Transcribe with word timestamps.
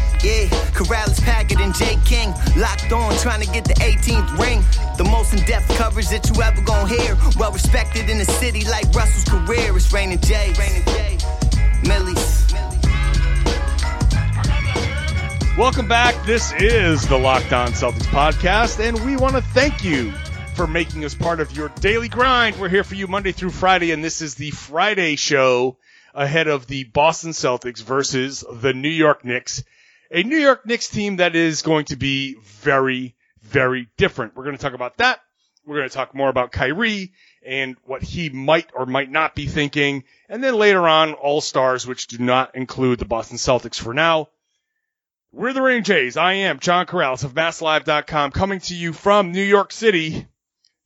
Yeah, 0.23 0.45
Karalis, 0.77 1.19
Packard, 1.19 1.59
and 1.61 1.73
Jay 1.73 1.97
King 2.05 2.31
locked 2.55 2.91
on, 2.91 3.17
trying 3.17 3.41
to 3.41 3.51
get 3.51 3.65
the 3.65 3.73
18th 3.73 4.37
ring. 4.37 4.61
The 4.95 5.03
most 5.03 5.33
in-depth 5.33 5.69
coverage 5.69 6.09
that 6.09 6.29
you 6.29 6.39
ever 6.43 6.61
gonna 6.61 6.87
hear. 6.87 7.17
Well 7.39 7.51
respected 7.51 8.07
in 8.07 8.19
the 8.19 8.25
city 8.25 8.63
like 8.65 8.85
Russell's 8.93 9.23
career. 9.25 9.75
It's 9.75 9.91
Rain 9.91 10.11
and 10.11 10.23
Jay. 10.23 10.53
Millie's. 11.87 12.53
Welcome 15.57 15.87
back. 15.87 16.23
This 16.27 16.53
is 16.53 17.07
the 17.07 17.17
Locked 17.17 17.51
On 17.51 17.69
Celtics 17.69 18.05
podcast, 18.05 18.79
and 18.79 19.03
we 19.03 19.17
want 19.17 19.35
to 19.37 19.41
thank 19.41 19.83
you 19.83 20.11
for 20.55 20.67
making 20.67 21.03
us 21.03 21.15
part 21.15 21.39
of 21.39 21.57
your 21.57 21.69
daily 21.79 22.09
grind. 22.09 22.59
We're 22.59 22.69
here 22.69 22.83
for 22.83 22.93
you 22.93 23.07
Monday 23.07 23.31
through 23.31 23.49
Friday, 23.49 23.91
and 23.91 24.03
this 24.03 24.21
is 24.21 24.35
the 24.35 24.51
Friday 24.51 25.15
show 25.15 25.77
ahead 26.13 26.47
of 26.47 26.67
the 26.67 26.83
Boston 26.83 27.31
Celtics 27.31 27.81
versus 27.81 28.43
the 28.51 28.73
New 28.73 28.87
York 28.87 29.25
Knicks. 29.25 29.63
A 30.13 30.23
New 30.23 30.37
York 30.37 30.65
Knicks 30.65 30.89
team 30.89 31.17
that 31.17 31.37
is 31.37 31.61
going 31.61 31.85
to 31.85 31.95
be 31.95 32.35
very, 32.43 33.15
very 33.41 33.87
different. 33.95 34.35
We're 34.35 34.43
going 34.43 34.57
to 34.57 34.61
talk 34.61 34.73
about 34.73 34.97
that. 34.97 35.21
We're 35.65 35.77
going 35.77 35.89
to 35.89 35.95
talk 35.95 36.13
more 36.13 36.27
about 36.27 36.51
Kyrie 36.51 37.13
and 37.45 37.77
what 37.85 38.03
he 38.03 38.29
might 38.29 38.69
or 38.73 38.85
might 38.85 39.09
not 39.09 39.35
be 39.35 39.45
thinking. 39.45 40.03
And 40.27 40.43
then 40.43 40.55
later 40.55 40.85
on, 40.85 41.13
All 41.13 41.39
Stars, 41.39 41.87
which 41.87 42.07
do 42.07 42.17
not 42.17 42.55
include 42.55 42.99
the 42.99 43.05
Boston 43.05 43.37
Celtics 43.37 43.79
for 43.79 43.93
now. 43.93 44.27
We're 45.31 45.53
the 45.53 45.61
Rain 45.61 45.85
Jays. 45.85 46.17
I 46.17 46.33
am 46.33 46.59
John 46.59 46.87
Karalis 46.87 47.23
of 47.23 47.33
MassLive.com 47.33 48.31
coming 48.31 48.59
to 48.61 48.75
you 48.75 48.91
from 48.91 49.31
New 49.31 49.41
York 49.41 49.71
City, 49.71 50.27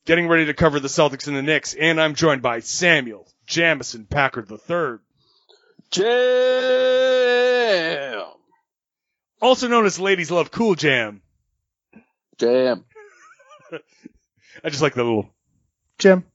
getting 0.05 0.27
ready 0.27 0.45
to 0.45 0.53
cover 0.53 0.79
the 0.79 0.87
Celtics 0.87 1.27
and 1.27 1.35
the 1.35 1.41
Knicks. 1.41 1.73
And 1.73 1.99
I'm 1.99 2.13
joined 2.13 2.43
by 2.43 2.59
Samuel 2.59 3.27
Jamison 3.47 4.05
Packard 4.05 4.51
III. 4.51 4.99
Jam. 5.89 6.05
Also 9.45 9.67
known 9.67 9.85
as 9.85 9.99
Ladies 9.99 10.31
Love 10.31 10.49
Cool 10.49 10.73
Jam. 10.73 11.21
Jam. 12.39 12.83
I 14.63 14.69
just 14.69 14.81
like 14.81 14.95
the 14.95 15.03
little 15.03 15.29
Jam. 15.99 16.25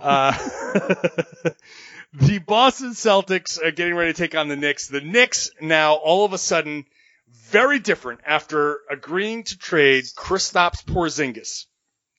Uh, 0.00 0.32
the 2.12 2.38
Boston 2.38 2.90
Celtics 2.90 3.60
are 3.62 3.72
getting 3.72 3.94
ready 3.94 4.12
to 4.12 4.16
take 4.16 4.36
on 4.36 4.48
the 4.48 4.56
Knicks. 4.56 4.88
The 4.88 5.00
Knicks 5.00 5.50
now 5.60 5.94
all 5.94 6.24
of 6.24 6.32
a 6.32 6.38
sudden 6.38 6.84
very 7.28 7.80
different 7.80 8.20
after 8.24 8.78
agreeing 8.88 9.42
to 9.44 9.58
trade 9.58 10.04
Kristaps 10.16 10.84
Porzingis 10.84 11.64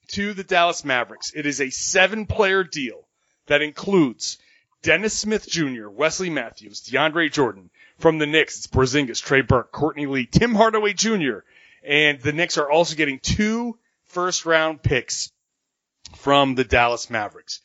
to 0.10 0.34
the 0.34 0.44
Dallas 0.44 0.84
Mavericks. 0.84 1.32
It 1.34 1.46
is 1.46 1.62
a 1.62 1.70
seven 1.70 2.26
player 2.26 2.64
deal 2.64 3.08
that 3.46 3.62
includes 3.62 4.38
Dennis 4.84 5.18
Smith 5.18 5.48
Jr., 5.48 5.88
Wesley 5.90 6.30
Matthews, 6.30 6.82
DeAndre 6.82 7.32
Jordan. 7.32 7.70
From 8.02 8.18
the 8.18 8.26
Knicks, 8.26 8.58
it's 8.58 8.68
Porzingis, 8.68 9.22
Trey 9.22 9.42
Burke, 9.42 9.72
Courtney 9.72 10.08
Lee, 10.08 10.26
Tim 10.26 10.56
Hardaway 10.56 10.94
Jr. 10.94 11.40
And 11.84 12.20
the 12.20 12.34
Knicks 12.34 12.58
are 12.58 12.70
also 12.70 12.96
getting 12.96 13.20
two 13.20 13.78
first 14.06 14.46
round 14.46 14.82
picks 14.82 15.32
from 16.16 16.56
the 16.56 16.64
Dallas 16.64 17.10
Mavericks. 17.10 17.62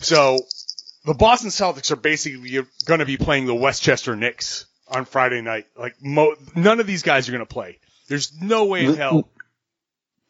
So 0.00 0.38
the 1.04 1.14
Boston 1.14 1.50
Celtics 1.50 1.90
are 1.90 1.96
basically 1.96 2.62
going 2.84 3.00
to 3.00 3.06
be 3.06 3.16
playing 3.16 3.46
the 3.46 3.54
Westchester 3.54 4.14
Knicks 4.16 4.66
on 4.88 5.04
Friday 5.04 5.40
night. 5.40 5.66
Like 5.76 5.96
mo- 6.02 6.36
none 6.54 6.80
of 6.80 6.86
these 6.86 7.02
guys 7.02 7.28
are 7.28 7.32
going 7.32 7.40
to 7.40 7.52
play. 7.52 7.78
There's 8.08 8.38
no 8.40 8.66
way 8.66 8.84
in 8.84 8.94
hell. 8.94 9.28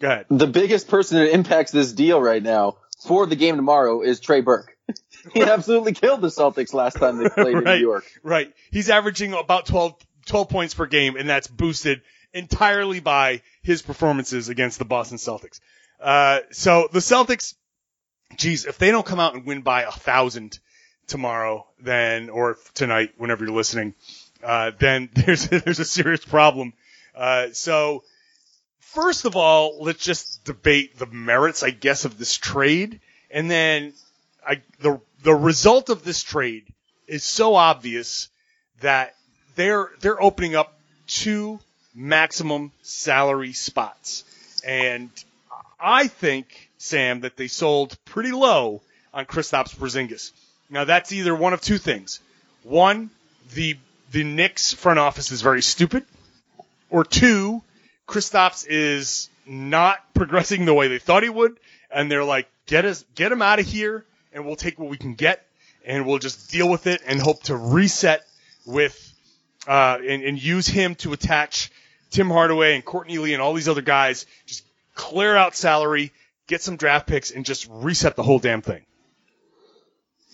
Go 0.01 0.09
ahead. 0.09 0.27
The 0.31 0.47
biggest 0.47 0.89
person 0.89 1.19
that 1.19 1.33
impacts 1.33 1.73
this 1.73 1.93
deal 1.93 2.21
right 2.21 2.43
now 2.43 2.77
for 3.01 3.27
the 3.27 3.37
game 3.37 3.57
tomorrow 3.57 4.03
is 4.03 4.21
Trey 4.21 4.41
Burke. 4.41 4.74
he 5.33 5.43
absolutely 5.43 5.93
killed 5.93 6.21
the 6.21 6.29
Celtics 6.29 6.75
last 6.75 6.97
time 6.97 7.19
they 7.19 7.29
played 7.29 7.57
in 7.57 7.65
New 7.65 7.75
York. 7.75 8.05
Right. 8.23 8.53
He's 8.71 8.91
averaging 8.91 9.33
about 9.33 9.67
12, 9.67 9.95
12 10.27 10.49
points 10.49 10.75
per 10.75 10.87
game, 10.87 11.17
and 11.17 11.29
that's 11.29 11.47
boosted 11.47 12.03
entirely 12.33 13.01
by 13.01 13.43
his 13.63 13.83
performances 13.83 14.49
against 14.49 14.79
the 14.79 14.85
Boston 14.85 15.19
Celtics. 15.19 15.61
Uh, 16.01 16.41
so 16.51 16.89
the 16.93 16.99
Celtics, 16.99 17.55
geez, 18.37 18.67
if 18.67 18.79
they 18.79 18.91
don't 18.91 19.07
come 19.07 19.21
out 19.21 19.35
and 19.35 19.47
win 19.47 19.63
by 19.63 19.83
a 19.83 19.93
thousand 19.93 20.59
tomorrow, 21.07 21.67
then, 21.81 22.29
or 22.31 22.57
tonight, 22.75 23.13
whenever 23.17 23.45
you're 23.45 23.55
listening, 23.55 23.95
uh, 24.43 24.73
then 24.79 25.09
there's, 25.15 25.49
there's 25.49 25.79
a 25.79 25.85
serious 25.85 26.25
problem. 26.25 26.73
Uh, 27.15 27.49
so 27.53 28.03
first 28.95 29.25
of 29.25 29.37
all, 29.37 29.83
let's 29.83 30.03
just 30.05 30.45
debate 30.45 30.99
the 30.99 31.07
merits, 31.07 31.63
I 31.63 31.71
guess, 31.71 32.05
of 32.05 32.19
this 32.19 32.37
trade. 32.37 33.01
And 33.31 33.51
then 33.51 33.93
I, 34.47 34.63
the, 34.81 35.01
the 35.23 35.35
result 35.35 35.89
of 35.89 36.05
this 36.05 36.23
trade 36.23 36.65
is 37.07 37.25
so 37.25 37.55
obvious 37.55 38.29
that 38.81 39.15
they're, 39.57 39.91
they're 40.01 40.21
opening 40.23 40.57
up 40.57 40.79
two 41.07 41.61
maximum 41.95 42.73
salary 42.83 43.53
spots. 43.53 44.25
And 44.67 45.11
I 45.79 46.09
think, 46.09 46.71
Sam, 46.79 47.21
that 47.21 47.37
they 47.37 47.49
sold 47.49 47.97
pretty 48.05 48.33
low 48.33 48.81
on 49.13 49.27
Kristaps 49.27 49.75
Porzingis. 49.77 50.33
Now 50.71 50.85
that's 50.85 51.13
either 51.13 51.35
one 51.35 51.53
of 51.53 51.61
two 51.61 51.79
things. 51.79 52.21
One, 52.63 53.11
the 53.55 53.77
the 54.11 54.25
Knicks 54.25 54.73
front 54.73 54.99
office 54.99 55.33
is 55.33 55.43
very 55.43 55.61
stupid, 55.61 56.05
or 56.89 57.05
two, 57.05 57.63
Kristaps 58.07 58.65
is 58.69 59.29
not 59.45 59.99
progressing 60.15 60.65
the 60.65 60.75
way 60.75 60.87
they 60.89 61.01
thought 61.01 61.25
he 61.25 61.29
would, 61.29 61.59
and 61.91 62.11
they're 62.11 62.25
like, 62.25 62.49
get 62.67 62.85
us, 62.85 63.05
get 63.17 63.33
him 63.33 63.43
out 63.43 63.59
of 63.59 63.67
here, 63.67 64.05
and 64.35 64.45
we'll 64.45 64.57
take 64.57 64.79
what 64.79 64.91
we 64.91 64.99
can 64.99 65.15
get, 65.15 65.47
and 65.87 66.07
we'll 66.07 66.19
just 66.19 66.51
deal 66.51 66.69
with 66.69 66.87
it 66.87 67.01
and 67.07 67.21
hope 67.21 67.45
to 67.45 67.57
reset 67.57 68.23
with, 68.67 69.15
uh, 69.67 69.99
and, 70.07 70.23
and 70.23 70.43
use 70.43 70.67
him 70.67 70.97
to 70.97 71.13
attach 71.13 71.71
Tim 72.11 72.29
Hardaway 72.29 72.75
and 72.75 72.85
Courtney 72.85 73.19
Lee 73.19 73.33
and 73.33 73.41
all 73.41 73.55
these 73.55 73.69
other 73.69 73.83
guys, 73.83 74.27
just 74.45 74.65
clear 74.95 75.37
out 75.37 75.55
salary, 75.55 76.13
get 76.47 76.61
some 76.61 76.77
draft 76.77 77.07
picks, 77.07 77.31
and 77.31 77.45
just 77.45 77.69
reset 77.71 78.17
the 78.17 78.23
whole 78.23 78.41
damn 78.41 78.61
thing. 78.61 78.85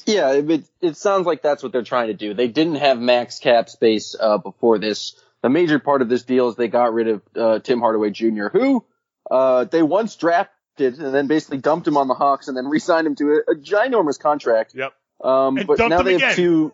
Yeah, 0.06 0.32
it, 0.32 0.64
it 0.80 0.96
sounds 0.96 1.26
like 1.26 1.42
that's 1.42 1.62
what 1.62 1.72
they're 1.72 1.82
trying 1.82 2.08
to 2.08 2.14
do. 2.14 2.32
They 2.34 2.48
didn't 2.48 2.76
have 2.76 2.98
max 2.98 3.38
cap 3.38 3.68
space 3.68 4.16
uh, 4.18 4.38
before 4.38 4.78
this. 4.78 5.14
The 5.42 5.50
major 5.50 5.78
part 5.78 6.02
of 6.02 6.08
this 6.08 6.22
deal 6.22 6.48
is 6.48 6.56
they 6.56 6.68
got 6.68 6.92
rid 6.92 7.08
of 7.08 7.22
uh, 7.36 7.58
Tim 7.60 7.80
Hardaway 7.80 8.10
Jr., 8.10 8.48
who 8.48 8.84
uh, 9.30 9.64
they 9.64 9.82
once 9.82 10.16
drafted 10.16 10.54
and 10.78 11.14
then 11.14 11.26
basically 11.26 11.58
dumped 11.58 11.86
him 11.86 11.96
on 11.96 12.08
the 12.08 12.14
Hawks 12.14 12.48
and 12.48 12.56
then 12.56 12.66
re-signed 12.66 13.06
him 13.06 13.14
to 13.16 13.42
a, 13.48 13.52
a 13.52 13.54
ginormous 13.56 14.18
contract. 14.18 14.74
Yep. 14.74 14.92
Um, 15.22 15.58
And 15.58 15.66
but 15.66 15.78
dumped 15.78 15.90
now 15.90 15.98
him 16.00 16.04
they 16.06 16.14
again. 16.14 16.28
have 16.28 16.36
two, 16.36 16.72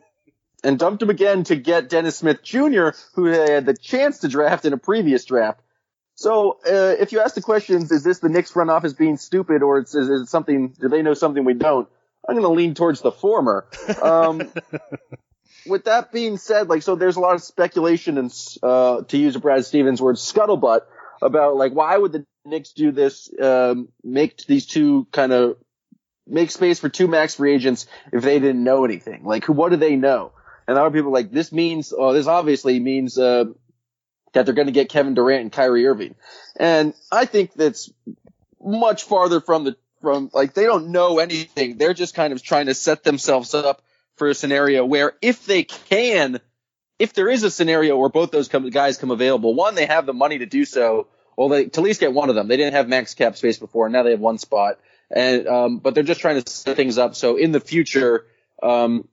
and 0.62 0.78
dumped 0.78 1.02
him 1.02 1.10
again 1.10 1.44
to 1.44 1.56
get 1.56 1.88
Dennis 1.88 2.16
Smith 2.18 2.42
Jr., 2.42 2.90
who 3.14 3.30
they 3.30 3.52
had 3.52 3.66
the 3.66 3.74
chance 3.76 4.18
to 4.20 4.28
draft 4.28 4.64
in 4.64 4.72
a 4.72 4.78
previous 4.78 5.24
draft. 5.24 5.60
So, 6.14 6.58
uh, 6.66 6.94
if 6.98 7.12
you 7.12 7.20
ask 7.20 7.34
the 7.34 7.42
questions, 7.42 7.92
is 7.92 8.02
this 8.02 8.20
the 8.20 8.30
Knicks 8.30 8.50
front 8.50 8.70
office 8.70 8.94
being 8.94 9.16
stupid, 9.18 9.62
or 9.62 9.80
is, 9.80 9.94
is 9.94 10.08
it 10.08 10.26
something? 10.28 10.68
Do 10.80 10.88
they 10.88 11.02
know 11.02 11.12
something 11.14 11.44
we 11.44 11.52
don't? 11.54 11.88
I'm 12.26 12.34
going 12.34 12.46
to 12.46 12.52
lean 12.56 12.74
towards 12.74 13.02
the 13.02 13.12
former. 13.12 13.66
Um, 14.02 14.50
with 15.66 15.84
that 15.84 16.12
being 16.12 16.38
said, 16.38 16.68
like, 16.68 16.82
so 16.82 16.94
there's 16.96 17.16
a 17.16 17.20
lot 17.20 17.34
of 17.34 17.42
speculation 17.42 18.18
and, 18.18 18.32
uh, 18.62 19.02
to 19.02 19.18
use 19.18 19.36
a 19.36 19.40
Brad 19.40 19.64
Stevens 19.64 20.00
word, 20.00 20.16
scuttlebutt 20.16 20.80
about 21.22 21.56
like 21.56 21.72
why 21.72 21.96
would 21.96 22.12
the 22.12 22.26
Knicks 22.44 22.72
do 22.72 22.92
this? 22.92 23.30
Um, 23.40 23.88
make 24.04 24.44
these 24.46 24.66
two 24.66 25.06
kind 25.12 25.32
of 25.32 25.56
make 26.26 26.50
space 26.50 26.78
for 26.78 26.88
two 26.88 27.08
max 27.08 27.34
free 27.36 27.54
agents 27.54 27.86
if 28.12 28.22
they 28.22 28.38
didn't 28.38 28.64
know 28.64 28.84
anything. 28.84 29.24
Like? 29.24 29.46
What 29.46 29.70
do 29.70 29.76
they 29.76 29.96
know? 29.96 30.32
And 30.66 30.76
a 30.76 30.80
lot 30.80 30.86
of 30.86 30.92
people 30.92 31.10
are 31.10 31.14
like 31.14 31.30
this 31.30 31.52
means. 31.52 31.92
Oh, 31.96 32.12
this 32.12 32.26
obviously 32.26 32.80
means 32.80 33.18
uh, 33.18 33.44
that 34.32 34.46
they're 34.46 34.54
going 34.54 34.66
to 34.66 34.72
get 34.72 34.88
Kevin 34.88 35.14
Durant 35.14 35.42
and 35.42 35.52
Kyrie 35.52 35.86
Irving. 35.86 36.14
And 36.56 36.94
I 37.10 37.24
think 37.24 37.52
that's 37.54 37.90
much 38.60 39.04
farther 39.04 39.40
from 39.40 39.64
the 39.64 39.76
from 40.02 40.30
like 40.32 40.54
they 40.54 40.64
don't 40.64 40.88
know 40.88 41.18
anything. 41.18 41.78
They're 41.78 41.94
just 41.94 42.14
kind 42.14 42.32
of 42.32 42.42
trying 42.42 42.66
to 42.66 42.74
set 42.74 43.04
themselves 43.04 43.54
up 43.54 43.82
for 44.16 44.28
a 44.28 44.34
scenario 44.34 44.84
where 44.84 45.12
if 45.22 45.46
they 45.46 45.64
can, 45.64 46.40
if 46.98 47.12
there 47.12 47.28
is 47.28 47.42
a 47.42 47.50
scenario 47.50 47.96
where 47.96 48.08
both 48.08 48.30
those 48.30 48.48
come, 48.48 48.68
guys 48.70 48.98
come 48.98 49.10
available, 49.10 49.54
one, 49.54 49.74
they 49.74 49.86
have 49.86 50.06
the 50.06 50.14
money 50.14 50.38
to 50.38 50.46
do 50.46 50.64
so. 50.64 51.08
Well, 51.36 51.48
they, 51.48 51.66
to 51.66 51.80
at 51.80 51.84
least 51.84 52.00
get 52.00 52.12
one 52.12 52.30
of 52.30 52.34
them. 52.34 52.48
They 52.48 52.56
didn't 52.56 52.74
have 52.74 52.88
max 52.88 53.14
cap 53.14 53.36
space 53.36 53.58
before. 53.58 53.86
and 53.86 53.92
Now 53.92 54.02
they 54.02 54.12
have 54.12 54.20
one 54.20 54.38
spot. 54.38 54.78
And, 55.10 55.46
um, 55.46 55.78
but 55.78 55.94
they're 55.94 56.02
just 56.02 56.20
trying 56.20 56.42
to 56.42 56.50
set 56.50 56.76
things 56.76 56.98
up. 56.98 57.14
So 57.14 57.36
in 57.36 57.52
the 57.52 57.60
future, 57.60 58.26
um, 58.62 59.06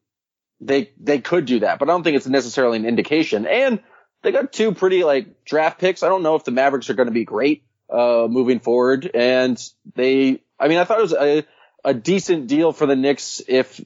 they, 0.61 0.91
they 0.99 1.19
could 1.19 1.45
do 1.45 1.59
that, 1.59 1.77
but 1.77 1.89
I 1.89 1.91
don't 1.91 2.03
think 2.03 2.15
it's 2.15 2.27
necessarily 2.27 2.77
an 2.77 2.85
indication. 2.85 3.45
And 3.45 3.81
they 4.21 4.31
got 4.31 4.53
two 4.53 4.73
pretty 4.73 5.03
like 5.03 5.43
draft 5.43 5.79
picks. 5.79 6.01
I 6.01 6.07
don't 6.07 6.23
know 6.23 6.35
if 6.35 6.45
the 6.45 6.51
Mavericks 6.51 6.89
are 6.89 6.93
going 6.93 7.07
to 7.07 7.13
be 7.13 7.25
great, 7.25 7.65
uh, 7.89 8.27
moving 8.29 8.59
forward. 8.61 9.11
And 9.13 9.61
they, 9.93 10.41
I 10.57 10.69
mean, 10.69 10.77
I 10.77 10.85
thought 10.85 10.99
it 10.99 11.01
was 11.01 11.13
a, 11.13 11.43
a 11.83 11.93
decent 11.93 12.47
deal 12.47 12.71
for 12.71 12.85
the 12.85 12.95
Knicks 12.95 13.41
if, 13.45 13.83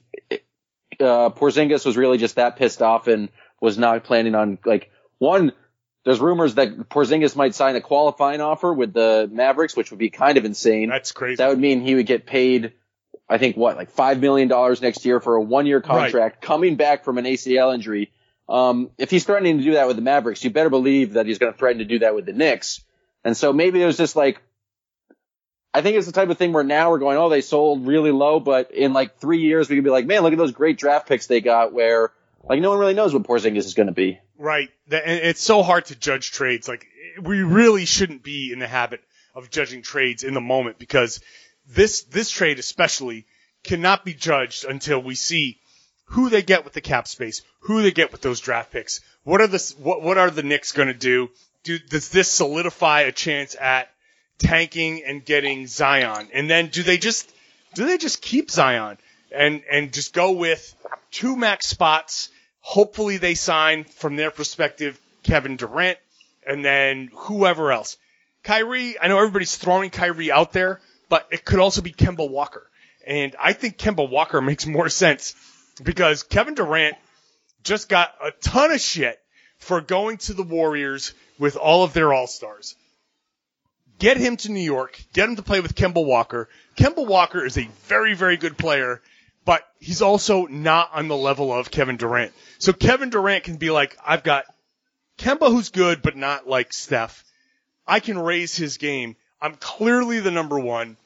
uh, 1.00 1.30
Porzingis 1.30 1.84
was 1.84 1.96
really 1.96 2.18
just 2.18 2.36
that 2.36 2.56
pissed 2.56 2.82
off 2.82 3.06
and 3.06 3.28
was 3.60 3.78
not 3.78 4.04
planning 4.04 4.34
on 4.34 4.58
like 4.64 4.90
one. 5.18 5.52
There's 6.04 6.20
rumors 6.20 6.54
that 6.54 6.88
Porzingis 6.88 7.36
might 7.36 7.54
sign 7.54 7.76
a 7.76 7.80
qualifying 7.80 8.40
offer 8.40 8.72
with 8.72 8.94
the 8.94 9.28
Mavericks, 9.30 9.76
which 9.76 9.90
would 9.90 9.98
be 9.98 10.10
kind 10.10 10.38
of 10.38 10.44
insane. 10.44 10.88
That's 10.88 11.12
crazy. 11.12 11.36
That 11.36 11.50
would 11.50 11.58
mean 11.58 11.82
he 11.82 11.94
would 11.96 12.06
get 12.06 12.24
paid, 12.24 12.72
I 13.28 13.36
think, 13.36 13.56
what, 13.56 13.76
like 13.76 13.94
$5 13.94 14.20
million 14.20 14.48
next 14.80 15.04
year 15.04 15.20
for 15.20 15.34
a 15.34 15.42
one 15.42 15.66
year 15.66 15.82
contract 15.82 16.40
coming 16.40 16.76
back 16.76 17.04
from 17.04 17.18
an 17.18 17.24
ACL 17.24 17.74
injury. 17.74 18.10
Um, 18.48 18.90
if 18.96 19.10
he's 19.10 19.24
threatening 19.24 19.58
to 19.58 19.64
do 19.64 19.72
that 19.72 19.86
with 19.86 19.96
the 19.96 20.02
Mavericks, 20.02 20.42
you 20.42 20.50
better 20.50 20.70
believe 20.70 21.14
that 21.14 21.26
he's 21.26 21.38
going 21.38 21.52
to 21.52 21.58
threaten 21.58 21.80
to 21.80 21.84
do 21.84 21.98
that 21.98 22.14
with 22.14 22.24
the 22.24 22.32
Knicks. 22.32 22.82
And 23.24 23.36
so 23.36 23.52
maybe 23.52 23.82
it 23.82 23.86
was 23.86 23.98
just 23.98 24.16
like, 24.16 24.40
I 25.74 25.82
think 25.82 25.96
it's 25.96 26.06
the 26.06 26.12
type 26.12 26.30
of 26.30 26.38
thing 26.38 26.52
where 26.52 26.64
now 26.64 26.90
we're 26.90 26.98
going, 26.98 27.18
oh, 27.18 27.28
they 27.28 27.42
sold 27.42 27.86
really 27.86 28.10
low, 28.10 28.40
but 28.40 28.70
in 28.70 28.94
like 28.94 29.18
three 29.18 29.40
years 29.40 29.68
we 29.68 29.76
could 29.76 29.84
be 29.84 29.90
like, 29.90 30.06
man, 30.06 30.22
look 30.22 30.32
at 30.32 30.38
those 30.38 30.52
great 30.52 30.78
draft 30.78 31.06
picks 31.06 31.26
they 31.26 31.42
got 31.42 31.74
where 31.74 32.10
like 32.44 32.60
no 32.60 32.70
one 32.70 32.78
really 32.78 32.94
knows 32.94 33.12
what 33.12 33.24
Porzingis 33.24 33.66
is 33.66 33.74
going 33.74 33.88
to 33.88 33.92
be. 33.92 34.20
Right. 34.38 34.70
It's 34.88 35.42
so 35.42 35.62
hard 35.62 35.86
to 35.86 35.96
judge 35.96 36.30
trades. 36.30 36.68
Like 36.68 36.86
we 37.20 37.42
really 37.42 37.84
shouldn't 37.84 38.22
be 38.22 38.52
in 38.52 38.58
the 38.58 38.66
habit 38.66 39.02
of 39.34 39.50
judging 39.50 39.82
trades 39.82 40.24
in 40.24 40.34
the 40.34 40.40
moment 40.40 40.78
because 40.78 41.20
this 41.66 42.02
this 42.02 42.30
trade 42.30 42.58
especially 42.58 43.26
cannot 43.64 44.04
be 44.04 44.14
judged 44.14 44.64
until 44.64 45.02
we 45.02 45.14
see 45.14 45.58
who 46.04 46.30
they 46.30 46.42
get 46.42 46.64
with 46.64 46.72
the 46.72 46.80
cap 46.80 47.06
space, 47.06 47.42
who 47.60 47.82
they 47.82 47.90
get 47.90 48.12
with 48.12 48.22
those 48.22 48.40
draft 48.40 48.72
picks. 48.72 49.00
What 49.24 49.40
are 49.40 49.46
the 49.46 49.74
what 49.78 50.02
what 50.02 50.18
are 50.18 50.30
the 50.30 50.42
Knicks 50.42 50.72
going 50.72 50.88
to 50.88 50.94
do? 50.94 51.30
Do 51.64 51.78
does 51.78 52.08
this 52.08 52.28
solidify 52.28 53.02
a 53.02 53.12
chance 53.12 53.56
at 53.60 53.90
tanking 54.38 55.02
and 55.04 55.24
getting 55.24 55.66
Zion? 55.66 56.28
And 56.32 56.48
then 56.48 56.68
do 56.68 56.82
they 56.82 56.96
just 56.96 57.30
do 57.74 57.84
they 57.84 57.98
just 57.98 58.22
keep 58.22 58.50
Zion 58.50 58.96
and 59.30 59.62
and 59.70 59.92
just 59.92 60.12
go 60.12 60.32
with 60.32 60.74
two 61.10 61.36
max 61.36 61.66
spots? 61.66 62.30
Hopefully 62.60 63.16
they 63.16 63.34
sign 63.34 63.84
from 63.84 64.16
their 64.16 64.30
perspective 64.30 65.00
Kevin 65.22 65.56
Durant 65.56 65.98
and 66.46 66.64
then 66.64 67.10
whoever 67.12 67.72
else. 67.72 67.96
Kyrie, 68.42 68.98
I 68.98 69.08
know 69.08 69.18
everybody's 69.18 69.56
throwing 69.56 69.90
Kyrie 69.90 70.32
out 70.32 70.52
there, 70.52 70.80
but 71.08 71.26
it 71.30 71.44
could 71.44 71.58
also 71.58 71.82
be 71.82 71.92
Kemba 71.92 72.28
Walker. 72.28 72.68
And 73.06 73.34
I 73.40 73.52
think 73.52 73.78
Kemba 73.78 74.08
Walker 74.08 74.40
makes 74.50 74.66
more 74.66 74.88
sense 74.88 75.34
because 75.82 76.22
Kevin 76.22 76.54
Durant 76.54 76.96
just 77.62 77.88
got 77.88 78.14
a 78.22 78.30
ton 78.30 78.70
of 78.72 78.80
shit 78.80 79.20
for 79.58 79.80
going 79.80 80.18
to 80.18 80.34
the 80.34 80.42
Warriors 80.42 81.12
with 81.38 81.56
all 81.56 81.84
of 81.84 81.92
their 81.92 82.12
all-stars. 82.12 82.76
Get 83.98 84.16
him 84.16 84.36
to 84.38 84.52
New 84.52 84.60
York, 84.60 85.00
get 85.12 85.28
him 85.28 85.36
to 85.36 85.42
play 85.42 85.60
with 85.60 85.74
Kemba 85.74 86.04
Walker. 86.04 86.48
Kemba 86.76 87.04
Walker 87.04 87.44
is 87.44 87.58
a 87.58 87.68
very, 87.86 88.14
very 88.14 88.36
good 88.36 88.56
player, 88.56 89.02
but 89.48 89.66
he's 89.80 90.02
also 90.02 90.44
not 90.44 90.90
on 90.92 91.08
the 91.08 91.16
level 91.16 91.54
of 91.54 91.70
Kevin 91.70 91.96
Durant. 91.96 92.34
So 92.58 92.74
Kevin 92.74 93.08
Durant 93.08 93.44
can 93.44 93.56
be 93.56 93.70
like, 93.70 93.96
I've 94.06 94.22
got 94.22 94.44
Kemba 95.16 95.50
who's 95.50 95.70
good, 95.70 96.02
but 96.02 96.18
not 96.18 96.46
like 96.46 96.70
Steph. 96.74 97.24
I 97.86 98.00
can 98.00 98.18
raise 98.18 98.54
his 98.54 98.76
game. 98.76 99.16
I'm 99.40 99.54
clearly 99.54 100.20
the 100.20 100.30
number 100.30 100.60
one. 100.60 100.98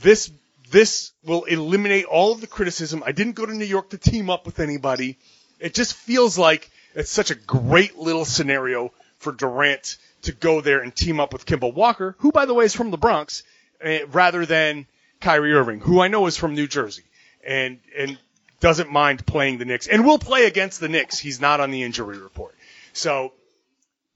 This 0.00 0.30
this 0.70 1.10
will 1.24 1.42
eliminate 1.42 2.04
all 2.04 2.30
of 2.30 2.40
the 2.40 2.46
criticism. 2.46 3.02
I 3.04 3.10
didn't 3.10 3.32
go 3.32 3.44
to 3.44 3.52
New 3.52 3.64
York 3.64 3.90
to 3.90 3.98
team 3.98 4.30
up 4.30 4.46
with 4.46 4.60
anybody. 4.60 5.18
It 5.58 5.74
just 5.74 5.94
feels 5.94 6.38
like 6.38 6.70
it's 6.94 7.10
such 7.10 7.32
a 7.32 7.34
great 7.34 7.98
little 7.98 8.24
scenario 8.24 8.92
for 9.18 9.32
Durant 9.32 9.96
to 10.22 10.30
go 10.30 10.60
there 10.60 10.82
and 10.82 10.94
team 10.94 11.18
up 11.18 11.32
with 11.32 11.46
Kemba 11.46 11.74
Walker, 11.74 12.14
who 12.18 12.30
by 12.30 12.46
the 12.46 12.54
way 12.54 12.64
is 12.64 12.76
from 12.76 12.92
the 12.92 12.96
Bronx, 12.96 13.42
eh, 13.80 14.04
rather 14.12 14.46
than 14.46 14.86
Kyrie 15.20 15.52
Irving, 15.52 15.80
who 15.80 16.00
I 16.00 16.06
know 16.06 16.26
is 16.26 16.36
from 16.36 16.54
New 16.54 16.68
Jersey 16.68 17.02
and 17.46 17.80
and 17.96 18.18
doesn't 18.60 18.90
mind 18.90 19.24
playing 19.24 19.58
the 19.58 19.64
Knicks 19.64 19.86
and 19.86 20.04
will 20.04 20.18
play 20.18 20.46
against 20.46 20.80
the 20.80 20.88
Knicks. 20.88 21.18
He's 21.18 21.40
not 21.40 21.60
on 21.60 21.70
the 21.70 21.82
injury 21.82 22.18
report. 22.18 22.54
So 22.92 23.32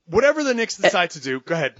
whatever 0.07 0.43
the 0.43 0.53
Knicks 0.53 0.77
decide 0.77 1.11
to 1.11 1.19
do, 1.19 1.39
go 1.39 1.55
ahead. 1.55 1.75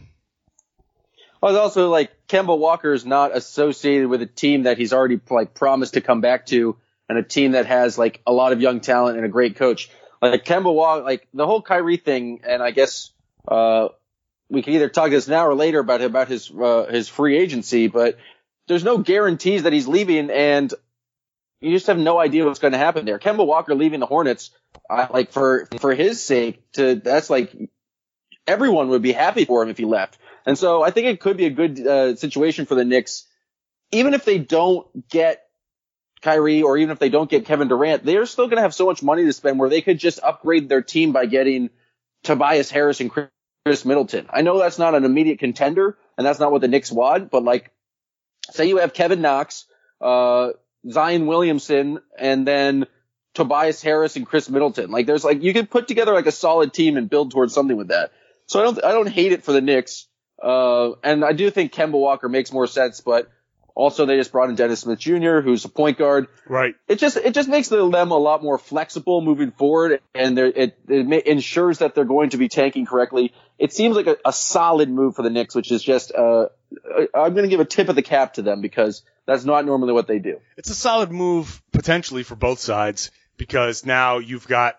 I 1.41 1.47
was 1.47 1.57
also 1.57 1.89
like 1.89 2.11
Kemba 2.29 2.57
Walker 2.57 2.93
is 2.93 3.05
not 3.05 3.35
associated 3.35 4.07
with 4.07 4.21
a 4.21 4.25
team 4.25 4.63
that 4.63 4.77
he's 4.77 4.93
already 4.93 5.19
like 5.29 5.53
promised 5.53 5.95
to 5.95 6.01
come 6.01 6.21
back 6.21 6.45
to, 6.47 6.77
and 7.09 7.17
a 7.17 7.23
team 7.23 7.51
that 7.51 7.65
has 7.65 7.97
like 7.97 8.21
a 8.25 8.31
lot 8.31 8.53
of 8.53 8.61
young 8.61 8.79
talent 8.79 9.17
and 9.17 9.25
a 9.25 9.29
great 9.29 9.57
coach. 9.57 9.89
Like 10.21 10.45
Kemba 10.45 10.73
Walker, 10.73 11.03
like 11.03 11.27
the 11.33 11.45
whole 11.45 11.61
Kyrie 11.61 11.97
thing, 11.97 12.39
and 12.47 12.63
I 12.63 12.71
guess 12.71 13.11
uh, 13.45 13.89
we 14.49 14.61
can 14.61 14.73
either 14.73 14.87
talk 14.87 15.09
this 15.09 15.27
now 15.27 15.45
or 15.45 15.53
later 15.53 15.79
about 15.79 16.01
about 16.01 16.29
his 16.29 16.49
uh, 16.49 16.85
his 16.89 17.09
free 17.09 17.37
agency, 17.37 17.87
but 17.87 18.17
there's 18.67 18.85
no 18.85 18.99
guarantees 18.99 19.63
that 19.63 19.73
he's 19.73 19.87
leaving, 19.87 20.29
and 20.29 20.73
you 21.63 21.71
just 21.71 21.87
have 21.87 21.97
no 21.97 22.19
idea 22.19 22.45
what's 22.45 22.59
going 22.59 22.73
to 22.73 22.77
happen 22.77 23.05
there. 23.05 23.19
Kemba 23.19 23.45
Walker 23.45 23.73
leaving 23.73 23.99
the 23.99 24.05
Hornets, 24.05 24.51
I, 24.89 25.07
like 25.11 25.31
for 25.31 25.67
for 25.79 25.93
his 25.93 26.21
sake, 26.21 26.71
to 26.73 26.95
that's 26.95 27.29
like 27.29 27.55
everyone 28.45 28.89
would 28.89 29.01
be 29.01 29.13
happy 29.13 29.45
for 29.45 29.63
him 29.63 29.69
if 29.69 29.77
he 29.77 29.85
left. 29.85 30.17
And 30.45 30.57
so 30.57 30.83
I 30.83 30.91
think 30.91 31.07
it 31.07 31.21
could 31.21 31.37
be 31.37 31.45
a 31.45 31.49
good 31.49 31.79
uh, 31.79 32.15
situation 32.15 32.65
for 32.65 32.75
the 32.75 32.83
Knicks, 32.83 33.25
even 33.91 34.13
if 34.13 34.25
they 34.25 34.37
don't 34.37 35.07
get 35.09 35.43
Kyrie 36.21 36.63
or 36.63 36.77
even 36.77 36.91
if 36.91 36.99
they 36.99 37.09
don't 37.09 37.29
get 37.29 37.45
Kevin 37.45 37.67
Durant, 37.67 38.03
they're 38.03 38.25
still 38.25 38.47
going 38.47 38.57
to 38.57 38.63
have 38.63 38.73
so 38.73 38.85
much 38.85 39.01
money 39.01 39.25
to 39.25 39.33
spend 39.33 39.59
where 39.59 39.69
they 39.69 39.81
could 39.81 39.99
just 39.99 40.19
upgrade 40.21 40.67
their 40.67 40.81
team 40.81 41.11
by 41.11 41.25
getting 41.25 41.69
Tobias 42.23 42.69
Harris 42.69 42.99
and 42.99 43.11
Khris 43.11 43.85
Middleton. 43.85 44.27
I 44.29 44.41
know 44.41 44.59
that's 44.59 44.79
not 44.79 44.95
an 44.95 45.05
immediate 45.05 45.39
contender 45.39 45.97
and 46.17 46.25
that's 46.25 46.39
not 46.39 46.51
what 46.51 46.61
the 46.61 46.67
Knicks 46.67 46.91
want, 46.91 47.31
but 47.31 47.43
like, 47.43 47.71
say 48.51 48.67
you 48.67 48.77
have 48.77 48.93
Kevin 48.93 49.21
Knox, 49.21 49.65
uh, 50.01 50.51
Zion 50.89 51.25
Williamson, 51.27 51.99
and 52.17 52.47
then 52.47 52.85
Tobias 53.33 53.81
Harris 53.81 54.15
and 54.15 54.25
Khris 54.25 54.49
Middleton. 54.49 54.91
Like 54.91 55.05
there's 55.05 55.23
like, 55.23 55.41
you 55.41 55.53
could 55.53 55.69
put 55.69 55.87
together 55.87 56.13
like 56.13 56.27
a 56.27 56.31
solid 56.31 56.73
team 56.73 56.97
and 56.97 57.09
build 57.09 57.31
towards 57.31 57.53
something 57.53 57.75
with 57.75 57.89
that. 57.89 58.11
So 58.45 58.59
I 58.59 58.63
don't, 58.63 58.85
I 58.85 58.91
don't 58.91 59.09
hate 59.09 59.31
it 59.31 59.43
for 59.43 59.53
the 59.53 59.61
Knicks. 59.61 60.07
Uh, 60.41 60.91
and 61.03 61.23
I 61.23 61.33
do 61.33 61.49
think 61.49 61.73
Kemba 61.73 61.93
Walker 61.93 62.29
makes 62.29 62.51
more 62.51 62.67
sense, 62.67 63.01
but 63.01 63.31
also 63.75 64.05
they 64.05 64.17
just 64.17 64.31
brought 64.31 64.49
in 64.49 64.55
Dennis 64.55 64.81
Smith 64.81 64.99
Jr., 64.99 65.39
who's 65.39 65.65
a 65.65 65.69
point 65.69 65.97
guard. 65.97 66.27
Right. 66.47 66.75
It 66.87 66.99
just, 66.99 67.17
it 67.17 67.33
just 67.33 67.49
makes 67.49 67.69
them 67.69 67.93
a 67.93 68.17
lot 68.17 68.43
more 68.43 68.57
flexible 68.57 69.21
moving 69.21 69.51
forward 69.51 69.99
and 70.13 70.37
it, 70.37 70.77
it 70.87 71.25
ensures 71.25 71.79
that 71.79 71.95
they're 71.95 72.05
going 72.05 72.31
to 72.31 72.37
be 72.37 72.49
tanking 72.49 72.85
correctly. 72.85 73.33
It 73.63 73.71
seems 73.71 73.95
like 73.95 74.07
a, 74.07 74.17
a 74.25 74.33
solid 74.33 74.89
move 74.89 75.15
for 75.15 75.21
the 75.21 75.29
Knicks, 75.29 75.55
which 75.55 75.71
is 75.71 75.81
just, 75.81 76.13
uh, 76.13 76.47
I'm 77.13 77.33
going 77.33 77.43
to 77.43 77.47
give 77.47 77.61
a 77.61 77.65
tip 77.65 77.87
of 77.87 77.95
the 77.95 78.01
cap 78.01 78.33
to 78.33 78.41
them 78.41 78.59
because 78.59 79.03
that's 79.25 79.45
not 79.45 79.65
normally 79.65 79.93
what 79.93 80.05
they 80.05 80.19
do. 80.19 80.41
It's 80.57 80.69
a 80.69 80.75
solid 80.75 81.11
move 81.11 81.61
potentially 81.71 82.23
for 82.23 82.35
both 82.35 82.59
sides 82.59 83.09
because 83.37 83.85
now 83.85 84.17
you've 84.17 84.49
got 84.49 84.75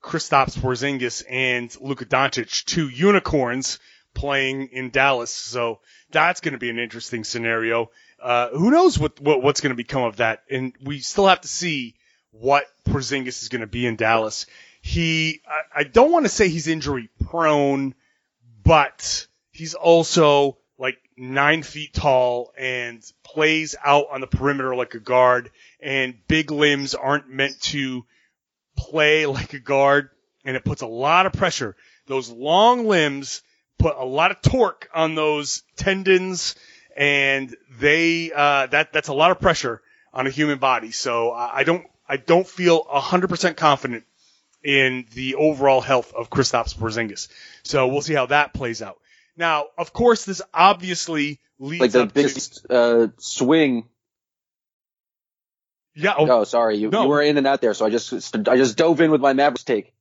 Kristaps 0.00 0.56
Porzingis 0.56 1.24
and 1.28 1.76
Luka 1.80 2.04
Doncic, 2.04 2.64
two 2.66 2.88
unicorns 2.88 3.80
playing 4.14 4.68
in 4.68 4.90
Dallas. 4.90 5.32
So 5.32 5.80
that's 6.12 6.40
going 6.40 6.52
to 6.52 6.58
be 6.58 6.70
an 6.70 6.78
interesting 6.78 7.24
scenario. 7.24 7.90
Uh, 8.22 8.50
who 8.50 8.70
knows 8.70 8.96
what, 8.96 9.20
what 9.20 9.42
what's 9.42 9.60
going 9.60 9.70
to 9.70 9.76
become 9.76 10.04
of 10.04 10.18
that? 10.18 10.44
And 10.48 10.72
we 10.84 11.00
still 11.00 11.26
have 11.26 11.40
to 11.40 11.48
see 11.48 11.96
what 12.30 12.64
Porzingis 12.84 13.42
is 13.42 13.48
going 13.48 13.62
to 13.62 13.66
be 13.66 13.86
in 13.86 13.96
Dallas. 13.96 14.46
He, 14.82 15.42
I, 15.46 15.80
I 15.80 15.82
don't 15.82 16.12
want 16.12 16.26
to 16.26 16.30
say 16.30 16.48
he's 16.48 16.68
injury 16.68 17.08
prone, 17.24 17.94
but 18.62 19.26
he's 19.52 19.74
also 19.74 20.58
like 20.78 20.98
nine 21.16 21.62
feet 21.62 21.92
tall 21.92 22.52
and 22.56 23.02
plays 23.22 23.76
out 23.84 24.06
on 24.10 24.20
the 24.20 24.26
perimeter 24.26 24.74
like 24.74 24.94
a 24.94 25.00
guard 25.00 25.50
and 25.80 26.14
big 26.26 26.50
limbs 26.50 26.94
aren't 26.94 27.28
meant 27.28 27.60
to 27.60 28.04
play 28.76 29.26
like 29.26 29.52
a 29.52 29.58
guard 29.58 30.10
and 30.44 30.56
it 30.56 30.64
puts 30.64 30.82
a 30.82 30.86
lot 30.86 31.26
of 31.26 31.32
pressure. 31.32 31.76
Those 32.06 32.30
long 32.30 32.86
limbs 32.86 33.42
put 33.78 33.96
a 33.96 34.04
lot 34.04 34.30
of 34.30 34.40
torque 34.40 34.88
on 34.94 35.14
those 35.14 35.62
tendons 35.76 36.54
and 36.96 37.54
they, 37.78 38.32
uh, 38.34 38.66
that, 38.66 38.92
that's 38.92 39.08
a 39.08 39.14
lot 39.14 39.30
of 39.30 39.40
pressure 39.40 39.80
on 40.12 40.26
a 40.26 40.30
human 40.30 40.58
body. 40.58 40.90
So 40.90 41.32
I 41.32 41.62
don't, 41.62 41.86
I 42.08 42.16
don't 42.16 42.46
feel 42.46 42.84
100% 42.84 43.56
confident 43.56 44.04
in 44.62 45.06
the 45.14 45.34
overall 45.36 45.80
health 45.80 46.12
of 46.14 46.28
Kristaps 46.30 46.76
Porzingis. 46.76 47.28
So 47.62 47.88
we'll 47.88 48.02
see 48.02 48.14
how 48.14 48.26
that 48.26 48.52
plays 48.54 48.82
out. 48.82 48.98
Now, 49.36 49.66
of 49.78 49.92
course, 49.92 50.24
this 50.24 50.42
obviously 50.52 51.38
leads 51.58 51.80
Like 51.80 51.92
the 51.92 52.02
up 52.02 52.08
to 52.08 52.14
biggest, 52.14 52.66
uh, 52.70 53.08
swing 53.18 53.88
Yeah. 55.94 56.14
Oh, 56.16 56.28
Oh, 56.30 56.44
sorry, 56.44 56.76
you, 56.76 56.90
No. 56.90 57.02
you 57.02 57.08
were 57.08 57.22
in 57.22 57.36
and 57.38 57.46
out 57.46 57.60
there, 57.60 57.74
so 57.74 57.84
I 57.84 57.90
just 57.90 58.12
I 58.48 58.56
just 58.56 58.76
dove 58.76 59.00
in 59.00 59.10
with 59.10 59.20
my 59.20 59.32
Mavericks 59.32 59.64
take. 59.64 59.92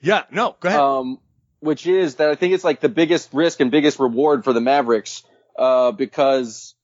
yeah. 0.00 0.24
No. 0.30 0.56
Go 0.60 0.68
ahead. 0.68 0.80
um, 0.80 1.18
which 1.60 1.86
is 1.86 2.16
that 2.16 2.28
I 2.30 2.34
think 2.34 2.52
it's 2.54 2.64
like 2.64 2.80
the 2.80 2.88
biggest 2.88 3.30
risk 3.32 3.60
and 3.60 3.70
biggest 3.70 3.98
reward 3.98 4.44
for 4.44 4.52
the 4.52 4.60
Mavericks, 4.60 5.22
uh, 5.58 5.92
because 5.92 6.74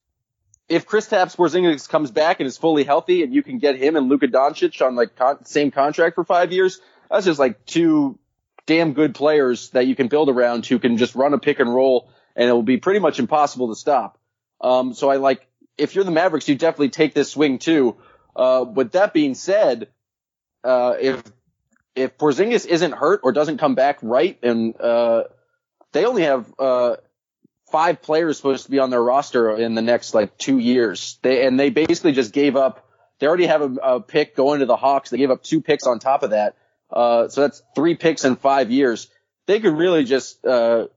if 0.69 0.87
Kristaps 0.87 1.37
Porzingis 1.37 1.89
comes 1.89 2.11
back 2.11 2.41
and 2.41 2.47
is 2.47 2.57
fully 2.57 2.85
healthy, 2.85 3.23
and 3.23 3.35
you 3.35 3.43
can 3.43 3.59
get 3.59 3.77
him 3.77 3.97
and 3.97 4.09
Luka 4.09 4.29
Doncic 4.29 4.85
on 4.87 4.95
like 4.95 5.17
con- 5.17 5.45
same 5.45 5.71
contract 5.71 6.15
for 6.15 6.25
five 6.25 6.53
years, 6.53 6.81
that's 7.11 7.26
just 7.26 7.38
like 7.38 7.67
two 7.67 8.19
damn 8.67 8.93
good 8.93 9.14
players 9.14 9.71
that 9.71 9.87
you 9.87 9.97
can 9.97 10.09
build 10.09 10.29
around 10.29 10.64
who 10.67 10.79
can 10.79 10.97
just 10.97 11.14
run 11.14 11.35
a 11.35 11.38
pick 11.38 11.61
and 11.61 11.73
roll, 11.73 12.11
and 12.37 12.49
it 12.49 12.52
will 12.52 12.62
be 12.62 12.76
pretty 12.76 13.00
much 13.00 13.19
impossible 13.19 13.69
to 13.69 13.75
stop. 13.75 14.19
Um, 14.61 14.95
so 14.95 15.11
I 15.11 15.17
like 15.17 15.47
if 15.76 15.95
you're 15.95 16.05
the 16.05 16.11
Mavericks, 16.11 16.49
you 16.49 16.55
definitely 16.55 16.90
take 16.90 17.14
this 17.14 17.31
swing 17.31 17.59
too. 17.59 17.97
Uh, 18.37 18.64
with 18.73 18.93
that 18.93 19.12
being 19.12 19.35
said, 19.35 19.88
uh, 20.62 20.95
if 21.00 21.23
if 21.97 22.17
Porzingis 22.17 22.67
isn't 22.67 22.93
hurt 22.93 23.21
or 23.25 23.33
doesn't 23.33 23.59
come 23.59 23.75
back 23.75 23.99
right, 24.02 24.38
and 24.43 24.79
uh, 24.81 25.25
they 25.93 26.05
only 26.05 26.23
have 26.23 26.52
uh, 26.59 26.97
five 27.73 28.02
players 28.02 28.37
supposed 28.37 28.67
to 28.67 28.71
be 28.71 28.79
on 28.79 28.90
their 28.90 29.02
roster 29.02 29.57
in 29.57 29.75
the 29.75 29.83
next 29.83 30.14
like 30.14 30.37
two 30.38 30.59
years. 30.59 31.19
They 31.23 31.47
and 31.47 31.59
they 31.59 31.71
basically 31.71 32.12
just 32.12 32.33
gave 32.33 32.57
up. 32.57 32.87
They 33.19 33.26
already 33.26 33.47
have 33.47 33.62
a, 33.62 33.75
a 33.83 34.00
pick 34.00 34.37
going 34.37 34.61
to 34.61 34.67
the 34.67 34.76
Hawks. 34.76 35.11
They 35.11 35.19
gave 35.19 35.31
up 35.31 35.43
two 35.43 35.61
picks 35.61 35.87
on 35.87 35.99
top 35.99 36.23
of 36.23 36.31
that. 36.31 36.57
Uh, 36.92 37.28
so 37.28 37.42
that's 37.42 37.62
three 37.75 37.94
picks 37.94 38.25
in 38.25 38.37
five 38.37 38.70
years. 38.70 39.09
They 39.47 39.61
could 39.61 39.76
really 39.76 40.04
just, 40.04 40.44
uh, 40.44 40.88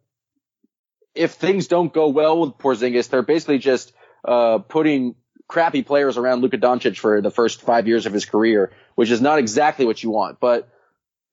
if 1.15 1.33
things 1.33 1.67
don't 1.67 1.93
go 1.93 2.09
well 2.09 2.39
with 2.41 2.57
Porzingis, 2.57 3.09
they're 3.09 3.21
basically 3.21 3.59
just 3.59 3.93
uh, 4.25 4.59
putting 4.59 5.15
crappy 5.47 5.83
players 5.83 6.17
around 6.17 6.41
Luka 6.41 6.57
Doncic 6.57 6.97
for 6.97 7.21
the 7.21 7.31
first 7.31 7.62
five 7.62 7.88
years 7.88 8.05
of 8.05 8.13
his 8.13 8.25
career, 8.25 8.71
which 8.95 9.12
is 9.12 9.21
not 9.21 9.39
exactly 9.39 9.85
what 9.85 10.01
you 10.01 10.09
want. 10.09 10.39
But 10.39 10.69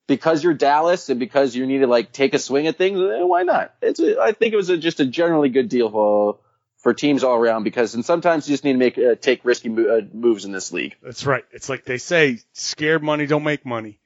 because 0.07 0.43
you're 0.43 0.53
Dallas 0.53 1.09
and 1.09 1.19
because 1.19 1.55
you 1.55 1.65
need 1.65 1.79
to 1.79 1.87
like 1.87 2.11
take 2.11 2.33
a 2.33 2.39
swing 2.39 2.67
at 2.67 2.77
things, 2.77 2.99
eh, 2.99 3.23
why 3.23 3.43
not? 3.43 3.73
It's 3.81 3.99
a, 3.99 4.19
I 4.19 4.33
think 4.33 4.53
it 4.53 4.57
was 4.57 4.69
a, 4.69 4.77
just 4.77 4.99
a 4.99 5.05
generally 5.05 5.49
good 5.49 5.69
deal 5.69 5.89
for 5.89 6.39
for 6.77 6.93
teams 6.93 7.23
all 7.23 7.35
around 7.35 7.63
because 7.63 7.93
and 7.93 8.03
sometimes 8.03 8.47
you 8.47 8.53
just 8.53 8.63
need 8.63 8.73
to 8.73 8.77
make 8.77 8.97
uh, 8.97 9.15
take 9.15 9.45
risky 9.45 9.69
mo- 9.69 9.97
uh, 9.97 10.01
moves 10.13 10.45
in 10.45 10.51
this 10.51 10.71
league. 10.71 10.95
That's 11.01 11.25
right. 11.25 11.45
It's 11.51 11.69
like 11.69 11.85
they 11.85 11.97
say, 11.97 12.39
scared 12.53 13.03
money 13.03 13.25
don't 13.25 13.43
make 13.43 13.65
money. 13.65 13.99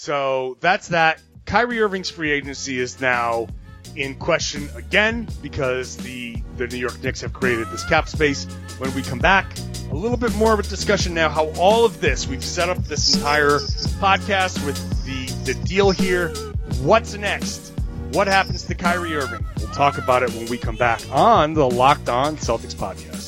So 0.00 0.56
that's 0.60 0.88
that. 0.88 1.20
Kyrie 1.44 1.80
Irving's 1.80 2.08
free 2.08 2.30
agency 2.30 2.78
is 2.78 3.00
now 3.00 3.48
in 3.96 4.14
question 4.14 4.70
again 4.76 5.26
because 5.42 5.96
the 5.96 6.40
the 6.56 6.68
New 6.68 6.76
York 6.76 7.02
Knicks 7.02 7.20
have 7.22 7.32
created 7.32 7.68
this 7.70 7.84
cap 7.84 8.08
space. 8.08 8.44
When 8.78 8.94
we 8.94 9.02
come 9.02 9.18
back, 9.18 9.58
a 9.90 9.96
little 9.96 10.16
bit 10.16 10.32
more 10.36 10.52
of 10.52 10.60
a 10.60 10.62
discussion 10.62 11.14
now 11.14 11.28
how 11.28 11.48
all 11.58 11.84
of 11.84 12.00
this 12.00 12.28
we've 12.28 12.44
set 12.44 12.68
up 12.68 12.78
this 12.84 13.16
entire 13.16 13.58
podcast 13.98 14.64
with 14.64 14.78
the 15.04 15.52
the 15.52 15.58
deal 15.64 15.90
here. 15.90 16.28
What's 16.80 17.14
next? 17.14 17.72
What 18.12 18.28
happens 18.28 18.62
to 18.66 18.76
Kyrie 18.76 19.16
Irving? 19.16 19.44
We'll 19.58 19.66
talk 19.72 19.98
about 19.98 20.22
it 20.22 20.30
when 20.30 20.46
we 20.46 20.58
come 20.58 20.76
back 20.76 21.00
on 21.10 21.54
the 21.54 21.68
Locked 21.68 22.08
On 22.08 22.36
Celtics 22.36 22.72
podcast. 22.72 23.27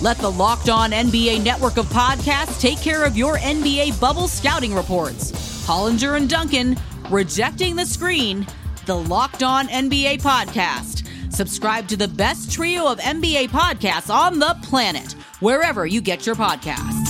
Let 0.00 0.18
the 0.18 0.30
Locked 0.30 0.68
On 0.68 0.92
NBA 0.92 1.42
network 1.42 1.76
of 1.76 1.86
podcasts 1.86 2.60
take 2.60 2.80
care 2.80 3.04
of 3.04 3.16
your 3.16 3.36
NBA 3.38 4.00
bubble 4.00 4.28
scouting 4.28 4.72
reports. 4.72 5.32
Hollinger 5.66 6.16
and 6.16 6.30
Duncan, 6.30 6.76
Rejecting 7.10 7.74
the 7.74 7.84
Screen, 7.84 8.46
the 8.86 8.94
Locked 8.94 9.42
On 9.42 9.66
NBA 9.66 10.22
podcast. 10.22 11.08
Subscribe 11.32 11.88
to 11.88 11.96
the 11.96 12.06
best 12.06 12.52
trio 12.52 12.86
of 12.86 13.00
NBA 13.00 13.48
podcasts 13.48 14.08
on 14.08 14.38
the 14.38 14.56
planet, 14.62 15.14
wherever 15.40 15.84
you 15.84 16.00
get 16.00 16.26
your 16.26 16.36
podcasts. 16.36 17.06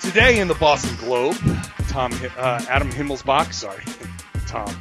Today 0.00 0.38
in 0.38 0.46
the 0.46 0.54
Boston 0.54 0.96
Globe, 0.96 1.36
Tom 1.88 2.12
uh, 2.36 2.64
Adam 2.68 2.90
Himmelsbach, 2.90 3.52
sorry, 3.52 3.82
Tom, 4.46 4.74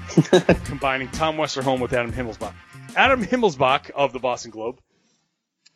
combining 0.65 1.09
Tom 1.09 1.37
Westerholm 1.37 1.79
with 1.79 1.93
Adam 1.93 2.11
Himmelsbach. 2.11 2.53
Adam 2.95 3.23
Himmelsbach 3.23 3.89
of 3.91 4.11
the 4.13 4.19
Boston 4.19 4.51
Globe 4.51 4.79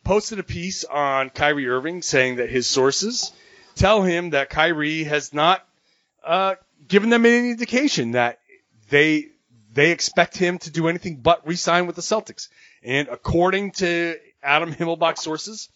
posted 0.04 0.40
a 0.40 0.44
piece 0.44 0.84
on 0.84 1.30
Kyrie 1.30 1.68
Irving 1.68 2.02
saying 2.02 2.38
that 2.38 2.50
his 2.50 2.68
sources 2.68 3.32
tell 3.76 4.04
him 4.04 4.32
that 4.32 4.50
Kyrie 4.50 5.06
has 5.06 5.34
not 5.34 5.66
uh, 6.24 6.56
given 6.88 7.10
them 7.10 7.26
any 7.26 7.52
indication 7.52 8.12
that 8.12 8.40
they 8.90 9.28
they 9.74 9.92
expect 9.92 10.38
him 10.38 10.58
to 10.60 10.70
do 10.70 10.88
anything 10.88 11.18
but 11.18 11.48
re-sign 11.48 11.88
with 11.88 11.96
the 11.96 12.02
Celtics. 12.02 12.50
And 12.84 13.08
according 13.08 13.72
to 13.74 14.18
Adam 14.44 14.74
Himmelsbach's 14.74 15.22
sources, 15.22 15.70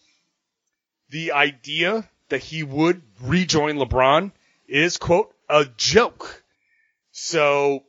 the 1.08 1.32
idea 1.32 2.06
that 2.28 2.42
he 2.42 2.62
would 2.62 3.00
rejoin 3.22 3.76
LeBron 3.76 4.32
is, 4.68 4.98
quote, 4.98 5.32
a 5.48 5.64
joke. 5.76 6.42
So 7.12 7.84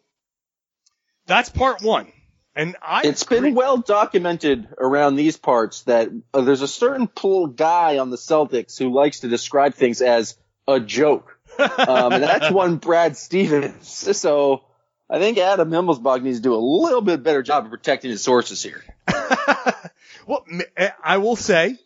that's 1.25 1.49
part 1.49 1.81
one. 1.81 2.11
And 2.55 2.75
I 2.81 3.01
It's 3.03 3.23
been 3.23 3.53
well 3.53 3.77
documented 3.77 4.67
around 4.79 5.15
these 5.15 5.37
parts 5.37 5.83
that 5.83 6.09
uh, 6.33 6.41
there's 6.41 6.63
a 6.63 6.67
certain 6.67 7.07
pool 7.07 7.47
guy 7.47 7.99
on 7.99 8.09
the 8.09 8.17
Celtics 8.17 8.79
who 8.79 8.91
likes 8.91 9.19
to 9.19 9.27
describe 9.27 9.75
things 9.75 10.01
as 10.01 10.35
a 10.67 10.79
joke. 10.79 11.39
um, 11.59 12.13
and 12.13 12.23
that's 12.23 12.49
one 12.51 12.77
Brad 12.77 13.15
Stevens. 13.15 13.87
So 14.17 14.63
I 15.09 15.19
think 15.19 15.37
Adam 15.37 15.69
Himmelsbach 15.69 16.23
needs 16.23 16.39
to 16.39 16.43
do 16.43 16.55
a 16.55 16.57
little 16.57 17.01
bit 17.01 17.21
better 17.21 17.43
job 17.43 17.65
of 17.65 17.69
protecting 17.71 18.09
his 18.09 18.23
sources 18.23 18.63
here. 18.63 18.83
well, 20.25 20.43
m- 20.51 20.91
I 21.03 21.17
will 21.17 21.35
say 21.35 21.77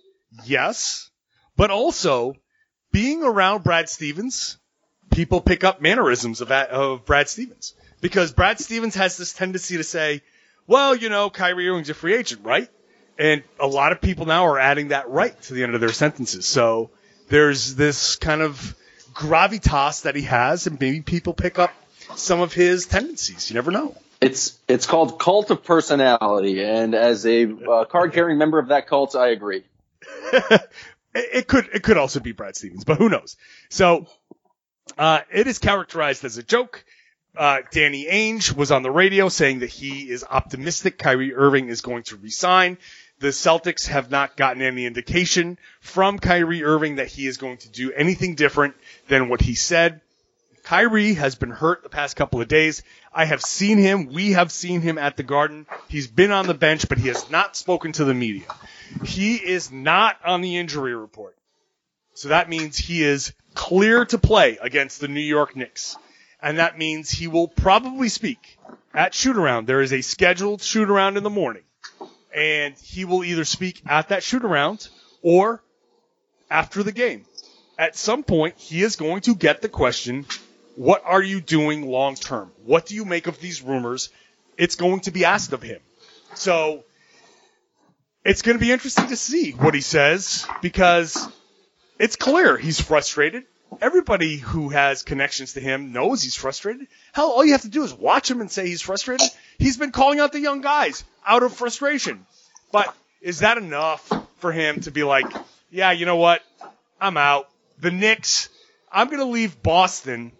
yes, 0.46 1.10
but 1.58 1.70
also 1.70 2.34
being 2.94 3.24
around 3.24 3.64
Brad 3.64 3.90
Stevens, 3.90 4.58
people 5.12 5.42
pick 5.42 5.64
up 5.64 5.82
mannerisms 5.82 6.42
of, 6.42 6.52
of 6.52 7.06
Brad 7.06 7.30
Stevens 7.30 7.74
because 8.00 8.32
Brad 8.32 8.60
Stevens 8.60 8.96
has 8.96 9.18
this 9.18 9.34
tendency 9.34 9.78
to 9.78 9.84
say, 9.84 10.22
well, 10.68 10.96
you 10.96 11.10
know, 11.10 11.30
Kyrie 11.30 11.68
Irving's 11.70 11.90
a 11.90 11.94
free 11.94 12.16
agent, 12.16 12.42
right? 12.44 12.70
And 13.20 13.44
a 13.60 13.68
lot 13.68 13.92
of 13.92 14.02
people 14.02 14.26
now 14.26 14.48
are 14.48 14.58
adding 14.58 14.90
that 14.90 15.10
right 15.10 15.40
to 15.44 15.54
the 15.54 15.64
end 15.64 15.76
of 15.76 15.82
their 15.82 15.92
sentences. 15.92 16.46
So 16.46 16.90
there's 17.30 17.76
this 17.76 18.16
kind 18.16 18.42
of 18.42 18.76
gravitas 19.14 20.04
that 20.04 20.16
he 20.16 20.24
has, 20.24 20.68
and 20.68 20.80
maybe 20.80 21.02
people 21.02 21.34
pick 21.34 21.60
up 21.60 21.74
some 22.16 22.42
of 22.42 22.54
his 22.54 22.86
tendencies. 22.86 23.50
You 23.50 23.56
never 23.56 23.72
know. 23.72 23.96
It's 24.22 24.60
it's 24.68 24.86
called 24.86 25.20
Cult 25.20 25.50
of 25.50 25.64
Personality, 25.64 26.64
and 26.64 26.94
as 26.94 27.26
a 27.26 27.52
uh, 27.52 27.86
card 27.86 28.14
carrying 28.14 28.38
member 28.38 28.60
of 28.60 28.68
that 28.68 28.88
cult, 28.88 29.16
I 29.16 29.30
agree. 29.30 29.64
it, 30.34 30.70
it 31.14 31.48
could 31.48 31.70
it 31.74 31.82
could 31.82 31.98
also 31.98 32.20
be 32.20 32.32
Brad 32.32 32.56
Stevens, 32.56 32.84
but 32.84 32.98
who 32.98 33.10
knows? 33.10 33.36
So 33.70 34.08
uh, 34.98 35.22
it 35.32 35.48
is 35.48 35.60
characterized 35.60 36.26
as 36.26 36.38
a 36.38 36.44
joke. 36.44 36.84
Uh, 37.36 37.60
Danny 37.72 38.06
Ainge 38.06 38.54
was 38.54 38.72
on 38.72 38.84
the 38.84 38.92
radio 38.92 39.30
saying 39.30 39.60
that 39.60 39.70
he 39.70 40.10
is 40.10 40.26
optimistic 40.30 40.98
Kyrie 40.98 41.34
Irving 41.34 41.70
is 41.70 41.82
going 41.82 42.04
to 42.04 42.18
resign. 42.18 42.78
The 43.20 43.30
Celtics 43.30 43.88
have 43.88 44.12
not 44.12 44.36
gotten 44.36 44.62
any 44.62 44.86
indication 44.86 45.58
from 45.80 46.20
Kyrie 46.20 46.64
Irving 46.64 46.96
that 46.96 47.08
he 47.08 47.28
is 47.28 47.38
going 47.38 47.58
to 47.60 47.70
do 47.70 47.94
anything 47.94 48.36
different 48.36 48.76
than 49.08 49.30
what 49.30 49.42
he 49.42 49.56
said. 49.56 50.02
Kyrie 50.64 51.14
has 51.14 51.36
been 51.36 51.52
hurt 51.52 51.84
the 51.84 51.90
past 51.90 52.16
couple 52.16 52.42
of 52.42 52.48
days. 52.48 52.84
I 53.14 53.26
have 53.26 53.42
seen 53.42 53.78
him. 53.78 54.08
We 54.08 54.32
have 54.32 54.52
seen 54.52 54.82
him 54.82 54.98
at 54.98 55.18
the 55.18 55.24
Garden. 55.24 55.66
He's 55.88 56.08
been 56.08 56.32
on 56.32 56.48
the 56.48 56.54
bench, 56.54 56.88
but 56.90 56.98
he 56.98 57.08
has 57.08 57.30
not 57.30 57.56
spoken 57.56 57.94
to 57.94 58.06
the 58.06 58.14
media. 58.14 58.46
He 59.06 59.36
is 59.36 59.72
not 59.72 60.18
on 60.26 60.42
the 60.42 60.58
injury 60.58 60.96
report. 60.96 61.36
So 62.14 62.30
that 62.30 62.50
means 62.50 62.78
he 62.78 63.04
is 63.04 63.34
clear 63.54 64.06
to 64.06 64.18
play 64.18 64.58
against 64.62 65.00
the 65.00 65.08
New 65.08 65.22
York 65.22 65.56
Knicks. 65.56 65.98
And 66.42 66.58
that 66.58 66.78
means 66.78 67.10
he 67.10 67.28
will 67.28 67.48
probably 67.48 68.10
speak 68.10 68.58
at 68.94 69.14
shoot 69.14 69.38
around. 69.38 69.68
There 69.68 69.82
is 69.82 69.94
a 69.94 70.02
scheduled 70.02 70.62
shoot 70.62 70.90
around 70.90 71.18
in 71.18 71.24
the 71.24 71.30
morning. 71.30 71.64
And 72.34 72.76
he 72.76 73.06
will 73.06 73.24
either 73.24 73.46
speak 73.46 73.82
at 73.86 74.10
that 74.10 74.24
shoot 74.24 74.44
around 74.44 74.88
or 75.22 75.62
after 76.50 76.84
the 76.84 76.92
game. 76.92 77.26
At 77.78 77.96
some 77.96 78.24
point, 78.24 78.58
he 78.58 78.84
is 78.84 78.96
going 78.96 79.22
to 79.22 79.36
get 79.36 79.62
the 79.62 79.70
question, 79.70 80.26
what 80.76 81.04
are 81.06 81.22
you 81.22 81.42
doing 81.42 81.88
long 81.88 82.16
term? 82.16 82.52
What 82.64 82.86
do 82.86 82.96
you 82.96 83.06
make 83.06 83.28
of 83.28 83.40
these 83.40 83.62
rumors? 83.62 84.10
It's 84.58 84.76
going 84.76 85.02
to 85.02 85.12
be 85.12 85.26
asked 85.26 85.54
of 85.54 85.62
him. 85.62 85.80
So 86.36 86.84
it's 88.24 88.42
going 88.42 88.58
to 88.58 88.64
be 88.64 88.72
interesting 88.72 89.08
to 89.08 89.16
see 89.16 89.52
what 89.52 89.74
he 89.74 89.82
says 89.82 90.46
because 90.62 91.28
it's 92.02 92.16
clear 92.16 92.58
he's 92.58 92.82
frustrated. 92.82 93.44
Everybody 93.80 94.38
who 94.38 94.70
has 94.70 95.04
connections 95.04 95.54
to 95.54 95.60
him 95.60 95.94
knows 95.94 96.24
he's 96.24 96.36
frustrated. 96.36 96.88
Hell, 97.14 97.30
all 97.30 97.46
you 97.46 97.52
have 97.52 97.62
to 97.62 97.70
do 97.70 97.84
is 97.84 97.94
watch 97.94 98.30
him 98.30 98.42
and 98.42 98.52
say 98.52 98.68
he's 98.68 98.82
frustrated. 98.82 99.28
He's 99.60 99.78
been 99.78 99.92
calling 99.92 100.20
out 100.20 100.32
the 100.32 100.40
young 100.40 100.62
guys 100.62 101.04
out 101.24 101.44
of 101.44 101.54
frustration. 101.54 102.26
But 102.72 102.92
is 103.22 103.40
that 103.40 103.60
enough 103.60 104.12
for 104.38 104.52
him 104.52 104.82
to 104.82 104.92
be 104.92 105.04
like, 105.04 105.28
yeah, 105.70 105.92
you 105.92 106.08
know 106.08 106.16
what? 106.16 106.42
I'm 107.00 107.18
out. 107.18 107.48
The 107.80 107.92
Knicks, 107.92 108.50
I'm 108.92 109.06
going 109.08 109.20
to 109.20 109.26
leave 109.26 109.62
Boston 109.62 110.32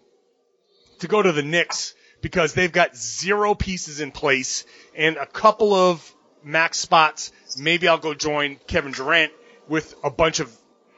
to 0.98 1.06
go 1.06 1.22
to 1.22 1.30
the 1.30 1.44
Knicks 1.44 1.94
because 2.22 2.54
they've 2.54 2.72
got 2.72 2.96
zero 2.96 3.54
pieces 3.54 4.00
in 4.00 4.10
place 4.10 4.66
and 4.96 5.16
a 5.16 5.26
couple 5.26 5.74
of 5.74 6.12
max 6.42 6.80
spots. 6.80 7.30
Maybe 7.56 7.86
I'll 7.86 7.98
go 7.98 8.14
join 8.14 8.56
Kevin 8.66 8.90
Durant 8.90 9.32
with 9.68 9.94
a 10.02 10.10
bunch 10.10 10.40
of 10.40 10.52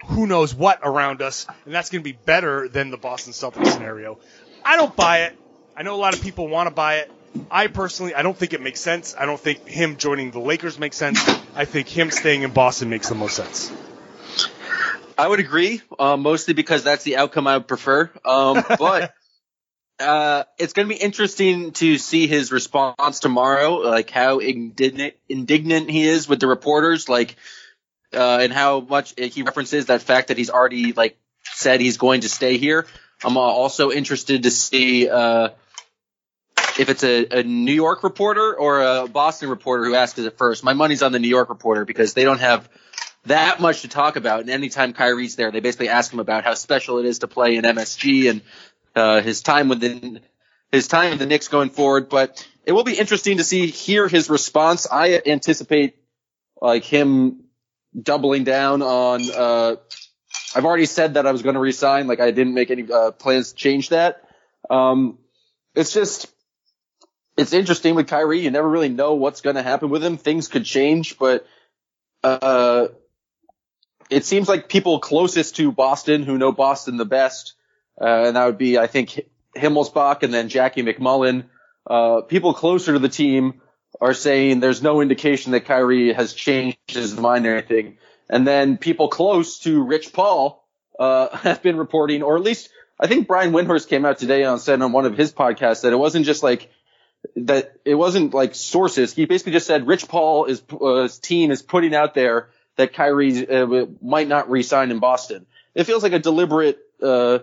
who 0.06 0.26
knows 0.26 0.54
what 0.54 0.80
around 0.82 1.23
us, 1.23 1.46
and 1.64 1.75
that's 1.75 1.90
going 1.90 2.02
to 2.02 2.04
be 2.04 2.16
better 2.25 2.68
than 2.68 2.90
the 2.90 2.96
Boston 2.96 3.32
Celtics 3.32 3.73
scenario. 3.73 4.18
I 4.64 4.76
don't 4.76 4.94
buy 4.94 5.23
it. 5.23 5.38
I 5.76 5.82
know 5.82 5.94
a 5.94 5.96
lot 5.96 6.14
of 6.14 6.23
people 6.23 6.49
want 6.49 6.68
to 6.68 6.75
buy 6.75 6.96
it. 6.96 7.11
I 7.50 7.66
personally, 7.66 8.14
I 8.14 8.23
don't 8.23 8.37
think 8.37 8.52
it 8.52 8.61
makes 8.61 8.80
sense. 8.80 9.14
I 9.18 9.26
don't 9.26 9.40
think 9.40 9.66
him 9.66 9.96
joining 9.96 10.30
the 10.30 10.38
Lakers 10.38 10.78
makes 10.78 10.96
sense. 10.96 11.20
I 11.54 11.64
think 11.64 11.88
him 11.88 12.11
staying 12.11 12.42
in 12.42 12.52
Boston 12.52 12.90
makes 12.90 13.08
the 13.08 13.16
most 13.16 13.37
sense. 13.37 13.73
I 15.16 15.26
would 15.26 15.40
agree, 15.40 15.80
uh, 15.99 16.16
mostly 16.16 16.54
because 16.54 16.84
that's 16.84 17.04
the 17.04 17.16
outcome 17.16 17.46
I 17.46 17.56
would 17.56 17.68
prefer. 17.68 18.11
Um, 18.25 18.64
but 18.78 19.14
uh, 19.99 20.44
it's 20.58 20.73
going 20.73 20.88
to 20.88 20.94
be 20.94 21.00
interesting 21.00 21.73
to 21.73 21.99
see 21.99 22.26
his 22.26 22.52
response 22.52 23.20
tomorrow, 23.20 23.76
like 23.76 24.11
how 24.11 24.38
indignant, 24.38 25.14
indignant 25.28 25.90
he 25.90 26.04
is 26.04 26.28
with 26.28 26.40
the 26.40 26.46
reporters, 26.46 27.08
like, 27.08 27.37
uh, 28.14 28.38
and 28.40 28.52
how 28.52 28.80
much 28.80 29.14
he 29.16 29.42
references 29.42 29.87
that 29.87 30.02
fact 30.02 30.28
that 30.28 30.38
he's 30.38 30.50
already 30.50 30.92
like 30.92 31.18
said 31.42 31.81
he's 31.81 31.96
going 31.96 32.22
to 32.22 32.29
stay 32.29 32.59
here. 32.59 32.87
I'm 33.24 33.37
also 33.37 33.90
interested 33.90 34.42
to 34.42 34.50
see 34.50 35.09
uh, 35.09 35.50
if 36.79 36.88
it's 36.88 37.05
a, 37.05 37.40
a, 37.40 37.42
New 37.42 37.72
York 37.72 38.03
reporter 38.03 38.55
or 38.55 38.83
a 38.83 39.09
Boston 39.09 39.48
reporter 39.48 39.85
who 39.85 39.94
asks 39.94 40.18
it 40.18 40.37
first. 40.37 40.64
My 40.64 40.72
money's 40.72 41.03
on 41.03 41.12
the 41.12 41.18
New 41.18 41.29
York 41.29 41.48
reporter 41.48 41.85
because 41.85 42.14
they 42.14 42.24
don't 42.24 42.40
have 42.40 42.68
that 43.27 43.61
much 43.61 43.83
to 43.83 43.88
talk 43.88 44.16
about. 44.16 44.40
And 44.40 44.50
anytime 44.50 44.92
Kyrie's 44.92 45.37
there, 45.37 45.50
they 45.50 45.61
basically 45.61 45.88
ask 45.88 46.12
him 46.12 46.20
about 46.20 46.44
how 46.44 46.55
special 46.55 46.98
it 46.98 47.07
is 47.07 47.20
to 47.20 47.29
play 47.29 47.57
in 47.57 47.64
MSG 47.64 48.31
and 48.31 48.42
uh, 48.94 49.22
his 49.22 49.42
time 49.42 49.68
within 49.68 50.20
his 50.70 50.88
time 50.88 51.12
in 51.12 51.18
the 51.18 51.27
Knicks 51.27 51.48
going 51.48 51.70
forward. 51.70 52.09
But 52.09 52.46
it 52.66 52.72
will 52.72 52.85
be 52.85 52.94
interesting 52.94 53.38
to 53.38 53.44
see 53.44 53.66
hear 53.66 54.09
his 54.09 54.29
response. 54.29 54.87
I 54.90 55.22
anticipate 55.24 55.96
like 56.61 56.85
him 56.85 57.43
doubling 58.00 58.44
down 58.44 58.83
on. 58.83 59.22
Uh, 59.30 59.76
I've 60.54 60.64
already 60.64 60.87
said 60.87 61.14
that 61.14 61.26
I 61.26 61.33
was 61.33 61.42
going 61.42 61.54
to 61.54 61.61
resign. 61.61 62.07
Like 62.07 62.20
I 62.20 62.30
didn't 62.30 62.54
make 62.54 62.70
any 62.70 62.90
uh, 62.90 63.11
plans 63.12 63.50
to 63.50 63.57
change 63.57 63.90
that. 63.90 64.22
Um, 64.70 65.18
it's 65.74 65.92
just 65.92 66.33
it's 67.37 67.52
interesting 67.52 67.94
with 67.94 68.07
Kyrie. 68.07 68.40
You 68.40 68.50
never 68.50 68.68
really 68.68 68.88
know 68.88 69.14
what's 69.14 69.40
going 69.40 69.57
to 69.57 69.62
happen 69.62 69.90
with 69.90 70.04
him. 70.04 70.16
Things 70.16 70.48
could 70.48 70.64
change, 70.64 71.18
but 71.18 71.46
uh, 72.22 72.88
it 74.11 74.24
seems 74.24 74.48
like 74.48 74.68
people 74.68 75.00
closest 75.00 75.57
to 75.57 75.72
Boston 75.72 76.22
who 76.22 76.38
know 76.38 76.52
Boston 76.52 76.96
the 76.96 77.04
best, 77.04 77.54
uh, 78.00 78.24
and 78.26 78.37
that 78.37 78.46
would 78.46 78.59
be 78.59 78.78
I 78.78 78.87
think 78.87 79.20
Himmelsbach 79.57 80.22
and 80.22 80.33
then 80.33 80.48
Jackie 80.48 80.83
MacMullan. 80.83 81.44
Uh, 81.87 82.22
people 82.22 82.54
closer 82.54 82.94
to 82.94 82.98
the 82.98 83.09
team 83.09 83.61
are 84.00 84.14
saying 84.14 84.61
there's 84.61 84.83
no 84.83 85.00
indication 85.00 85.52
that 85.52 85.66
Kyrie 85.66 86.12
has 86.12 86.33
changed 86.33 86.78
his 86.88 87.16
mind 87.16 87.46
or 87.46 87.57
anything. 87.57 87.98
And 88.28 88.46
then 88.46 88.78
people 88.78 89.09
close 89.09 89.61
to 89.61 89.83
Rich 89.83 90.12
Paul 90.12 90.64
uh, 90.98 91.37
have 91.38 91.62
been 91.62 91.76
reporting, 91.76 92.22
or 92.22 92.37
at 92.37 92.42
least 92.42 92.70
I 92.98 93.07
think 93.07 93.26
Brian 93.26 93.52
Windhorst 93.52 93.88
came 93.88 94.04
out 94.04 94.18
today 94.18 94.44
and 94.44 94.61
said 94.61 94.80
on 94.80 94.92
one 94.92 95.04
of 95.04 95.16
his 95.16 95.33
podcasts 95.33 95.83
that 95.83 95.92
it 95.92 95.96
wasn't 95.96 96.26
just 96.26 96.42
like 96.42 96.70
that. 97.37 97.74
It 97.85 97.94
wasn't 97.94 98.35
like 98.35 98.54
sources. 98.54 99.12
He 99.12 99.24
basically 99.24 99.52
just 99.52 99.66
said 99.66 99.87
Rich 99.87 100.09
Paul 100.09 100.46
is 100.46 100.62
uh, 100.70 101.02
his 101.02 101.18
team 101.18 101.50
is 101.50 101.62
putting 101.62 101.94
out 101.94 102.14
there 102.14 102.50
that 102.76 102.92
Kyrie 102.92 103.48
uh, 103.48 103.87
might 104.02 104.28
not 104.28 104.50
re-sign 104.50 104.90
in 104.90 104.98
Boston. 104.98 105.46
It 105.74 105.85
feels 105.85 106.02
like 106.02 106.12
a 106.12 106.18
deliberate. 106.18 106.78
Uh, 107.02 107.40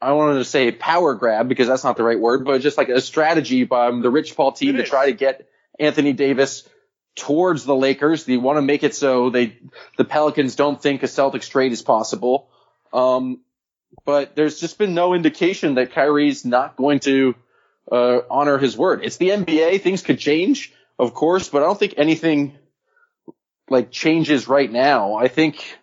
I 0.00 0.12
wanted 0.12 0.38
to 0.38 0.44
say 0.44 0.70
power 0.70 1.14
grab 1.14 1.48
because 1.48 1.66
that's 1.66 1.84
not 1.84 1.96
the 1.96 2.04
right 2.04 2.18
word, 2.18 2.44
but 2.44 2.60
just 2.60 2.78
like 2.78 2.88
a 2.88 3.00
strategy 3.00 3.64
by 3.64 3.90
the 3.90 4.10
Rich 4.10 4.36
Paul 4.36 4.52
team 4.52 4.76
to 4.76 4.84
try 4.84 5.06
to 5.06 5.12
get 5.12 5.48
Anthony 5.78 6.12
Davis 6.12 6.68
towards 7.16 7.64
the 7.64 7.74
Lakers. 7.74 8.24
They 8.24 8.36
want 8.36 8.58
to 8.58 8.62
make 8.62 8.84
it 8.84 8.94
so 8.94 9.30
they 9.30 9.58
the 9.96 10.04
Pelicans 10.04 10.54
don't 10.54 10.80
think 10.80 11.02
a 11.02 11.06
Celtics 11.06 11.50
trade 11.50 11.72
is 11.72 11.82
possible. 11.82 12.48
Um, 12.92 13.40
but 14.04 14.36
there's 14.36 14.60
just 14.60 14.78
been 14.78 14.94
no 14.94 15.14
indication 15.14 15.74
that 15.74 15.92
Kyrie's 15.92 16.44
not 16.44 16.76
going 16.76 17.00
to 17.00 17.34
uh, 17.90 18.20
honor 18.30 18.58
his 18.58 18.76
word. 18.76 19.00
It's 19.02 19.16
the 19.16 19.30
NBA; 19.30 19.82
things 19.82 20.02
could 20.02 20.18
change, 20.18 20.72
of 20.98 21.12
course, 21.12 21.48
but 21.48 21.62
I 21.62 21.66
don't 21.66 21.78
think 21.78 21.94
anything 21.96 22.56
like 23.68 23.90
changes 23.90 24.46
right 24.46 24.70
now. 24.70 25.14
I 25.14 25.28
think 25.28 25.76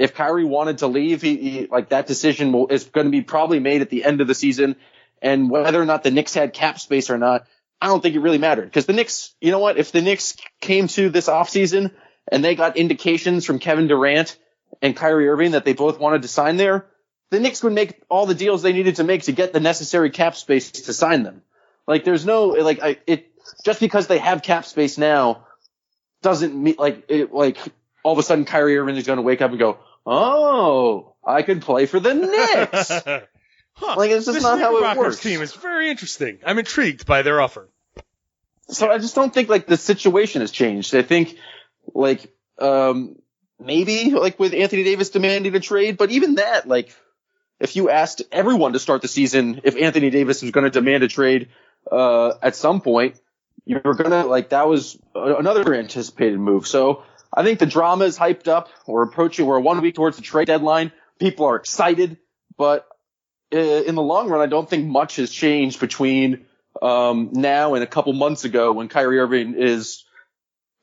if 0.00 0.14
Kyrie 0.14 0.44
wanted 0.44 0.78
to 0.78 0.86
leave, 0.86 1.20
he, 1.20 1.36
he 1.36 1.66
like 1.66 1.90
that 1.90 2.06
decision 2.06 2.52
will, 2.52 2.68
is 2.68 2.84
going 2.84 3.06
to 3.06 3.10
be 3.10 3.20
probably 3.20 3.60
made 3.60 3.82
at 3.82 3.90
the 3.90 4.04
end 4.04 4.20
of 4.20 4.26
the 4.26 4.34
season. 4.34 4.76
And 5.20 5.50
whether 5.50 5.80
or 5.80 5.84
not 5.84 6.02
the 6.02 6.10
Knicks 6.10 6.32
had 6.32 6.54
cap 6.54 6.80
space 6.80 7.10
or 7.10 7.18
not, 7.18 7.46
I 7.82 7.86
don't 7.86 8.02
think 8.02 8.14
it 8.14 8.20
really 8.20 8.38
mattered 8.38 8.64
because 8.64 8.86
the 8.86 8.94
Knicks, 8.94 9.34
you 9.40 9.50
know 9.50 9.58
what? 9.58 9.76
If 9.76 9.92
the 9.92 10.00
Knicks 10.00 10.36
came 10.60 10.88
to 10.88 11.10
this 11.10 11.28
offseason 11.28 11.92
and 12.32 12.42
they 12.42 12.54
got 12.54 12.78
indications 12.78 13.44
from 13.44 13.58
Kevin 13.58 13.88
Durant 13.88 14.38
and 14.80 14.96
Kyrie 14.96 15.28
Irving 15.28 15.50
that 15.52 15.66
they 15.66 15.74
both 15.74 15.98
wanted 15.98 16.22
to 16.22 16.28
sign 16.28 16.56
there, 16.56 16.86
the 17.30 17.38
Knicks 17.38 17.62
would 17.62 17.74
make 17.74 18.02
all 18.08 18.24
the 18.24 18.34
deals 18.34 18.62
they 18.62 18.72
needed 18.72 18.96
to 18.96 19.04
make 19.04 19.24
to 19.24 19.32
get 19.32 19.52
the 19.52 19.60
necessary 19.60 20.08
cap 20.08 20.34
space 20.34 20.70
to 20.72 20.94
sign 20.94 21.22
them. 21.22 21.42
Like 21.86 22.04
there's 22.04 22.24
no 22.24 22.46
like 22.48 22.82
I, 22.82 22.98
it 23.06 23.30
just 23.64 23.80
because 23.80 24.06
they 24.06 24.18
have 24.18 24.42
cap 24.42 24.64
space 24.64 24.96
now 24.96 25.46
doesn't 26.22 26.54
mean 26.54 26.76
like 26.78 27.04
it, 27.08 27.34
like 27.34 27.58
all 28.02 28.12
of 28.12 28.18
a 28.18 28.22
sudden 28.22 28.44
Kyrie 28.44 28.78
Irving 28.78 28.96
is 28.96 29.06
going 29.06 29.18
to 29.18 29.22
wake 29.22 29.42
up 29.42 29.50
and 29.50 29.58
go, 29.58 29.78
oh, 30.06 31.14
I 31.24 31.42
could 31.42 31.62
play 31.62 31.86
for 31.86 32.00
the 32.00 32.14
Knicks. 32.14 32.88
huh. 33.74 33.94
Like 33.96 34.10
it's 34.10 34.26
just 34.26 34.34
this 34.34 34.42
not 34.42 34.58
how 34.58 34.76
it 34.76 34.96
works. 34.96 35.20
team 35.20 35.40
is 35.40 35.54
very 35.54 35.90
interesting. 35.90 36.38
I'm 36.44 36.58
intrigued 36.58 37.06
by 37.06 37.22
their 37.22 37.40
offer. 37.40 37.68
So 38.68 38.90
I 38.90 38.98
just 38.98 39.14
don't 39.14 39.32
think 39.32 39.48
like 39.48 39.66
the 39.66 39.76
situation 39.76 40.40
has 40.40 40.50
changed. 40.50 40.94
I 40.94 41.02
think 41.02 41.36
like 41.92 42.32
um 42.58 43.16
maybe 43.58 44.10
like 44.10 44.38
with 44.38 44.54
Anthony 44.54 44.84
Davis 44.84 45.10
demanding 45.10 45.54
a 45.54 45.60
trade, 45.60 45.96
but 45.96 46.10
even 46.10 46.36
that 46.36 46.68
like 46.68 46.94
if 47.58 47.76
you 47.76 47.90
asked 47.90 48.22
everyone 48.32 48.72
to 48.72 48.78
start 48.78 49.02
the 49.02 49.08
season 49.08 49.60
if 49.64 49.76
Anthony 49.76 50.10
Davis 50.10 50.42
was 50.42 50.50
going 50.50 50.64
to 50.64 50.70
demand 50.70 51.02
a 51.02 51.08
trade 51.08 51.48
uh 51.90 52.32
at 52.42 52.56
some 52.56 52.80
point, 52.80 53.18
you 53.64 53.80
were 53.84 53.94
going 53.94 54.10
to 54.10 54.24
like 54.24 54.50
that 54.50 54.68
was 54.68 54.98
another 55.14 55.74
anticipated 55.74 56.38
move. 56.38 56.66
So 56.66 57.02
I 57.32 57.42
think 57.44 57.58
the 57.58 57.66
drama 57.66 58.04
is 58.04 58.18
hyped 58.18 58.48
up. 58.48 58.68
We're 58.86 59.02
approaching 59.04 59.46
we're 59.46 59.60
one 59.60 59.80
week 59.80 59.94
towards 59.94 60.16
the 60.16 60.22
trade 60.22 60.46
deadline. 60.46 60.92
People 61.18 61.46
are 61.46 61.56
excited, 61.56 62.16
but 62.56 62.86
uh, 63.52 63.58
in 63.58 63.94
the 63.94 64.02
long 64.02 64.28
run, 64.28 64.40
I 64.40 64.46
don't 64.46 64.68
think 64.68 64.86
much 64.86 65.16
has 65.16 65.30
changed 65.30 65.80
between 65.80 66.46
um, 66.80 67.30
now 67.32 67.74
and 67.74 67.82
a 67.82 67.86
couple 67.86 68.12
months 68.12 68.44
ago 68.44 68.72
when 68.72 68.88
Kyrie 68.88 69.18
Irving 69.18 69.54
is 69.54 70.04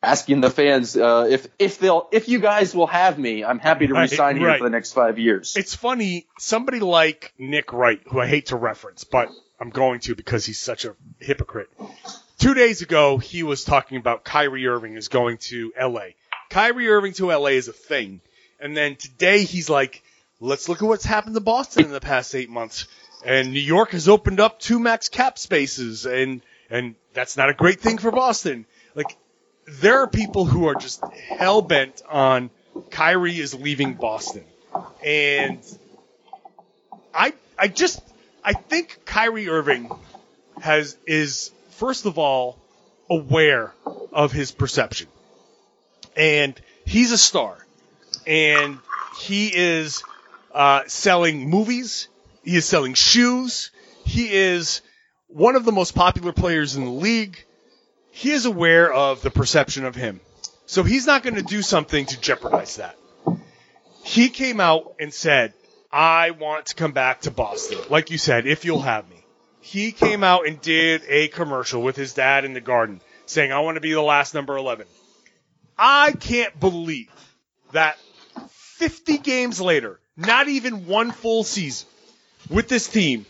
asking 0.04 0.42
the 0.42 0.50
fans 0.50 0.96
uh, 0.96 1.28
if 1.30 1.48
if 1.58 1.80
they'll 1.80 2.08
if 2.12 2.30
you 2.30 2.40
guys 2.40 2.76
will 2.76 2.88
have 2.88 3.18
me, 3.18 3.44
I'm 3.44 3.60
happy 3.60 3.88
to 3.88 3.94
Right, 3.94 4.10
resign 4.10 4.38
here 4.38 4.48
right. 4.48 4.60
for 4.60 4.66
the 4.66 4.70
next 4.70 4.94
five 4.94 5.18
years. 5.18 5.56
It's 5.58 5.74
funny, 5.76 6.28
somebody 6.38 6.80
like 6.80 7.34
Nick 7.38 7.74
Wright, 7.74 8.00
who 8.10 8.20
I 8.20 8.28
hate 8.28 8.48
to 8.48 8.58
reference, 8.58 9.04
but 9.06 9.30
I'm 9.60 9.70
going 9.72 10.02
to 10.02 10.16
because 10.16 10.46
he's 10.46 10.60
such 10.60 10.86
a 10.86 10.96
hypocrite. 11.20 11.70
Two 12.38 12.54
days 12.54 12.84
ago, 12.84 13.18
he 13.18 13.42
was 13.42 13.64
talking 13.64 13.98
about 13.98 14.24
Kyrie 14.24 14.68
Irving 14.68 14.96
is 14.96 15.08
going 15.08 15.38
to 15.50 15.74
LA. 15.82 16.10
Kyrie 16.50 16.90
Irving 16.90 17.14
to 17.14 17.28
LA 17.28 17.48
is 17.48 17.68
a 17.68 17.74
thing. 17.74 18.22
And 18.60 18.76
then 18.76 18.96
today 18.96 19.44
he's 19.44 19.70
like, 19.70 20.04
let's 20.40 20.68
look 20.70 20.82
at 20.82 20.88
what's 20.88 21.06
happened 21.06 21.36
to 21.36 21.42
Boston 21.42 21.86
in 21.86 21.92
the 21.92 22.00
past 22.00 22.34
eight 22.36 22.50
months. 22.50 22.88
And 23.26 23.52
New 23.52 23.60
York 23.60 23.92
has 23.92 24.08
opened 24.08 24.40
up 24.40 24.60
two 24.60 24.80
max 24.80 25.10
cap 25.10 25.38
spaces 25.38 26.06
and, 26.06 26.42
and 26.70 26.96
that's 27.14 27.38
not 27.38 27.50
a 27.50 27.54
great 27.54 27.82
thing 27.82 27.98
for 27.98 28.12
Boston. 28.12 28.66
Like, 28.96 29.18
there 29.68 30.02
are 30.02 30.08
people 30.08 30.46
who 30.46 30.68
are 30.68 30.76
just 30.76 31.04
hell 31.38 31.62
bent 31.62 32.02
on 32.10 32.50
Kyrie 32.90 33.40
is 33.40 33.54
leaving 33.54 33.96
Boston. 33.96 34.44
And 35.04 35.60
I 37.14 37.34
I 37.58 37.68
just 37.68 38.02
I 38.44 38.54
think 38.54 39.00
Kyrie 39.06 39.50
Irving 39.50 39.90
has 40.62 40.98
is 41.06 41.52
first 41.72 42.06
of 42.06 42.18
all 42.18 42.58
aware 43.10 43.74
of 44.14 44.32
his 44.32 44.52
perception. 44.52 45.08
And 46.18 46.60
he's 46.86 47.12
a 47.14 47.18
star. 47.18 47.58
And 48.26 48.80
he 49.18 49.56
is 49.56 50.04
uh, 50.54 50.84
selling 50.88 51.50
movies. 51.50 52.10
He 52.44 52.58
is 52.58 52.66
selling 52.66 52.96
shoes. 52.96 53.72
He 54.04 54.34
is 54.34 54.82
one 55.28 55.56
of 55.56 55.64
the 55.64 55.72
most 55.72 55.96
popular 55.96 56.34
players 56.34 56.76
in 56.76 56.86
the 56.86 56.92
league. 56.92 57.38
He 58.12 58.32
is 58.32 58.46
aware 58.46 58.92
of 58.92 59.22
the 59.22 59.30
perception 59.30 59.86
of 59.86 59.96
him. 59.96 60.20
So 60.66 60.84
he's 60.84 61.06
not 61.06 61.24
going 61.24 61.36
to 61.36 61.44
do 61.44 61.62
something 61.62 62.06
to 62.08 62.20
jeopardize 62.20 62.78
that. 62.78 62.98
He 64.04 64.30
came 64.30 64.60
out 64.60 64.96
and 65.00 65.14
said, 65.14 65.54
I 65.92 66.32
want 66.32 66.68
to 66.68 66.76
come 66.76 66.92
back 66.92 67.22
to 67.22 67.32
Boston. 67.32 67.80
Like 67.90 68.10
you 68.10 68.18
said, 68.18 68.48
if 68.48 68.66
you'll 68.66 68.82
have 68.82 69.10
me. 69.10 69.24
He 69.62 69.92
came 69.92 70.24
out 70.24 70.48
and 70.48 70.62
did 70.62 71.04
a 71.08 71.28
commercial 71.28 71.82
with 71.82 71.96
his 71.96 72.14
dad 72.14 72.46
in 72.46 72.54
the 72.54 72.62
garden 72.62 73.02
saying, 73.26 73.52
I 73.52 73.60
want 73.60 73.76
to 73.76 73.82
be 73.82 73.92
the 73.92 74.02
last 74.02 74.34
number 74.34 74.56
11. 74.58 74.88
I 75.78 76.12
can't 76.14 76.60
believe 76.60 77.12
that 77.72 77.98
50 78.50 79.18
games 79.20 79.62
later, 79.62 80.00
not 80.16 80.48
even 80.48 80.88
one 80.88 81.12
full 81.12 81.44
season 81.44 81.88
with 82.50 82.68
this 82.68 82.88
team, 82.88 83.26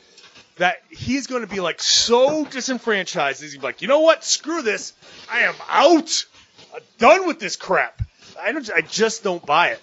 that 0.57 0.77
he's 0.89 1.27
going 1.27 1.41
to 1.41 1.47
be 1.47 1.59
like 1.59 1.81
so 1.81 2.45
disenfranchised. 2.45 3.41
He's 3.41 3.57
like, 3.57 3.81
you 3.81 3.87
know 3.87 3.99
what? 3.99 4.23
Screw 4.23 4.61
this. 4.61 4.93
I 5.31 5.41
am 5.41 5.55
out. 5.69 6.25
I'm 6.73 6.81
done 6.97 7.27
with 7.27 7.39
this 7.39 7.55
crap. 7.55 8.01
I 8.39 8.51
don't. 8.51 8.69
I 8.71 8.81
just 8.81 9.23
don't 9.23 9.45
buy 9.45 9.69
it. 9.69 9.81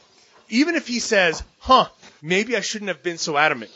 Even 0.48 0.74
if 0.74 0.86
he 0.86 1.00
says, 1.00 1.42
"Huh, 1.58 1.88
maybe 2.22 2.56
I 2.56 2.60
shouldn't 2.60 2.88
have 2.88 3.02
been 3.02 3.18
so 3.18 3.36
adamant." 3.36 3.70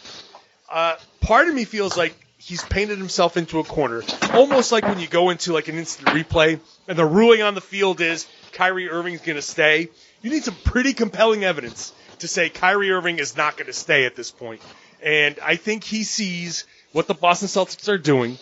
Uh, 0.68 0.96
part 1.20 1.48
of 1.48 1.55
me 1.55 1.64
feels 1.64 1.96
like 1.96 2.14
he's 2.38 2.64
painted 2.64 2.98
himself 2.98 3.37
into 3.37 3.59
a 3.59 3.64
corner, 3.64 4.03
almost 4.33 4.72
like 4.72 4.85
when 4.85 5.01
you 5.01 5.09
go 5.09 5.31
into 5.31 5.53
like 5.53 5.68
an 5.68 5.77
instant 5.77 6.09
replay 6.09 6.59
and 6.87 6.96
the 6.96 7.05
ruling 7.05 7.42
on 7.42 7.55
the 7.55 7.61
field 7.61 8.01
is 8.01 8.27
Kyrie 8.53 8.88
Irving's 8.88 9.20
going 9.20 9.37
to 9.37 9.42
stay. 9.42 9.88
You 10.22 10.31
need 10.31 10.44
some 10.44 10.57
pretty 10.64 10.94
compelling 10.94 11.44
evidence 11.44 11.92
to 12.20 12.29
say 12.29 12.48
Kyrie 12.48 12.90
Irving 12.90 13.18
is 13.18 13.37
not 13.37 13.57
going 13.57 13.66
to 13.66 13.72
stay 13.72 14.07
at 14.07 14.16
this 14.16 14.31
point. 14.31 14.62
And 15.03 15.38
I 15.42 15.57
think 15.57 15.85
he 15.85 16.05
sees 16.05 16.64
what 16.92 17.07
the 17.07 17.14
Boston 17.14 17.48
Celtics 17.48 17.88
are 17.88 17.98
doing. 17.98 18.38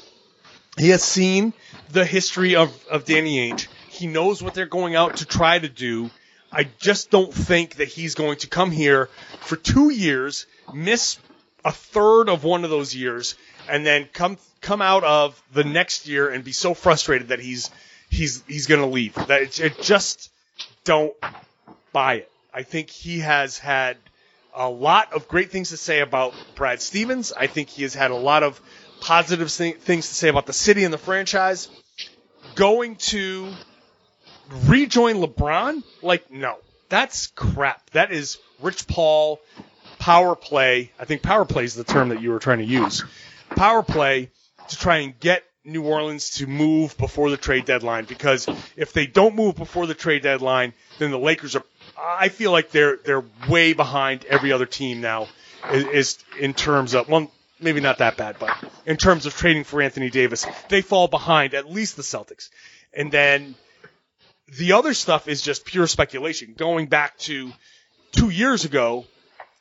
He 0.79 0.91
has 0.91 1.03
seen 1.03 1.55
the 1.91 2.05
history 2.05 2.55
of, 2.55 2.73
of 2.89 3.05
Danny 3.05 3.51
Ainge. 3.51 3.67
He 3.89 4.07
knows 4.07 4.43
what 4.43 4.55
they're 4.55 4.67
going 4.67 4.95
out 4.95 5.17
to 5.19 5.25
try 5.27 5.59
to 5.59 5.69
do. 5.69 6.11
I 6.53 6.69
just 6.79 7.11
don't 7.11 7.33
think 7.33 7.77
that 7.77 7.89
he's 7.89 8.15
going 8.15 8.39
to 8.39 8.47
come 8.47 8.71
here 8.71 9.09
for 9.41 9.57
two 9.57 9.91
years, 9.91 10.47
miss 10.73 11.19
a 11.65 11.73
third 11.73 12.29
of 12.29 12.45
one 12.45 12.63
of 12.63 12.71
those 12.71 12.95
years, 12.95 13.35
and 13.69 13.85
then 13.85 14.09
come 14.13 14.39
come 14.61 14.83
out 14.83 15.05
of 15.05 15.41
the 15.53 15.65
next 15.65 16.09
year 16.09 16.29
and 16.29 16.45
be 16.45 16.53
so 16.53 16.75
frustrated 16.75 17.29
that 17.29 17.41
he's 17.41 17.71
he's 18.11 18.43
he's 18.47 18.67
going 18.67 18.81
to 18.81 18.87
leave. 18.87 19.15
That 19.15 19.43
it, 19.43 19.61
it 19.61 19.83
just 19.83 20.31
don't 20.85 21.15
buy 21.93 22.15
it. 22.15 22.33
I 22.53 22.63
think 22.63 22.91
he 22.91 23.21
has 23.21 23.59
had 23.59 23.97
a 24.55 24.69
lot 24.69 25.13
of 25.13 25.29
great 25.29 25.51
things 25.51 25.71
to 25.71 25.77
say 25.77 26.01
about 26.01 26.35
Brad 26.55 26.81
Stevens. 26.81 27.33
I 27.33 27.47
think 27.47 27.69
he 27.69 27.83
has 27.83 27.95
had 27.95 28.11
a 28.11 28.17
lot 28.17 28.43
of 28.43 28.61
positive 29.01 29.51
thi- 29.51 29.73
things 29.73 30.09
to 30.09 30.15
say 30.15 30.29
about 30.29 30.47
the 30.47 30.55
city 30.55 30.85
and 30.85 30.93
the 30.93 30.99
franchise. 30.99 31.69
Going 32.55 32.97
to 32.97 33.53
rejoin 34.65 35.17
LeBron? 35.17 35.83
Like, 36.03 36.31
no. 36.31 36.57
That's 36.89 37.27
crap. 37.29 37.91
That 37.91 38.13
is 38.13 38.39
Rich 38.63 38.87
Paul 38.87 39.41
power 39.99 40.37
play. 40.37 40.93
I 40.99 41.05
think 41.05 41.23
power 41.23 41.45
play 41.45 41.65
is 41.65 41.75
the 41.75 41.85
term 41.85 42.11
that 42.11 42.23
you 42.23 42.31
were 42.31 42.39
trying 42.39 42.59
to 42.59 42.65
use. 42.65 43.05
Power 43.51 43.83
play 43.83 44.31
to 44.69 44.77
try 44.77 44.99
and 44.99 45.19
get 45.19 45.45
New 45.65 45.83
Orleans 45.83 46.31
to 46.31 46.47
move 46.47 46.97
before 46.97 47.31
the 47.31 47.37
trade 47.37 47.65
deadline 47.65 48.05
because 48.05 48.49
if 48.77 48.93
they 48.93 49.07
don't 49.07 49.35
move 49.35 49.57
before 49.57 49.87
the 49.87 49.95
trade 49.95 50.23
deadline, 50.23 50.73
then 50.99 51.11
the 51.11 51.19
Lakers 51.19 51.57
are. 51.57 51.65
I 51.99 52.29
feel 52.29 52.53
like 52.53 52.71
they're 52.71 52.97
they're 53.05 53.25
way 53.49 53.73
behind 53.73 54.25
every 54.27 54.53
other 54.53 54.67
team 54.67 55.01
now, 55.01 55.29
is, 55.73 55.85
is 55.85 56.19
in 56.39 56.55
terms 56.55 56.95
of 56.95 57.09
well, 57.09 57.31
maybe 57.61 57.81
not 57.81 57.99
that 57.99 58.17
bad, 58.17 58.37
but 58.39 58.57
in 58.85 58.97
terms 58.97 59.27
of 59.27 59.37
trading 59.37 59.65
for 59.65 59.83
Anthony 59.83 60.09
Davis, 60.09 60.47
they 60.69 60.83
fall 60.83 61.09
behind 61.09 61.55
at 61.55 61.71
least 61.71 61.97
the 61.97 62.03
Celtics, 62.03 62.51
and 62.93 63.11
then 63.11 63.57
the 64.59 64.73
other 64.73 64.95
stuff 64.95 65.27
is 65.27 65.43
just 65.43 65.65
pure 65.65 65.89
speculation. 65.89 66.55
Going 66.57 66.87
back 66.87 67.19
to 67.19 67.53
two 68.13 68.31
years 68.31 68.65
ago 68.65 69.05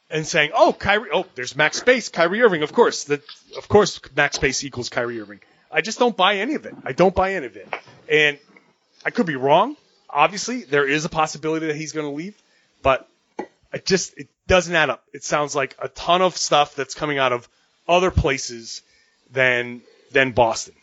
and 0.09 0.25
saying, 0.25 0.51
"Oh, 0.53 0.73
Kyrie, 0.73 1.09
oh, 1.13 1.25
there's 1.35 1.55
max 1.55 1.77
space, 1.77 2.09
Kyrie 2.09 2.41
Irving, 2.41 2.63
of 2.63 2.73
course, 2.73 3.05
that 3.05 3.21
of 3.57 3.67
course 3.67 3.99
max 4.15 4.35
space 4.35 4.63
equals 4.63 4.89
Kyrie 4.89 5.19
Irving." 5.19 5.39
I 5.71 5.81
just 5.81 5.99
don't 5.99 6.15
buy 6.15 6.37
any 6.37 6.55
of 6.55 6.65
it. 6.65 6.75
I 6.83 6.93
don't 6.93 7.15
buy 7.15 7.33
any 7.33 7.47
of 7.47 7.55
it, 7.57 7.67
and 8.09 8.39
I 9.03 9.09
could 9.09 9.25
be 9.25 9.35
wrong. 9.35 9.75
Obviously, 10.09 10.63
there 10.63 10.87
is 10.87 11.05
a 11.05 11.09
possibility 11.09 11.67
that 11.67 11.75
he's 11.75 11.91
going 11.91 12.05
to 12.05 12.15
leave, 12.15 12.35
but 12.81 13.07
it 13.73 13.85
just 13.85 14.17
it 14.17 14.29
doesn't 14.47 14.73
add 14.73 14.89
up. 14.89 15.03
It 15.13 15.23
sounds 15.23 15.55
like 15.55 15.75
a 15.79 15.89
ton 15.89 16.21
of 16.21 16.37
stuff 16.37 16.75
that's 16.75 16.93
coming 16.93 17.17
out 17.17 17.33
of 17.33 17.49
other 17.87 18.11
places 18.11 18.81
than 19.31 19.81
than 20.11 20.31
Boston. 20.31 20.75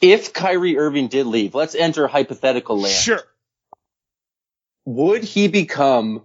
if 0.00 0.32
Kyrie 0.32 0.78
Irving 0.78 1.08
did 1.08 1.26
leave, 1.26 1.54
let's 1.54 1.74
enter 1.74 2.08
hypothetical 2.08 2.80
land. 2.80 2.94
Sure. 2.94 3.22
Would 4.86 5.22
he 5.22 5.46
become 5.46 6.22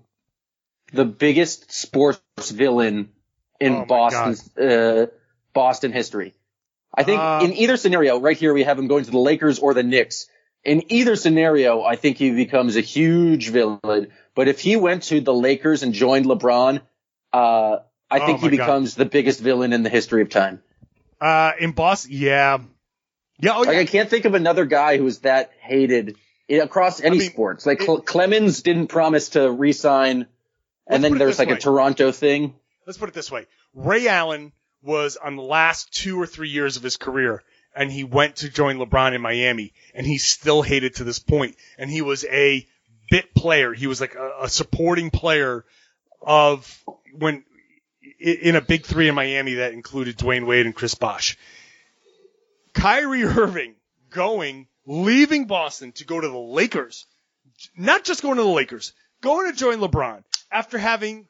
the 0.93 1.05
biggest 1.05 1.71
sports 1.71 2.19
villain 2.51 3.09
in 3.59 3.73
Oh 3.73 3.85
Boston's 3.85 4.55
uh, 4.57 5.07
Boston 5.53 5.91
history? 5.91 6.33
I 6.93 7.03
think 7.03 7.19
Uh, 7.19 7.41
in 7.43 7.53
either 7.53 7.77
scenario, 7.77 8.19
right 8.19 8.37
here 8.37 8.53
we 8.53 8.63
have 8.63 8.79
him 8.79 8.87
going 8.87 9.03
to 9.05 9.11
the 9.11 9.17
Lakers 9.19 9.59
or 9.59 9.73
the 9.73 9.83
Knicks. 9.83 10.27
In 10.63 10.91
either 10.91 11.15
scenario, 11.15 11.83
I 11.83 11.95
think 11.95 12.17
he 12.17 12.31
becomes 12.31 12.75
a 12.75 12.81
huge 12.81 13.49
villain. 13.49 14.07
But 14.33 14.47
if 14.47 14.59
he 14.59 14.75
went 14.77 15.03
to 15.03 15.21
the 15.21 15.33
Lakers 15.33 15.83
and 15.83 15.93
joined 15.93 16.25
LeBron, 16.25 16.81
uh, 17.33 17.77
I 18.09 18.19
Oh 18.19 18.25
think 18.25 18.39
he 18.39 18.45
my 18.49 18.55
God. 18.55 18.63
becomes 18.65 18.95
the 18.95 19.05
biggest 19.05 19.39
villain 19.41 19.73
in 19.73 19.83
the 19.83 19.89
history 19.89 20.21
of 20.21 20.29
time. 20.29 20.61
Uh, 21.21 21.51
in 21.59 21.71
Boston, 21.71 22.11
yeah, 22.13 22.57
yeah. 23.39 23.53
Oh, 23.57 23.61
Like. 23.61 23.77
I 23.77 23.85
can't 23.85 24.09
think 24.09 24.25
of 24.25 24.33
another 24.33 24.65
guy 24.65 24.97
who's 24.97 25.19
that 25.19 25.51
hated 25.59 26.17
across 26.49 26.99
any 27.01 27.19
mean, 27.19 27.29
sports. 27.29 27.65
Like 27.65 27.81
it- 27.81 28.05
Clemens 28.05 28.61
didn't 28.63 28.87
promise 28.87 29.29
to 29.29 29.51
re-sign, 29.51 30.27
and 30.87 31.03
then 31.03 31.17
there's 31.17 31.39
like 31.39 31.49
way. 31.49 31.55
a 31.55 31.59
Toronto 31.59 32.11
thing. 32.11 32.55
let's 32.85 32.97
put 32.97 33.09
it 33.09 33.15
this 33.15 33.31
way: 33.31 33.45
Ray 33.73 34.07
Allen 34.07 34.51
was 34.81 35.17
on 35.17 35.35
the 35.35 35.43
last 35.43 35.91
two 35.93 36.19
or 36.21 36.27
three 36.27 36.49
years 36.49 36.77
of 36.77 36.83
his 36.83 36.97
career, 36.97 37.43
and 37.75 37.91
he 37.91 38.03
went 38.03 38.37
to 38.37 38.49
join 38.49 38.77
LeBron 38.77 39.13
in 39.13 39.21
Miami, 39.21 39.73
and 39.93 40.05
he's 40.05 40.23
still 40.23 40.61
hated 40.61 40.95
to 40.95 41.03
this 41.03 41.19
point. 41.19 41.55
And 41.77 41.89
he 41.89 42.01
was 42.01 42.23
a 42.25 42.65
bit 43.09 43.33
player. 43.33 43.73
He 43.73 43.87
was 43.87 43.99
like 43.99 44.15
a, 44.15 44.43
a 44.43 44.49
supporting 44.49 45.09
player 45.09 45.65
of 46.21 46.83
when 47.17 47.43
in 48.19 48.55
a 48.55 48.61
big 48.61 48.85
three 48.85 49.09
in 49.09 49.15
Miami 49.15 49.55
that 49.55 49.73
included 49.73 50.17
Dwyane 50.17 50.45
Wade 50.45 50.65
and 50.65 50.75
Chris 50.75 50.95
Bosh. 50.95 51.37
Kyrie 52.73 53.23
Irving 53.23 53.75
going, 54.09 54.67
leaving 54.85 55.45
Boston 55.45 55.91
to 55.93 56.05
go 56.05 56.19
to 56.19 56.27
the 56.27 56.37
Lakers, 56.37 57.05
not 57.75 58.03
just 58.03 58.21
going 58.21 58.37
to 58.37 58.43
the 58.43 58.49
Lakers, 58.49 58.93
going 59.21 59.51
to 59.51 59.57
join 59.57 59.79
LeBron 59.79 60.23
after 60.55 60.77
having 60.77 61.27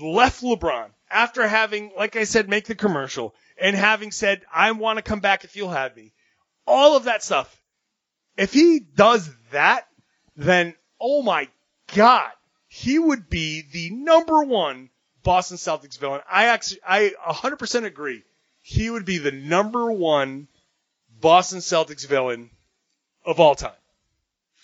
left 0.00 0.40
LeBron, 0.40 0.90
after 1.10 1.46
having, 1.48 1.90
like 1.96 2.14
I 2.14 2.22
said, 2.22 2.48
make 2.48 2.66
the 2.66 2.76
commercial 2.76 3.34
and 3.60 3.74
having 3.74 4.12
said, 4.12 4.42
I 4.54 4.70
want 4.70 4.98
to 4.98 5.02
come 5.02 5.18
back 5.18 5.42
if 5.42 5.56
you'll 5.56 5.70
have 5.70 5.96
me. 5.96 6.12
All 6.64 6.96
of 6.96 7.04
that 7.04 7.24
stuff. 7.24 7.60
If 8.36 8.52
he 8.52 8.78
does 8.78 9.28
that, 9.50 9.88
then 10.36 10.74
oh 11.00 11.22
my 11.22 11.48
God, 11.96 12.30
he 12.68 13.00
would 13.00 13.28
be 13.28 13.62
the 13.62 13.90
number 13.90 14.44
one 14.44 14.90
Boston 15.24 15.56
Celtics 15.56 15.98
villain. 15.98 16.20
I 16.30 16.44
actually, 16.44 16.80
I 16.86 17.12
100% 17.26 17.84
agree. 17.84 18.22
he 18.62 18.90
would 18.90 19.04
be 19.04 19.18
the 19.18 19.32
number 19.32 19.90
one 19.90 20.46
Boston 21.20 21.58
Celtics 21.58 22.06
villain 22.06 22.50
of 23.24 23.40
all 23.40 23.56
time. 23.56 23.72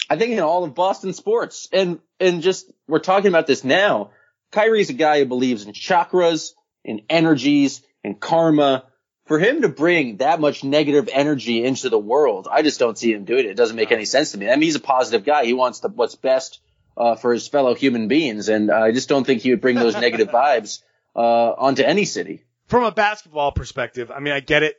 I 0.08 0.16
think 0.16 0.32
in 0.32 0.40
all 0.40 0.62
of 0.62 0.74
Boston 0.74 1.12
sports. 1.14 1.68
And 1.72 1.98
and 2.20 2.42
just 2.42 2.70
we're 2.86 2.98
talking 2.98 3.28
about 3.28 3.46
this 3.46 3.64
now. 3.64 4.10
Kyrie's 4.52 4.90
a 4.90 4.94
guy 4.94 5.18
who 5.18 5.26
believes 5.26 5.64
in 5.64 5.72
chakras, 5.72 6.52
in 6.84 7.02
energies, 7.10 7.82
in 8.02 8.14
karma. 8.14 8.84
For 9.26 9.38
him 9.38 9.62
to 9.62 9.70
bring 9.70 10.18
that 10.18 10.38
much 10.38 10.64
negative 10.64 11.08
energy 11.10 11.64
into 11.64 11.88
the 11.88 11.98
world, 11.98 12.46
I 12.50 12.60
just 12.60 12.78
don't 12.78 12.98
see 12.98 13.12
him 13.12 13.24
doing 13.24 13.46
it. 13.46 13.52
It 13.52 13.56
doesn't 13.56 13.74
make 13.74 13.90
any 13.90 14.04
sense 14.04 14.32
to 14.32 14.38
me. 14.38 14.48
I 14.48 14.50
mean, 14.50 14.62
he's 14.62 14.74
a 14.74 14.80
positive 14.80 15.24
guy. 15.24 15.46
He 15.46 15.54
wants 15.54 15.80
the, 15.80 15.88
what's 15.88 16.14
best 16.14 16.60
uh, 16.96 17.16
for 17.16 17.32
his 17.32 17.48
fellow 17.48 17.74
human 17.74 18.06
beings, 18.06 18.50
and 18.50 18.70
I 18.70 18.92
just 18.92 19.08
don't 19.08 19.24
think 19.24 19.40
he 19.40 19.50
would 19.50 19.62
bring 19.62 19.76
those 19.76 19.94
negative 19.94 20.28
vibes 20.32 20.82
uh, 21.16 21.20
onto 21.20 21.82
any 21.82 22.04
city. 22.04 22.44
From 22.66 22.84
a 22.84 22.92
basketball 22.92 23.52
perspective, 23.52 24.10
I 24.10 24.20
mean, 24.20 24.34
I 24.34 24.40
get 24.40 24.62
it 24.62 24.76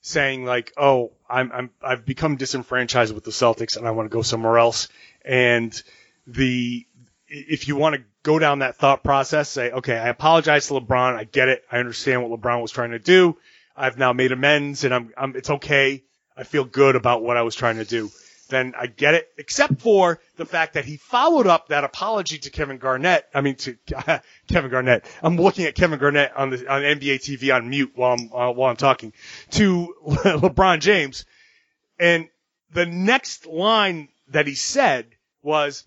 saying 0.00 0.44
like, 0.44 0.72
oh, 0.76 1.12
I'm, 1.28 1.50
I'm, 1.52 1.70
I've 1.82 2.06
become 2.06 2.36
disenfranchised 2.36 3.14
with 3.14 3.24
the 3.24 3.30
Celtics 3.30 3.76
and 3.76 3.88
I 3.88 3.90
want 3.90 4.08
to 4.10 4.14
go 4.14 4.22
somewhere 4.22 4.58
else. 4.58 4.88
And 5.24 5.82
the, 6.26 6.86
if 7.28 7.68
you 7.68 7.76
want 7.76 7.96
to 7.96 8.02
go 8.22 8.38
down 8.38 8.60
that 8.60 8.76
thought 8.76 9.02
process, 9.02 9.48
say, 9.48 9.70
okay, 9.70 9.96
I 9.96 10.08
apologize 10.08 10.68
to 10.68 10.74
LeBron. 10.74 11.16
I 11.16 11.24
get 11.24 11.48
it. 11.48 11.64
I 11.70 11.78
understand 11.78 12.22
what 12.22 12.40
LeBron 12.40 12.62
was 12.62 12.72
trying 12.72 12.90
to 12.90 12.98
do. 12.98 13.36
I've 13.76 13.98
now 13.98 14.12
made 14.12 14.32
amends 14.32 14.84
and 14.84 14.94
I'm, 14.94 15.12
I'm, 15.16 15.36
it's 15.36 15.50
okay. 15.50 16.02
I 16.36 16.44
feel 16.44 16.64
good 16.64 16.96
about 16.96 17.22
what 17.22 17.36
I 17.36 17.42
was 17.42 17.54
trying 17.54 17.76
to 17.76 17.84
do. 17.84 18.10
Then 18.48 18.74
I 18.78 18.86
get 18.86 19.14
it, 19.14 19.28
except 19.38 19.80
for 19.80 20.20
the 20.36 20.46
fact 20.46 20.74
that 20.74 20.84
he 20.84 20.98
followed 20.98 21.48
up 21.48 21.68
that 21.68 21.82
apology 21.82 22.38
to 22.38 22.50
Kevin 22.50 22.78
Garnett. 22.78 23.26
I 23.34 23.40
mean, 23.40 23.56
to 23.56 23.76
Kevin 24.48 24.70
Garnett. 24.70 25.04
I'm 25.20 25.36
looking 25.36 25.64
at 25.64 25.74
Kevin 25.74 25.98
Garnett 25.98 26.36
on 26.36 26.50
the 26.50 26.72
on 26.72 26.82
NBA 26.82 27.16
TV 27.16 27.54
on 27.54 27.68
mute 27.68 27.92
while 27.96 28.12
I'm 28.12 28.32
uh, 28.32 28.52
while 28.52 28.70
I'm 28.70 28.76
talking 28.76 29.12
to 29.52 29.94
LeBron 30.06 30.78
James, 30.78 31.24
and 31.98 32.28
the 32.72 32.86
next 32.86 33.46
line 33.46 34.08
that 34.28 34.46
he 34.46 34.54
said 34.54 35.06
was, 35.42 35.84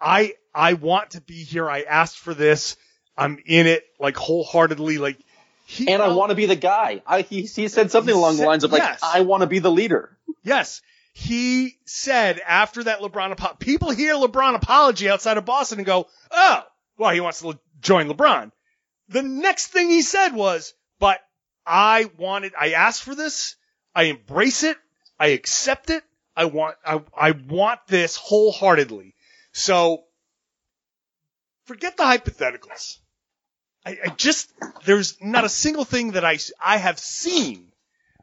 "I 0.00 0.34
I 0.54 0.74
want 0.74 1.10
to 1.10 1.20
be 1.20 1.42
here. 1.44 1.68
I 1.68 1.82
asked 1.82 2.18
for 2.18 2.34
this. 2.34 2.76
I'm 3.16 3.38
in 3.46 3.66
it 3.66 3.84
like 3.98 4.16
wholeheartedly. 4.16 4.98
Like 4.98 5.18
he 5.66 5.90
And 5.90 6.02
I 6.02 6.08
want 6.08 6.30
to 6.30 6.34
be 6.34 6.46
the 6.46 6.56
guy. 6.56 7.02
I, 7.06 7.22
he, 7.22 7.42
he 7.42 7.68
said 7.68 7.90
something 7.90 8.14
He 8.14 8.18
along 8.18 8.38
the 8.38 8.46
lines 8.46 8.64
of 8.64 8.72
like, 8.72 8.80
yes. 8.80 9.00
I 9.02 9.20
want 9.20 9.42
to 9.42 9.46
be 9.46 9.58
the 9.58 9.70
leader. 9.70 10.16
Yes. 10.42 10.80
He 11.12 11.76
said 11.84 12.40
after 12.46 12.84
that 12.84 13.00
LeBron 13.00 13.32
apo- 13.32 13.54
people 13.56 13.90
hear 13.90 14.14
LeBron 14.14 14.54
apology 14.54 15.10
outside 15.10 15.36
of 15.36 15.44
Boston 15.44 15.78
and 15.78 15.86
go, 15.86 16.06
"Oh, 16.30 16.62
well, 16.96 17.10
he 17.10 17.20
wants 17.20 17.40
to 17.40 17.48
le- 17.48 17.60
join 17.80 18.08
LeBron." 18.08 18.52
The 19.08 19.22
next 19.22 19.66
thing 19.68 19.90
he 19.90 20.02
said 20.02 20.30
was, 20.30 20.74
"But 21.00 21.20
I 21.66 22.08
wanted 22.16 22.52
I 22.58 22.72
asked 22.72 23.02
for 23.02 23.14
this. 23.16 23.56
I 23.94 24.04
embrace 24.04 24.62
it. 24.62 24.76
I 25.18 25.28
accept 25.28 25.90
it. 25.90 26.04
I 26.36 26.44
want 26.44 26.76
I 26.86 27.02
I 27.16 27.32
want 27.32 27.80
this 27.88 28.16
wholeheartedly." 28.16 29.14
So 29.58 30.04
forget 31.64 31.96
the 31.96 32.04
hypotheticals. 32.04 32.98
I, 33.84 33.98
I 34.04 34.08
just 34.10 34.52
there's 34.84 35.20
not 35.20 35.44
a 35.44 35.48
single 35.48 35.84
thing 35.84 36.12
that 36.12 36.24
I 36.24 36.38
I 36.62 36.76
have 36.76 37.00
seen 37.00 37.72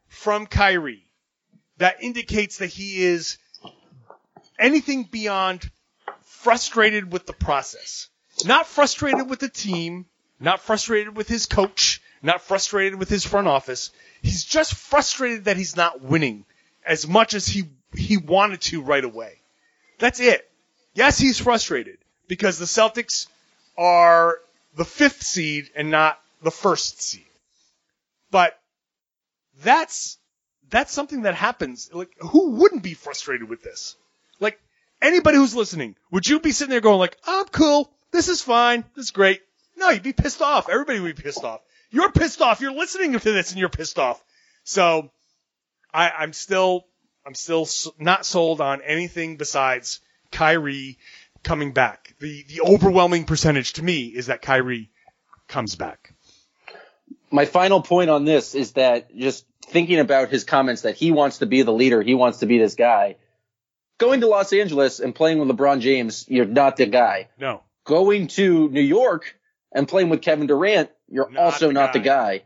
from 0.08 0.46
Kyrie 0.46 1.04
that 1.76 2.02
indicates 2.02 2.58
that 2.58 2.68
he 2.68 3.04
is 3.04 3.36
anything 4.58 5.04
beyond 5.04 5.70
frustrated 6.22 7.12
with 7.12 7.26
the 7.26 7.34
process. 7.34 8.08
Not 8.46 8.66
frustrated 8.66 9.28
with 9.28 9.40
the 9.40 9.50
team, 9.50 10.06
not 10.40 10.60
frustrated 10.60 11.14
with 11.18 11.28
his 11.28 11.44
coach, 11.44 12.00
not 12.22 12.40
frustrated 12.40 12.98
with 12.98 13.10
his 13.10 13.26
front 13.26 13.46
office. 13.46 13.90
He's 14.22 14.44
just 14.44 14.74
frustrated 14.74 15.44
that 15.44 15.58
he's 15.58 15.76
not 15.76 16.00
winning 16.00 16.46
as 16.86 17.06
much 17.06 17.34
as 17.34 17.46
he 17.46 17.64
he 17.94 18.16
wanted 18.16 18.62
to 18.62 18.80
right 18.80 19.04
away. 19.04 19.42
That's 19.98 20.18
it. 20.18 20.50
Yes, 20.96 21.18
he's 21.18 21.38
frustrated 21.38 21.98
because 22.26 22.58
the 22.58 22.64
Celtics 22.64 23.26
are 23.76 24.38
the 24.76 24.84
fifth 24.86 25.22
seed 25.22 25.68
and 25.76 25.90
not 25.90 26.18
the 26.42 26.50
first 26.50 27.02
seed. 27.02 27.22
But 28.30 28.58
that's 29.62 30.16
that's 30.70 30.92
something 30.92 31.22
that 31.22 31.34
happens. 31.34 31.90
Like, 31.92 32.08
who 32.18 32.52
wouldn't 32.52 32.82
be 32.82 32.94
frustrated 32.94 33.46
with 33.46 33.62
this? 33.62 33.94
Like, 34.40 34.58
anybody 35.02 35.36
who's 35.36 35.54
listening, 35.54 35.96
would 36.10 36.26
you 36.26 36.40
be 36.40 36.52
sitting 36.52 36.70
there 36.70 36.80
going 36.80 36.98
like, 36.98 37.18
"I'm 37.26 37.46
cool. 37.46 37.92
This 38.10 38.30
is 38.30 38.40
fine. 38.40 38.82
This 38.94 39.04
is 39.04 39.10
great." 39.10 39.42
No, 39.76 39.90
you'd 39.90 40.02
be 40.02 40.14
pissed 40.14 40.40
off. 40.40 40.70
Everybody 40.70 41.00
would 41.00 41.14
be 41.14 41.22
pissed 41.22 41.44
off. 41.44 41.60
You're 41.90 42.10
pissed 42.10 42.40
off. 42.40 42.62
You're 42.62 42.72
listening 42.72 43.12
to 43.12 43.18
this 43.18 43.50
and 43.50 43.60
you're 43.60 43.68
pissed 43.68 43.98
off. 43.98 44.24
So, 44.64 45.10
I, 45.92 46.08
I'm 46.08 46.32
still, 46.32 46.86
I'm 47.26 47.34
still 47.34 47.68
not 47.98 48.24
sold 48.24 48.62
on 48.62 48.80
anything 48.80 49.36
besides 49.36 50.00
Kyrie 50.30 50.98
coming 51.42 51.72
back. 51.72 52.14
The 52.20 52.44
the 52.48 52.60
overwhelming 52.62 53.24
percentage 53.24 53.74
to 53.74 53.82
me 53.82 54.06
is 54.06 54.26
that 54.26 54.42
Kyrie 54.42 54.90
comes 55.48 55.74
back. 55.76 56.14
my 57.30 57.44
final 57.44 57.82
point 57.82 58.10
on 58.10 58.24
this 58.24 58.54
is 58.54 58.72
that 58.72 59.14
just 59.16 59.44
thinking 59.68 59.98
about 59.98 60.28
his 60.30 60.44
comments 60.44 60.82
that 60.82 60.94
he 60.94 61.10
wants 61.10 61.38
to 61.38 61.46
be 61.46 61.62
the 61.62 61.72
leader, 61.72 62.02
he 62.02 62.14
wants 62.14 62.38
to 62.38 62.46
be 62.46 62.58
this 62.58 62.74
guy. 62.74 63.16
Going 63.98 64.20
to 64.20 64.26
Los 64.26 64.52
Angeles 64.52 65.00
and 65.00 65.14
playing 65.14 65.38
with 65.38 65.48
LeBron 65.48 65.80
James, 65.80 66.26
you're 66.28 66.44
not 66.44 66.76
the 66.76 66.86
guy. 66.86 67.28
No, 67.38 67.62
Going 67.84 68.26
to 68.28 68.68
New 68.68 68.82
York 68.82 69.36
and 69.72 69.88
playing 69.88 70.08
with 70.08 70.22
Kevin 70.22 70.46
Durant, 70.46 70.90
you're 71.08 71.30
Not 71.30 71.42
also 71.42 71.68
the 71.68 71.72
not 71.72 71.92
the 71.92 72.00
guy. 72.00 72.42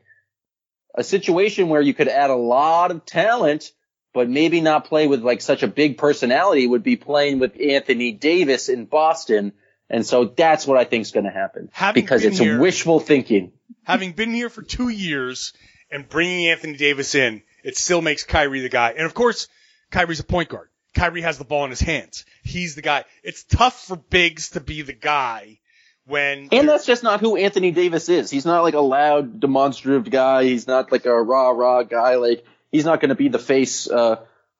A 0.95 1.03
situation 1.03 1.69
where 1.69 1.81
you 1.81 1.95
could 1.95 2.09
add 2.09 2.31
a 2.31 2.37
lot 2.37 2.90
of 2.90 3.07
talent, 3.07 3.73
but 4.12 4.29
maybe 4.29 4.61
not 4.61 4.87
play 4.87 5.07
with 5.07 5.23
like 5.23 5.40
such 5.40 5.62
a 5.62 5.68
big 5.68 5.99
personality 5.99 6.66
would 6.66 6.83
be 6.83 6.96
playing 6.96 7.38
with 7.38 7.61
Anthony 7.61 8.12
Davis 8.12 8.68
in 8.68 8.85
Boston. 8.87 9.53
And 9.88 10.07
so 10.07 10.25
that's 10.25 10.66
what 10.66 10.79
I 10.79 10.85
think 10.85 11.03
is 11.03 11.11
going 11.12 11.25
to 11.27 11.33
happen 11.33 11.68
Having 11.73 12.03
because 12.03 12.25
it's 12.25 12.38
here- 12.38 12.61
wishful 12.61 13.01
thinking. 13.01 13.53
having 13.85 14.12
been 14.12 14.33
here 14.33 14.49
for 14.49 14.62
two 14.62 14.88
years 14.88 15.53
and 15.90 16.09
bringing 16.09 16.49
Anthony 16.49 16.77
Davis 16.77 17.14
in, 17.14 17.42
it 17.64 17.77
still 17.77 18.01
makes 18.03 18.25
Kyrie 18.25 18.61
the 18.61 18.68
guy. 18.68 18.90
And 18.92 19.05
of 19.07 19.14
course, 19.14 19.49
Kyrie's 19.90 20.20
a 20.20 20.25
point 20.25 20.49
guard. 20.49 20.68
Kyrie 20.94 21.23
has 21.23 21.38
the 21.38 21.44
ball 21.44 21.64
in 21.64 21.70
his 21.70 21.81
hands. 21.81 22.25
He's 22.42 22.75
the 22.75 22.83
guy. 22.83 23.05
It's 23.23 23.44
tough 23.44 23.87
for 23.87 23.96
bigs 23.96 24.51
to 24.51 24.61
be 24.61 24.83
the 24.83 24.92
guy 24.92 25.59
when 26.07 26.49
And 26.53 26.68
that's 26.68 26.87
just 26.87 27.03
not 27.05 27.20
who 27.20 27.37
Anthony 27.37 27.70
Davis 27.70 28.09
is. 28.09 28.31
He's 28.31 28.46
not 28.46 28.62
like 28.62 28.75
a 28.75 28.81
loud, 28.81 29.38
demonstrative 29.40 30.11
guy. 30.11 30.44
He's 30.44 30.66
not 30.66 30.90
like 30.90 31.07
a 31.07 31.23
rah 31.23 31.51
rah 31.51 31.83
guy. 31.85 32.16
Like 32.16 32.44
he's 32.73 32.85
not 32.85 33.01
going 33.01 33.09
to 33.11 33.15
be 33.15 33.29
the 33.29 33.39
face. 33.39 33.89
Uh, 33.91 34.17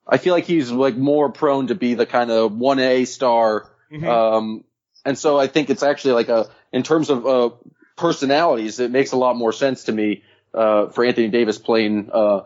I 0.07 0.17
feel 0.17 0.33
like 0.33 0.45
he's 0.45 0.71
like 0.71 0.95
more 0.97 1.29
prone 1.31 1.67
to 1.67 1.75
be 1.75 1.93
the 1.93 2.05
kind 2.05 2.31
of 2.31 2.51
one 2.53 2.79
A 2.79 3.05
star. 3.05 3.69
Um, 4.07 4.63
and 5.05 5.17
so 5.17 5.39
I 5.39 5.47
think 5.47 5.69
it's 5.69 5.83
actually 5.83 6.13
like 6.13 6.29
a 6.29 6.49
in 6.71 6.83
terms 6.83 7.09
of 7.09 7.25
uh, 7.25 7.49
personalities, 7.97 8.79
it 8.79 8.91
makes 8.91 9.11
a 9.11 9.17
lot 9.17 9.35
more 9.35 9.51
sense 9.53 9.85
to 9.85 9.91
me 9.91 10.23
uh, 10.53 10.87
for 10.87 11.05
Anthony 11.05 11.27
Davis 11.29 11.57
playing 11.57 12.09
uh, 12.11 12.41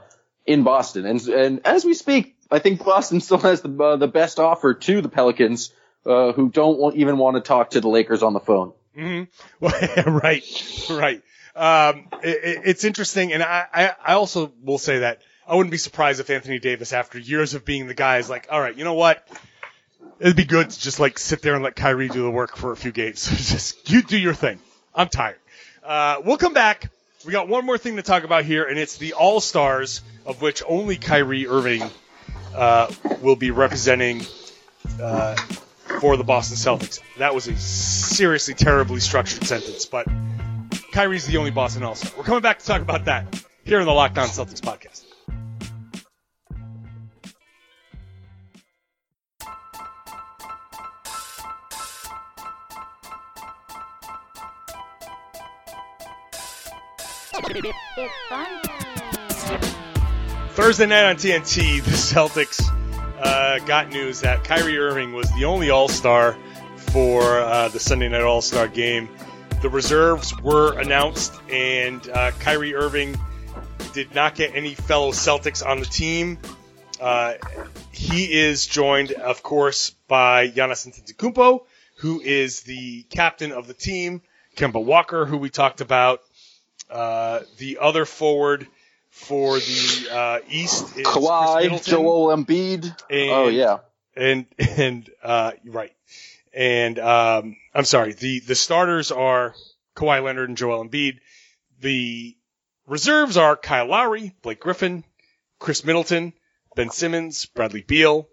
in 0.46 0.64
Boston. 0.64 1.06
And 1.06 1.22
and 1.28 1.62
as 1.66 1.86
we 1.86 1.94
speak, 1.94 2.36
I 2.52 2.60
think 2.60 2.84
Boston 2.84 3.22
still 3.22 3.38
has 3.40 3.62
the 3.62 3.84
uh, 3.84 3.96
the 3.96 4.08
best 4.08 4.40
offer 4.40 4.74
to 4.74 5.02
the 5.02 5.10
Pelicans, 5.10 5.72
uh, 6.06 6.34
who 6.34 6.50
don't 6.50 6.78
want, 6.78 6.96
even 6.98 7.18
want 7.18 7.36
to 7.38 7.42
talk 7.42 7.72
to 7.72 7.82
the 7.82 7.88
Lakers 7.90 8.22
on 8.24 8.34
the 8.34 8.40
phone. 8.40 8.74
Well, 9.60 9.74
right, 10.08 10.44
right. 10.90 11.22
Um, 11.56 12.08
it- 12.24 12.62
it's 12.66 12.84
interesting, 12.84 13.34
and 13.34 13.42
I, 13.44 13.66
I, 13.74 13.92
I 14.08 14.14
also 14.14 14.52
will 14.64 14.78
say 14.78 15.00
that 15.00 15.22
I 15.48 15.56
wouldn't 15.56 15.72
be 15.72 15.78
surprised 15.78 16.20
if 16.20 16.30
Anthony 16.30 16.60
Davis, 16.60 16.92
after 16.92 17.20
years 17.20 17.54
of 17.54 17.66
being 17.66 17.88
the 17.88 17.94
guy, 17.94 18.18
is 18.18 18.30
like, 18.30 18.48
all 18.50 18.60
right, 18.60 18.76
you 18.76 18.84
know 18.84 18.96
what? 18.96 19.28
It'd 20.20 20.36
be 20.36 20.46
good 20.46 20.70
to 20.70 20.80
just 20.80 21.00
like 21.00 21.20
sit 21.20 21.42
there 21.42 21.56
and 21.56 21.64
let 21.64 21.76
Kyrie 21.76 22.10
do 22.10 22.24
the 22.24 22.32
work 22.32 22.56
for 22.56 22.72
a 22.72 22.78
few 22.78 22.92
games. 22.92 23.26
just 23.52 23.90
you 23.92 24.02
do 24.02 24.18
your 24.18 24.34
thing. 24.34 24.60
I'm 24.94 25.10
tired. 25.10 25.38
Uh, 25.84 26.22
we'll 26.24 26.38
come 26.38 26.54
back. 26.54 26.90
We 27.26 27.32
got 27.32 27.48
one 27.48 27.66
more 27.66 27.78
thing 27.78 27.98
to 27.98 28.02
talk 28.02 28.24
about 28.24 28.46
here, 28.46 28.66
and 28.66 28.80
it's 28.80 28.98
the 28.98 29.14
All 29.14 29.40
Stars, 29.40 30.02
of 30.26 30.42
which 30.42 30.64
only 30.68 30.96
Kyrie 30.96 31.48
Irving 31.48 31.84
uh, 32.56 32.92
will 33.22 33.36
be 33.36 33.52
representing 33.52 34.22
uh, 35.02 35.36
for 36.00 36.18
the 36.18 36.24
Boston 36.24 36.58
Celtics. 36.58 37.02
That 37.18 37.36
was 37.36 37.48
a 37.48 37.56
seriously 37.56 38.54
terribly 38.54 39.00
structured 39.00 39.44
sentence, 39.44 39.86
but 39.86 40.08
Kyrie's 40.92 41.26
the 41.28 41.38
only 41.38 41.52
Boston 41.52 41.84
All 41.84 41.96
Star. 41.96 42.12
We're 42.18 42.24
coming 42.24 42.42
back 42.42 42.60
to 42.60 42.66
talk 42.66 42.82
about 42.82 43.06
that 43.06 43.44
here 43.64 43.80
in 43.80 43.86
the 43.86 43.94
Locked 43.94 44.18
On 44.18 44.28
Celtics 44.28 44.62
podcast. 44.62 45.05
Thursday 60.66 60.88
night 60.88 61.04
on 61.04 61.16
TNT, 61.16 61.84
the 61.84 61.92
Celtics 61.92 62.60
uh, 63.20 63.60
got 63.68 63.90
news 63.90 64.22
that 64.22 64.44
Kyrie 64.44 64.80
Irving 64.80 65.14
was 65.14 65.32
the 65.34 65.46
only 65.46 65.70
All 65.70 65.88
Star 65.88 66.36
for 66.76 67.40
uh, 67.40 67.68
the 67.70 67.80
Sunday 67.80 68.10
night 68.10 68.24
All 68.24 68.42
Star 68.42 68.68
game. 68.68 69.08
The 69.62 69.70
reserves 69.70 70.36
were 70.42 70.76
announced, 70.80 71.40
and 71.52 72.10
uh, 72.10 72.32
Kyrie 72.40 72.74
Irving 72.74 73.16
did 73.94 74.16
not 74.16 74.34
get 74.34 74.56
any 74.56 74.74
fellow 74.74 75.12
Celtics 75.12 75.64
on 75.64 75.82
the 75.82 75.86
team. 75.86 76.40
Uh, 77.00 77.36
he 77.92 78.34
is 78.34 78.66
joined, 78.66 79.12
of 79.12 79.44
course, 79.44 79.92
by 80.08 80.50
Giannis 80.50 80.88
Antetokounmpo, 80.88 81.64
who 81.98 82.22
is 82.22 82.62
the 82.62 83.04
captain 83.12 83.52
of 83.52 83.68
the 83.68 83.76
team. 83.76 84.24
Kemba 84.56 84.84
Walker, 84.84 85.28
who 85.28 85.38
we 85.38 85.52
talked 85.52 85.82
about. 85.82 86.22
Uh, 86.90 87.42
the 87.60 87.78
other 87.80 88.06
forward 88.06 88.66
for 89.16 89.58
the 89.58 90.08
uh, 90.12 90.40
East 90.50 90.98
is 90.98 91.08
Kawhi, 91.08 91.84
Joel 91.84 92.36
Embiid. 92.36 92.84
And- 93.10 93.32
oh 93.32 93.48
yeah. 93.48 93.80
and 94.16 94.46
and 94.60 95.10
uh, 95.24 95.54
right, 95.66 95.94
and 96.54 97.00
um, 97.00 97.56
I'm 97.74 97.86
sorry. 97.86 98.14
The 98.14 98.40
the 98.42 98.56
starters 98.56 99.12
are 99.12 99.56
Kawhi 99.96 100.22
Leonard 100.24 100.50
and 100.50 100.58
Joel 100.58 100.86
Embiid. 100.86 101.20
The 101.80 102.36
reserves 102.88 103.38
are 103.38 103.56
Kyle 103.56 103.88
Lowry, 103.88 104.36
Blake 104.42 104.60
Griffin, 104.60 105.04
Khris 105.60 105.86
Middleton, 105.86 106.34
Ben 106.76 106.90
Simmons, 106.90 107.46
Bradley 107.46 107.82
Beal, 107.82 108.28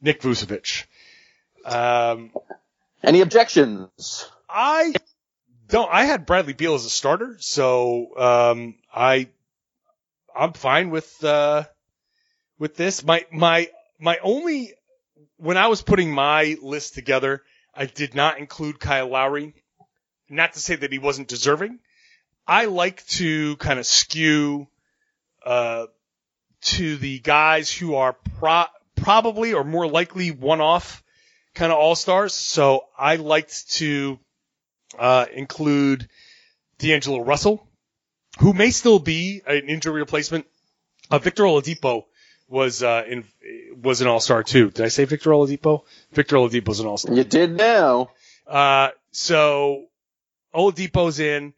Nick 0.00 0.20
Vucevic. 0.22 0.84
Um, 1.64 2.30
Any 3.02 3.20
objections? 3.20 4.28
I 4.50 4.94
don't. 5.68 5.88
I 5.90 6.04
had 6.04 6.26
Bradley 6.26 6.52
Beal 6.52 6.74
as 6.74 6.84
a 6.84 6.90
starter, 6.90 7.36
so 7.38 8.18
um, 8.18 8.74
I 8.94 9.28
I'm 10.36 10.52
fine 10.52 10.90
with 10.90 11.22
uh, 11.24 11.64
with 12.58 12.76
this. 12.76 13.04
My 13.04 13.24
my 13.32 13.68
my 13.98 14.18
only 14.22 14.72
when 15.36 15.56
I 15.56 15.68
was 15.68 15.82
putting 15.82 16.12
my 16.12 16.56
list 16.62 16.94
together, 16.94 17.42
I 17.74 17.86
did 17.86 18.14
not 18.14 18.38
include 18.38 18.80
Kyle 18.80 19.08
Lowry. 19.08 19.54
Not 20.28 20.54
to 20.54 20.60
say 20.60 20.76
that 20.76 20.90
he 20.90 20.98
wasn't 20.98 21.28
deserving. 21.28 21.78
I 22.46 22.64
like 22.66 23.06
to 23.08 23.56
kind 23.56 23.78
of 23.78 23.86
skew 23.86 24.68
uh, 25.44 25.86
to 26.62 26.96
the 26.96 27.18
guys 27.18 27.70
who 27.70 27.94
are 27.94 28.14
pro- 28.38 28.64
probably 28.96 29.52
or 29.52 29.64
more 29.64 29.86
likely 29.86 30.30
one-off 30.30 31.02
kind 31.54 31.72
of 31.72 31.78
all-stars. 31.78 32.32
So 32.32 32.86
I 32.98 33.16
liked 33.16 33.72
to 33.74 34.18
uh, 34.98 35.26
include 35.32 36.08
D'Angelo 36.78 37.22
Russell, 37.22 37.66
who 38.38 38.52
may 38.52 38.70
still 38.70 38.98
be 38.98 39.42
an 39.46 39.68
injury 39.68 40.00
replacement. 40.00 40.46
Uh, 41.10 41.18
Victor 41.18 41.44
Oladipo 41.44 42.04
was 42.48 42.82
uh, 42.82 43.04
in 43.06 43.24
was 43.82 44.00
an 44.00 44.06
all-star 44.06 44.42
too. 44.42 44.70
Did 44.70 44.84
I 44.84 44.88
say 44.88 45.04
Victor 45.04 45.30
Oladipo? 45.30 45.82
Victor 46.12 46.36
Oladipo 46.36 46.68
was 46.68 46.80
an 46.80 46.86
all-star. 46.86 47.14
You 47.14 47.24
did 47.24 47.56
now. 47.56 48.10
Uh, 48.46 48.90
so 49.12 49.86
Oladipo's 50.54 51.20
in, 51.20 51.54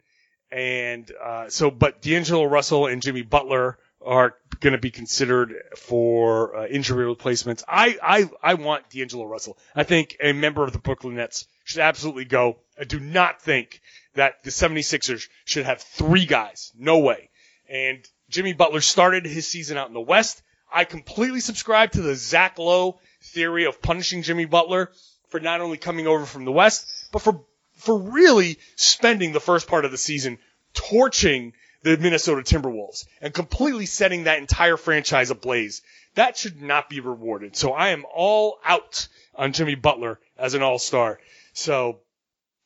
and 0.51 1.11
uh, 1.23 1.49
so 1.49 1.71
but 1.71 2.01
D'Angelo 2.01 2.45
Russell 2.45 2.87
and 2.87 3.01
Jimmy 3.01 3.21
Butler 3.21 3.77
are 4.05 4.35
going 4.59 4.73
to 4.73 4.79
be 4.79 4.91
considered 4.91 5.55
for 5.75 6.55
uh, 6.55 6.67
injury 6.67 7.05
replacements. 7.05 7.63
I, 7.67 7.97
I 8.01 8.29
I 8.41 8.53
want 8.55 8.89
D'Angelo 8.89 9.25
Russell. 9.25 9.57
I 9.75 9.83
think 9.83 10.17
a 10.21 10.33
member 10.33 10.63
of 10.63 10.73
the 10.73 10.79
Brooklyn 10.79 11.15
Nets 11.15 11.47
should 11.63 11.81
absolutely 11.81 12.25
go. 12.25 12.57
I 12.79 12.83
do 12.83 12.99
not 12.99 13.41
think 13.41 13.81
that 14.15 14.43
the 14.43 14.49
76ers 14.49 15.27
should 15.45 15.65
have 15.65 15.81
three 15.81 16.25
guys. 16.25 16.71
No 16.77 16.99
way. 16.99 17.29
And 17.69 18.05
Jimmy 18.29 18.53
Butler 18.53 18.81
started 18.81 19.25
his 19.25 19.47
season 19.47 19.77
out 19.77 19.87
in 19.87 19.93
the 19.93 20.01
West. 20.01 20.41
I 20.73 20.83
completely 20.83 21.39
subscribe 21.39 21.91
to 21.91 22.01
the 22.01 22.15
Zach 22.15 22.57
Lowe 22.59 22.99
theory 23.21 23.65
of 23.65 23.81
punishing 23.81 24.21
Jimmy 24.21 24.45
Butler 24.45 24.91
for 25.29 25.39
not 25.39 25.61
only 25.61 25.77
coming 25.77 26.07
over 26.07 26.25
from 26.25 26.45
the 26.45 26.51
West, 26.51 26.87
but 27.11 27.21
for 27.21 27.45
for 27.77 27.97
really 27.97 28.57
spending 28.75 29.31
the 29.31 29.39
first 29.39 29.67
part 29.67 29.85
of 29.85 29.91
the 29.91 29.97
season 29.97 30.39
torching 30.73 31.53
the 31.95 31.97
Minnesota 31.97 32.41
Timberwolves 32.41 33.05
and 33.21 33.33
completely 33.33 33.85
setting 33.85 34.23
that 34.25 34.39
entire 34.39 34.77
franchise 34.77 35.29
ablaze. 35.31 35.81
That 36.15 36.37
should 36.37 36.61
not 36.61 36.89
be 36.89 36.99
rewarded. 36.99 37.55
So 37.55 37.71
I 37.73 37.89
am 37.89 38.05
all 38.13 38.59
out 38.65 39.07
on 39.35 39.53
Jimmy 39.53 39.75
Butler 39.75 40.19
as 40.37 40.53
an 40.55 40.61
all-star. 40.63 41.19
So, 41.53 41.99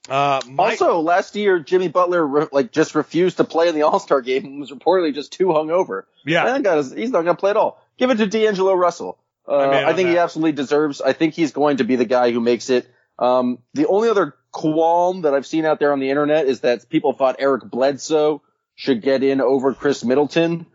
uh, 0.09 0.41
my, 0.49 0.71
Also, 0.71 0.99
last 1.01 1.35
year 1.35 1.59
Jimmy 1.59 1.87
Butler 1.87 2.25
re- 2.25 2.47
like 2.51 2.71
just 2.71 2.95
refused 2.95 3.37
to 3.37 3.43
play 3.43 3.67
in 3.69 3.75
the 3.75 3.83
All 3.83 3.99
Star 3.99 4.21
game 4.21 4.45
and 4.45 4.59
was 4.59 4.71
reportedly 4.71 5.13
just 5.13 5.33
too 5.33 5.47
hungover. 5.47 6.03
yeah, 6.25 6.45
That 6.45 6.63
guy 6.63 6.77
is- 6.77 6.91
he's 6.91 7.11
not 7.11 7.23
going 7.23 7.35
to 7.35 7.39
play 7.39 7.51
at 7.51 7.57
all. 7.57 7.79
Give 7.97 8.09
it 8.09 8.15
to 8.17 8.25
D'Angelo 8.27 8.73
Russell. 8.73 9.17
Uh, 9.47 9.57
I 9.85 9.93
think 9.93 10.09
he 10.09 10.17
absolutely 10.17 10.53
deserves. 10.53 11.01
I 11.01 11.13
think 11.13 11.33
he's 11.33 11.51
going 11.51 11.77
to 11.77 11.83
be 11.83 11.95
the 11.97 12.05
guy 12.05 12.31
who 12.31 12.39
makes 12.39 12.69
it. 12.69 12.87
Um, 13.19 13.59
the 13.73 13.85
only 13.87 14.09
other 14.09 14.35
qualm 14.51 15.21
that 15.23 15.33
I've 15.33 15.45
seen 15.45 15.65
out 15.65 15.79
there 15.79 15.91
on 15.91 15.99
the 15.99 16.09
internet 16.09 16.45
is 16.47 16.61
that 16.61 16.89
people 16.89 17.13
thought 17.13 17.35
Eric 17.39 17.63
Bledsoe 17.69 18.41
should 18.81 19.03
get 19.03 19.21
in 19.21 19.41
over 19.41 19.75
Khris 19.75 20.03
Middleton. 20.03 20.65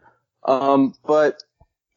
Um, 0.44 0.94
but 1.04 1.42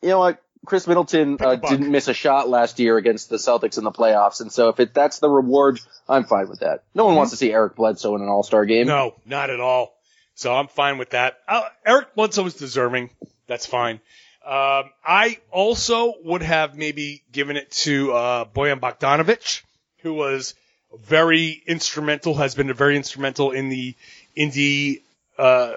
you 0.01 0.09
know 0.09 0.17
what? 0.17 0.41
Khris 0.65 0.87
Middleton 0.87 1.37
uh, 1.39 1.55
didn't 1.55 1.91
miss 1.91 2.07
a 2.07 2.15
shot 2.15 2.49
last 2.49 2.79
year 2.79 2.97
against 2.97 3.29
the 3.29 3.35
Celtics 3.35 3.77
in 3.77 3.83
the 3.83 3.91
playoffs, 3.91 4.41
and 4.41 4.51
so 4.51 4.69
if 4.69 4.79
it, 4.79 4.91
that's 4.95 5.19
the 5.19 5.29
reward, 5.29 5.79
I'm 6.07 6.23
fine 6.23 6.49
with 6.49 6.61
that. 6.61 6.83
No 6.95 7.05
one 7.05 7.15
wants 7.15 7.31
to 7.31 7.37
see 7.37 7.53
Eric 7.53 7.75
Bledsoe 7.75 8.15
in 8.15 8.23
an 8.23 8.27
All 8.27 8.41
Star 8.41 8.65
game. 8.65 8.87
No, 8.87 9.13
not 9.23 9.51
at 9.51 9.59
all. 9.59 9.93
So 10.33 10.51
I'm 10.53 10.67
fine 10.67 10.97
with 10.97 11.11
that. 11.11 11.37
Uh, 11.47 11.61
Eric 11.85 12.15
Bledsoe 12.15 12.45
is 12.47 12.55
deserving. 12.55 13.11
That's 13.45 13.67
fine. 13.67 14.01
Um, 14.43 14.89
I 15.05 15.37
also 15.51 16.15
would 16.23 16.41
have 16.41 16.75
maybe 16.75 17.21
given 17.31 17.55
it 17.55 17.69
to 17.83 18.13
uh, 18.13 18.45
Bojan 18.45 18.79
Bogdanovic, 18.79 19.61
who 19.99 20.15
was 20.15 20.55
very 20.99 21.61
instrumental, 21.67 22.33
has 22.33 22.55
been 22.55 22.73
very 22.73 22.97
instrumental 22.97 23.51
in 23.51 23.69
the 23.69 23.95
Indy 24.35 25.03
uh, 25.37 25.73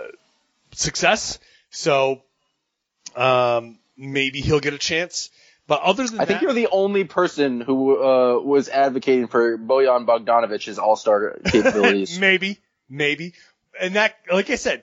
success. 0.72 1.38
So 1.70 2.22
um, 3.16 3.78
maybe 3.96 4.40
he'll 4.40 4.60
get 4.60 4.74
a 4.74 4.78
chance. 4.78 5.30
But 5.66 5.82
other 5.82 6.06
than 6.06 6.20
I 6.20 6.24
that, 6.24 6.28
think 6.28 6.42
you're 6.42 6.52
the 6.52 6.68
only 6.70 7.04
person 7.04 7.60
who 7.60 8.02
uh, 8.02 8.40
was 8.40 8.68
advocating 8.68 9.28
for 9.28 9.56
Bojan 9.56 10.06
Bogdanovic's 10.06 10.78
All 10.78 10.96
Star 10.96 11.38
capabilities. 11.46 12.18
maybe, 12.20 12.58
maybe, 12.90 13.34
and 13.80 13.94
that, 13.94 14.16
like 14.30 14.50
I 14.50 14.56
said, 14.56 14.82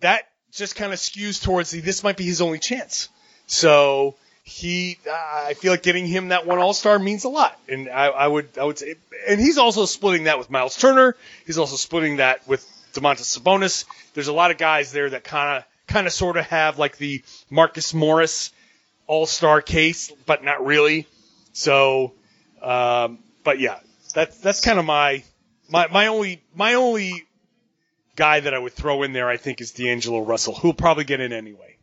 that 0.00 0.28
just 0.52 0.76
kind 0.76 0.92
of 0.92 0.98
skews 1.00 1.42
towards 1.42 1.70
the, 1.70 1.80
this 1.80 2.04
might 2.04 2.16
be 2.16 2.24
his 2.24 2.40
only 2.40 2.60
chance. 2.60 3.08
So 3.46 4.14
he, 4.44 4.98
uh, 5.06 5.12
I 5.12 5.54
feel 5.54 5.72
like 5.72 5.82
getting 5.82 6.06
him 6.06 6.28
that 6.28 6.46
one 6.46 6.60
All 6.60 6.72
Star 6.72 6.98
means 6.98 7.24
a 7.24 7.28
lot, 7.28 7.58
and 7.68 7.88
I, 7.88 8.06
I 8.06 8.26
would, 8.28 8.56
I 8.56 8.64
would 8.64 8.78
say, 8.78 8.94
and 9.28 9.40
he's 9.40 9.58
also 9.58 9.86
splitting 9.86 10.24
that 10.24 10.38
with 10.38 10.50
Miles 10.50 10.76
Turner. 10.76 11.16
He's 11.46 11.58
also 11.58 11.76
splitting 11.76 12.18
that 12.18 12.46
with 12.46 12.64
Domantas 12.94 13.38
Sabonis. 13.38 13.84
There's 14.14 14.28
a 14.28 14.32
lot 14.32 14.50
of 14.50 14.58
guys 14.58 14.92
there 14.92 15.10
that 15.10 15.24
kind 15.24 15.58
of, 15.58 15.64
kind 15.86 16.06
of, 16.06 16.12
sort 16.12 16.36
of 16.36 16.46
have 16.46 16.78
like 16.78 16.96
the 16.96 17.22
Marcus 17.50 17.92
Morris 17.94 18.52
All 19.06 19.26
Star 19.26 19.60
case, 19.60 20.10
but 20.26 20.44
not 20.44 20.64
really. 20.64 21.06
So, 21.52 22.12
um, 22.62 23.18
but 23.44 23.58
yeah, 23.58 23.78
that's 24.14 24.38
that's 24.38 24.60
kind 24.60 24.78
of 24.78 24.84
my 24.84 25.22
my 25.68 25.88
my 25.88 26.06
only 26.08 26.42
my 26.54 26.74
only 26.74 27.26
guy 28.16 28.40
that 28.40 28.54
I 28.54 28.58
would 28.58 28.72
throw 28.72 29.02
in 29.02 29.12
there, 29.12 29.28
I 29.28 29.36
think, 29.36 29.60
is 29.60 29.72
D'Angelo 29.72 30.20
Russell, 30.20 30.54
who'll 30.54 30.74
probably 30.74 31.04
get 31.04 31.20
in 31.20 31.32
anyway. 31.32 31.76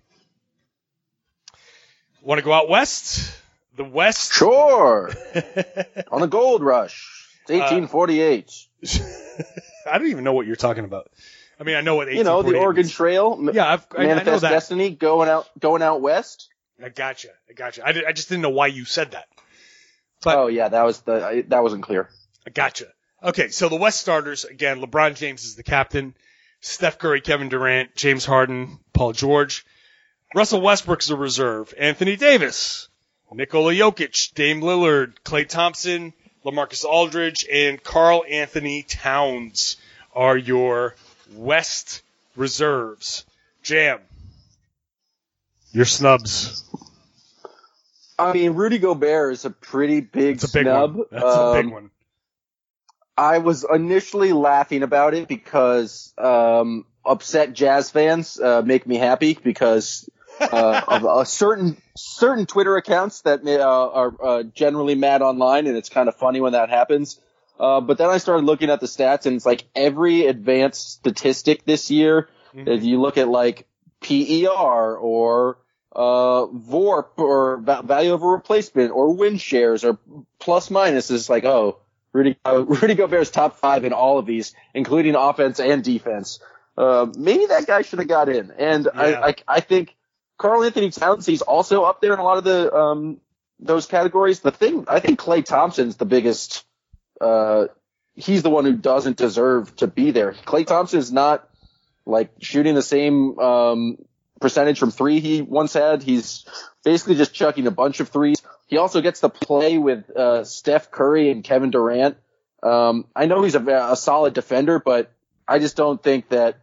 Want 2.21 2.39
to 2.39 2.45
go 2.45 2.53
out 2.53 2.69
west? 2.69 3.37
The 3.75 3.83
West. 3.83 4.33
sure, 4.33 5.11
on 6.11 6.21
the 6.21 6.27
Gold 6.27 6.61
Rush. 6.61 7.29
It's 7.47 7.51
1848. 7.51 8.51
I 9.89 9.97
don't 9.97 10.07
even 10.07 10.23
know 10.23 10.33
what 10.33 10.47
you're 10.47 10.55
talking 10.55 10.85
about. 10.85 11.11
I 11.59 11.63
mean, 11.63 11.75
I 11.75 11.81
know 11.81 11.95
what 11.95 12.11
you 12.11 12.23
know 12.23 12.41
the 12.41 12.57
Oregon. 12.57 12.87
Trail. 12.87 13.49
Yeah, 13.53 13.71
I've, 13.71 13.85
I, 13.95 14.01
I 14.01 14.03
know 14.03 14.15
Manifest 14.15 14.41
that. 14.41 14.49
Destiny 14.49 14.89
going 14.89 15.29
out 15.29 15.47
going 15.59 15.81
out 15.81 16.01
west. 16.01 16.49
I 16.83 16.89
gotcha. 16.89 17.29
I 17.49 17.53
gotcha. 17.53 17.85
I, 17.85 17.91
did, 17.91 18.05
I 18.05 18.11
just 18.11 18.29
didn't 18.29 18.41
know 18.41 18.49
why 18.49 18.67
you 18.67 18.85
said 18.85 19.11
that. 19.11 19.27
But 20.23 20.37
oh 20.37 20.47
yeah, 20.47 20.69
that 20.69 20.83
was 20.83 21.01
the 21.01 21.23
I, 21.23 21.41
that 21.43 21.61
wasn't 21.61 21.83
clear. 21.83 22.09
I 22.45 22.49
gotcha. 22.49 22.87
Okay, 23.23 23.49
so 23.49 23.69
the 23.69 23.75
West 23.75 24.01
starters 24.01 24.45
again. 24.45 24.81
LeBron 24.81 25.15
James 25.15 25.43
is 25.43 25.55
the 25.55 25.63
captain. 25.63 26.15
Steph 26.61 26.97
Curry, 26.97 27.21
Kevin 27.21 27.49
Durant, 27.49 27.95
James 27.95 28.25
Harden, 28.25 28.79
Paul 28.93 29.13
George. 29.13 29.65
Russell 30.33 30.61
Westbrook's 30.61 31.09
a 31.09 31.15
reserve. 31.15 31.73
Anthony 31.77 32.15
Davis, 32.15 32.87
Nikola 33.31 33.73
Jokic, 33.73 34.33
Dame 34.33 34.61
Lillard, 34.61 35.13
Klay 35.23 35.47
Thompson, 35.47 36.13
LaMarcus 36.45 36.83
Aldridge, 36.85 37.45
and 37.51 37.81
Karl-Anthony 37.81 38.83
Towns 38.83 39.77
are 40.15 40.37
your 40.37 40.95
West 41.33 42.01
reserves. 42.35 43.25
Jam. 43.63 43.99
Your 45.71 45.85
snubs. 45.85 46.63
I 48.19 48.33
mean, 48.33 48.53
Rudy 48.53 48.77
Gobert 48.77 49.33
is 49.33 49.45
a 49.45 49.49
pretty 49.49 50.01
big 50.01 50.35
It's 50.35 50.43
a 50.43 50.53
big 50.53 50.63
snub. 50.65 50.95
one. 50.95 51.05
That's 51.11 51.23
a 51.23 51.53
big 51.53 51.65
Um, 51.65 51.71
one. 51.71 51.91
I 53.17 53.37
was 53.39 53.65
initially 53.71 54.33
laughing 54.33 54.83
about 54.83 55.13
it 55.13 55.27
because 55.27 56.13
um, 56.17 56.85
upset 57.05 57.53
Jazz 57.53 57.91
fans 57.91 58.39
uh, 58.39 58.61
make 58.63 58.87
me 58.87 58.95
happy 58.97 59.37
because 59.43 60.09
uh, 60.39 60.81
of 60.87 61.03
a 61.05 61.25
certain 61.25 61.77
certain 61.95 62.45
Twitter 62.45 62.75
accounts 62.77 63.21
that 63.21 63.45
uh, 63.45 63.89
are 63.89 64.13
uh, 64.23 64.43
generally 64.43 64.95
mad 64.95 65.21
online, 65.21 65.67
and 65.67 65.77
it's 65.77 65.89
kind 65.89 66.07
of 66.07 66.15
funny 66.15 66.41
when 66.41 66.53
that 66.53 66.69
happens. 66.69 67.19
Uh, 67.59 67.79
but 67.79 67.97
then 67.97 68.09
I 68.09 68.17
started 68.17 68.45
looking 68.45 68.69
at 68.69 68.79
the 68.79 68.87
stats, 68.87 69.25
and 69.25 69.35
it's 69.35 69.45
like 69.45 69.65
every 69.75 70.25
advanced 70.25 70.89
statistic 70.93 71.63
this 71.65 71.91
year. 71.91 72.29
If 72.53 72.83
you 72.83 72.99
look 72.99 73.17
at 73.17 73.29
like 73.29 73.65
PER 74.01 74.97
or 74.97 75.57
uh, 75.95 76.47
VORP 76.47 77.17
or 77.17 77.57
va- 77.57 77.81
value 77.83 78.11
over 78.11 78.27
replacement 78.29 78.91
or 78.91 79.13
win 79.13 79.37
shares 79.37 79.83
or 79.83 79.99
plus 80.39 80.69
minus 80.69 81.11
is 81.11 81.29
like, 81.29 81.45
oh, 81.45 81.79
Rudy, 82.13 82.37
uh, 82.45 82.63
Rudy 82.65 82.95
Gobert's 82.95 83.29
top 83.31 83.57
five 83.57 83.85
in 83.85 83.93
all 83.93 84.17
of 84.17 84.25
these, 84.25 84.53
including 84.73 85.15
offense 85.15 85.59
and 85.59 85.83
defense. 85.83 86.39
Uh, 86.77 87.07
maybe 87.17 87.45
that 87.45 87.67
guy 87.67 87.83
should 87.83 87.99
have 87.99 88.07
got 88.07 88.27
in. 88.29 88.51
And 88.51 88.89
Yeah. 88.93 89.01
I, 89.01 89.27
I, 89.29 89.35
I 89.47 89.59
think 89.59 89.95
Karl-Anthony 90.41 90.89
Towns, 90.89 91.25
he's 91.25 91.43
also 91.43 91.83
up 91.83 92.01
there 92.01 92.13
in 92.13 92.19
a 92.19 92.23
lot 92.23 92.37
of 92.37 92.43
the, 92.43 92.73
um, 92.73 93.21
those 93.59 93.85
categories. 93.85 94.39
The 94.39 94.51
thing, 94.51 94.85
I 94.87 94.99
think 94.99 95.19
Klay 95.19 95.45
Thompson's 95.45 95.97
the 95.97 96.05
biggest, 96.05 96.65
uh, 97.21 97.67
he's 98.15 98.41
the 98.41 98.49
one 98.49 98.65
who 98.65 98.73
doesn't 98.73 99.17
deserve 99.17 99.75
to 99.77 99.87
be 99.87 100.09
there. 100.09 100.33
Klay 100.33 100.65
Thompson 100.65 100.97
is 100.97 101.11
not 101.11 101.47
like 102.07 102.31
shooting 102.39 102.73
the 102.73 102.81
same, 102.81 103.37
um, 103.37 103.97
percentage 104.39 104.79
from 104.79 104.89
three 104.89 105.19
he 105.19 105.43
once 105.43 105.73
had. 105.73 106.01
He's 106.01 106.45
basically 106.83 107.15
just 107.15 107.35
chucking 107.35 107.67
a 107.67 107.71
bunch 107.71 107.99
of 107.99 108.09
threes. 108.09 108.41
He 108.65 108.77
also 108.77 109.01
gets 109.01 109.19
to 109.19 109.29
play 109.29 109.77
with 109.77 110.09
uh, 110.09 110.43
Steph 110.43 110.89
Curry 110.89 111.29
and 111.29 111.43
Kevin 111.43 111.69
Durant. 111.69 112.17
Um, 112.63 113.05
I 113.15 113.27
know 113.27 113.43
he's 113.43 113.53
a, 113.53 113.63
a 113.91 113.95
solid 113.95 114.33
defender, 114.33 114.79
but 114.79 115.11
I 115.47 115.59
just 115.59 115.77
don't 115.77 116.01
think 116.01 116.29
that 116.29 116.57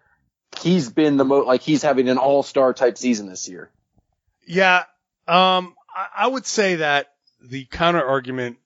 he's 0.61 0.90
been 0.90 1.16
the 1.16 1.24
most 1.24 1.46
like 1.46 1.62
he's 1.62 1.82
having 1.82 2.09
an 2.09 2.18
all 2.18 2.42
star 2.42 2.72
type 2.72 2.99
season 2.99 3.28
this 3.28 3.49
year. 3.49 3.70
Yeah, 4.46 4.84
um, 5.26 5.74
I, 5.94 6.07
I 6.18 6.26
would 6.26 6.46
say 6.46 6.76
that 6.76 7.12
the 7.40 7.64
counter 7.66 8.05
argument 8.05 8.59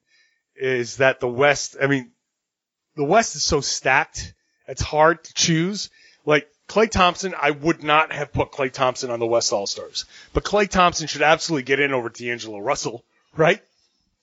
is 0.56 0.98
that 0.98 1.20
the 1.20 1.28
West. 1.28 1.76
I 1.80 1.86
mean, 1.86 2.10
the 2.96 3.04
West 3.04 3.36
is 3.36 3.42
so 3.42 3.60
stacked; 3.60 4.34
it's 4.66 4.82
hard 4.82 5.24
to 5.24 5.34
choose. 5.34 5.90
Like 6.24 6.48
Klay 6.68 6.90
Thompson, 6.90 7.34
I 7.38 7.50
would 7.50 7.82
not 7.82 8.12
have 8.12 8.32
put 8.32 8.52
Klay 8.52 8.72
Thompson 8.72 9.10
on 9.10 9.18
the 9.18 9.26
West 9.26 9.52
All 9.52 9.66
Stars, 9.66 10.04
but 10.32 10.44
Klay 10.44 10.68
Thompson 10.68 11.06
should 11.06 11.22
absolutely 11.22 11.64
get 11.64 11.80
in 11.80 11.92
over 11.92 12.08
D'Angelo 12.08 12.60
Russell, 12.60 13.04
right? 13.36 13.60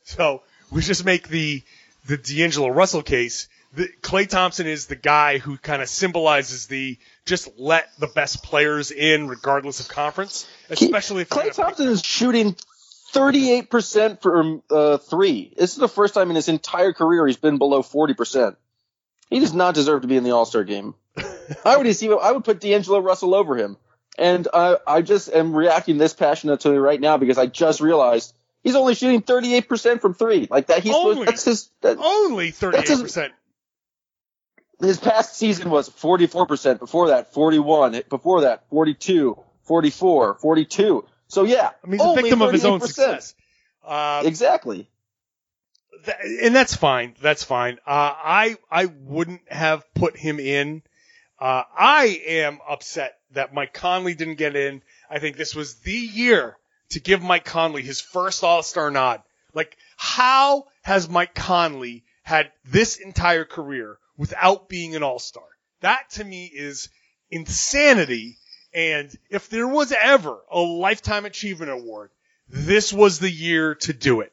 So 0.03 0.41
we 0.71 0.81
just 0.81 1.05
make 1.05 1.27
the 1.27 1.61
the 2.07 2.17
D'Angelo 2.17 2.69
Russell 2.69 3.03
case. 3.03 3.47
The, 3.73 3.87
Klay 4.01 4.27
Thompson 4.27 4.65
is 4.65 4.87
the 4.87 4.95
guy 4.95 5.37
who 5.37 5.57
kind 5.57 5.81
of 5.81 5.89
symbolizes 5.89 6.67
the 6.67 6.97
just 7.25 7.49
let 7.59 7.87
the 7.99 8.07
best 8.07 8.43
players 8.43 8.89
in 8.89 9.27
regardless 9.27 9.79
of 9.79 9.87
conference, 9.87 10.47
especially 10.69 11.21
if 11.21 11.29
you're 11.31 11.43
Klay 11.43 11.53
Thompson 11.53 11.87
is 11.87 12.01
shooting 12.03 12.55
38% 13.13 14.21
from 14.21 14.63
uh, 14.71 14.97
three. 14.97 15.53
This 15.55 15.73
is 15.73 15.77
the 15.77 15.87
first 15.87 16.13
time 16.13 16.29
in 16.29 16.35
his 16.35 16.47
entire 16.47 16.93
career 16.93 17.27
he's 17.27 17.37
been 17.37 17.57
below 17.57 17.81
40%. 17.83 18.55
He 19.29 19.39
does 19.39 19.53
not 19.53 19.75
deserve 19.75 20.01
to 20.01 20.07
be 20.07 20.17
in 20.17 20.23
the 20.23 20.31
All 20.31 20.45
Star 20.45 20.63
game. 20.63 20.95
I 21.65 21.77
would 21.77 21.95
see. 21.95 22.11
I 22.11 22.31
would 22.31 22.43
put 22.43 22.59
D'Angelo 22.59 22.99
Russell 22.99 23.35
over 23.35 23.55
him, 23.55 23.77
and 24.17 24.47
I, 24.51 24.77
I 24.87 25.01
just 25.01 25.31
am 25.31 25.55
reacting 25.55 25.97
this 25.97 26.13
passionately 26.13 26.77
right 26.77 26.99
now 26.99 27.17
because 27.17 27.37
I 27.37 27.45
just 27.45 27.81
realized 27.81 28.33
he's 28.63 28.75
only 28.75 28.95
shooting 28.95 29.21
38% 29.21 30.01
from 30.01 30.13
three. 30.13 30.47
Like 30.49 30.67
that, 30.67 30.81
he's 30.81 30.93
Only. 30.95 31.25
that's 31.25 31.45
his. 31.45 31.69
That, 31.81 31.97
Only 31.99 32.51
38%. 32.51 33.31
His 34.81 34.99
past 34.99 35.35
season 35.35 35.69
was 35.69 35.89
44%. 35.89 36.79
Before 36.79 37.09
that, 37.09 37.33
41. 37.33 38.01
Before 38.09 38.41
that, 38.41 38.67
42, 38.69 39.37
44, 39.63 40.35
42. 40.35 41.05
So 41.27 41.43
yeah, 41.43 41.69
I 41.83 41.87
mean, 41.87 41.99
he's 41.99 42.09
a 42.09 42.15
victim 42.15 42.41
of 42.41 42.51
his 42.51 42.65
own 42.65 42.81
success. 42.81 43.35
Um, 43.85 44.25
Exactly. 44.25 44.89
th- 46.05 46.17
and 46.43 46.55
that's 46.55 46.75
fine. 46.75 47.13
That's 47.21 47.43
fine. 47.43 47.75
Uh, 47.85 48.13
I 48.15 48.57
I 48.71 48.85
wouldn't 48.85 49.41
have 49.51 49.83
put 49.93 50.17
him 50.17 50.39
in. 50.39 50.81
Uh, 51.39 51.63
I 51.77 52.21
am 52.27 52.59
upset 52.67 53.17
that 53.31 53.53
Mike 53.53 53.73
Conley 53.73 54.15
didn't 54.15 54.35
get 54.35 54.55
in. 54.55 54.81
I 55.09 55.19
think 55.19 55.37
this 55.37 55.55
was 55.55 55.75
the 55.75 55.93
year 55.93 56.57
to 56.89 56.99
give 56.99 57.21
Mike 57.21 57.45
Conley 57.45 57.83
his 57.83 58.01
first 58.01 58.43
All 58.43 58.63
Star 58.63 58.89
nod. 58.89 59.21
Like, 59.53 59.77
how 59.97 60.65
has 60.81 61.07
Mike 61.07 61.35
Conley 61.35 62.03
had 62.23 62.51
this 62.65 62.97
entire 62.97 63.45
career 63.45 63.97
without 64.19 64.69
being 64.69 64.95
an 64.95 65.01
All 65.01 65.17
Star? 65.17 65.43
That 65.81 66.11
to 66.11 66.23
me 66.23 66.45
is 66.45 66.89
insanity. 67.31 68.37
And 68.71 69.09
if 69.31 69.49
there 69.49 69.67
was 69.67 69.91
ever 69.91 70.37
a 70.51 70.59
Lifetime 70.59 71.25
Achievement 71.25 71.71
Award, 71.71 72.11
this 72.47 72.93
was 72.93 73.17
the 73.17 73.31
year 73.31 73.75
to 73.75 73.93
do 73.93 74.21
it. 74.21 74.31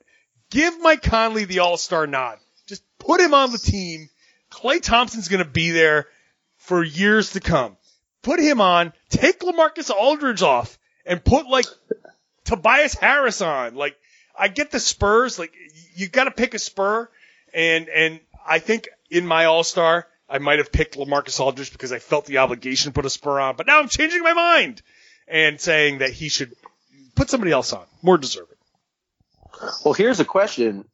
Give 0.51 0.78
Mike 0.80 1.03
Conley 1.03 1.45
the 1.45 1.61
All 1.61 1.78
Star 1.78 2.07
nod. 2.07 2.39
Just 2.66 2.82
put 2.99 3.20
him 3.20 3.32
on 3.32 3.53
the 3.53 3.59
team. 3.59 4.11
Klay 4.51 4.82
Thompson's 4.82 5.28
going 5.28 5.43
to 5.43 5.51
be 5.51 5.70
there 5.70 6.07
for 6.57 6.82
years 6.82 7.32
to 7.32 7.41
come. 7.41 7.76
Put 8.22 8.41
him 8.41 8.61
on. 8.61 8.93
Take 9.09 9.41
LaMarcus 9.41 9.91
Aldridge 9.91 10.43
off 10.43 10.78
and 11.05 11.24
put 11.24 11.47
like 11.47 11.66
Tobias 12.45 12.95
Harris 12.95 13.41
on. 13.41 13.76
Like 13.76 13.97
I 14.37 14.49
get 14.49 14.70
the 14.70 14.80
Spurs. 14.80 15.39
Like 15.39 15.53
you 15.95 16.09
got 16.09 16.24
to 16.24 16.30
pick 16.30 16.55
a 16.55 16.59
Spur, 16.59 17.09
and 17.55 17.89
and 17.89 18.20
I 18.49 18.59
think 18.59 18.88
in 19.11 19.26
my 19.26 19.47
All 19.47 19.64
Star 19.64 20.07
I 20.28 20.38
might 20.38 20.59
have 20.59 20.72
picked 20.72 20.97
LaMarcus 20.97 21.38
Aldridge 21.40 21.72
because 21.72 21.92
I 21.92 21.99
felt 21.99 22.26
the 22.26 22.38
obligation 22.38 22.90
to 22.90 22.94
put 22.94 23.07
a 23.07 23.11
Spur 23.11 23.38
on. 23.40 23.57
But 23.57 23.66
now 23.66 23.78
I'm 23.78 23.88
changing 23.88 24.22
my 24.22 24.32
mind 24.32 24.82
and 25.28 25.61
saying 25.61 25.99
that 25.99 26.11
he 26.11 26.28
should 26.28 26.53
put 27.14 27.30
somebody 27.30 27.53
else 27.53 27.72
on, 27.72 27.84
more 28.03 28.18
deserving. 28.18 28.57
Well, 29.84 29.94
here's 29.94 30.20
a 30.20 30.24
question. 30.24 30.84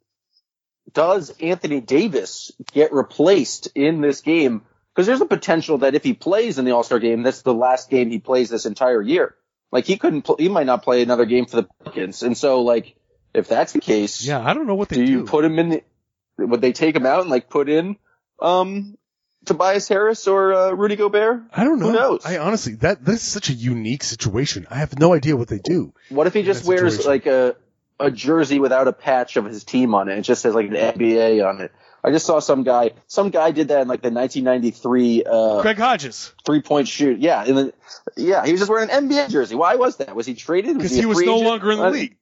Does 0.92 1.30
Anthony 1.40 1.80
Davis 1.80 2.52
get 2.72 2.92
replaced 2.92 3.68
in 3.74 4.00
this 4.00 4.20
game? 4.20 4.62
Because 4.94 5.06
there's 5.06 5.20
a 5.22 5.26
potential 5.26 5.78
that 5.78 5.94
if 5.94 6.04
he 6.04 6.12
plays 6.12 6.58
in 6.58 6.64
the 6.66 6.72
All-Star 6.72 6.98
game, 6.98 7.22
that's 7.22 7.42
the 7.42 7.54
last 7.54 7.88
game 7.88 8.10
he 8.10 8.18
plays 8.18 8.50
this 8.50 8.66
entire 8.66 9.00
year. 9.00 9.34
Like 9.70 9.86
he 9.86 9.96
couldn't, 9.96 10.22
pl- 10.22 10.36
he 10.38 10.48
might 10.50 10.66
not 10.66 10.82
play 10.82 11.02
another 11.02 11.24
game 11.24 11.46
for 11.46 11.56
the 11.62 11.68
Pelicans. 11.82 12.22
And 12.22 12.36
so 12.36 12.60
like, 12.62 12.94
if 13.32 13.48
that's 13.48 13.72
the 13.72 13.80
case, 13.80 14.22
Yeah, 14.24 14.40
I 14.46 14.52
don't 14.52 14.66
know 14.66 14.74
what 14.74 14.90
they 14.90 14.96
do 14.96 15.06
do. 15.06 15.12
you 15.12 15.24
put 15.24 15.44
him 15.46 15.58
in 15.58 15.68
the, 15.70 15.82
would 16.38 16.60
they 16.60 16.72
take 16.72 16.94
him 16.96 17.06
out 17.06 17.20
and 17.20 17.30
like 17.30 17.48
put 17.48 17.68
in, 17.68 17.96
um, 18.40 18.96
Tobias 19.44 19.88
Harris 19.88 20.28
or 20.28 20.52
uh, 20.54 20.70
Rudy 20.72 20.96
Gobert? 20.96 21.42
I 21.52 21.64
don't 21.64 21.80
know. 21.80 21.86
Who 21.86 21.92
knows? 21.94 22.24
I 22.24 22.38
honestly, 22.38 22.74
that 22.76 23.04
this 23.04 23.16
is 23.22 23.28
such 23.28 23.50
a 23.50 23.52
unique 23.52 24.04
situation. 24.04 24.66
I 24.70 24.76
have 24.76 24.98
no 24.98 25.12
idea 25.14 25.36
what 25.36 25.48
they 25.48 25.58
do. 25.58 25.92
What 26.10 26.26
if 26.26 26.34
he 26.34 26.42
just 26.42 26.64
wears 26.64 26.96
situation. 26.96 27.10
like 27.10 27.26
a 27.26 27.56
a 28.00 28.10
jersey 28.10 28.58
without 28.58 28.88
a 28.88 28.92
patch 28.92 29.36
of 29.36 29.44
his 29.44 29.64
team 29.64 29.94
on 29.94 30.08
it? 30.08 30.18
It 30.18 30.22
just 30.22 30.42
says 30.42 30.54
like 30.54 30.66
an 30.68 30.74
NBA 30.74 31.44
on 31.46 31.60
it. 31.60 31.72
I 32.04 32.10
just 32.10 32.26
saw 32.26 32.38
some 32.40 32.62
guy. 32.64 32.92
Some 33.06 33.30
guy 33.30 33.50
did 33.52 33.68
that 33.68 33.82
in 33.82 33.88
like 33.88 34.02
the 34.02 34.10
1993 34.10 35.24
uh, 35.24 35.60
Craig 35.62 35.78
Hodges, 35.78 36.32
three 36.44 36.60
point 36.60 36.88
shoot. 36.88 37.18
Yeah, 37.20 37.44
in 37.44 37.54
the, 37.56 37.74
yeah, 38.16 38.44
he 38.44 38.52
was 38.52 38.60
just 38.60 38.70
wearing 38.70 38.90
an 38.90 39.08
NBA 39.08 39.28
jersey. 39.30 39.54
Why 39.54 39.76
was 39.76 39.96
that? 39.98 40.14
Was 40.14 40.26
he 40.26 40.34
traded? 40.34 40.76
because 40.76 40.92
he, 40.92 41.00
he 41.00 41.06
was 41.06 41.20
no 41.20 41.34
agent? 41.34 41.46
longer 41.48 41.72
in 41.72 41.78
the 41.78 41.84
Uh, 41.86 41.90
league. 41.90 42.16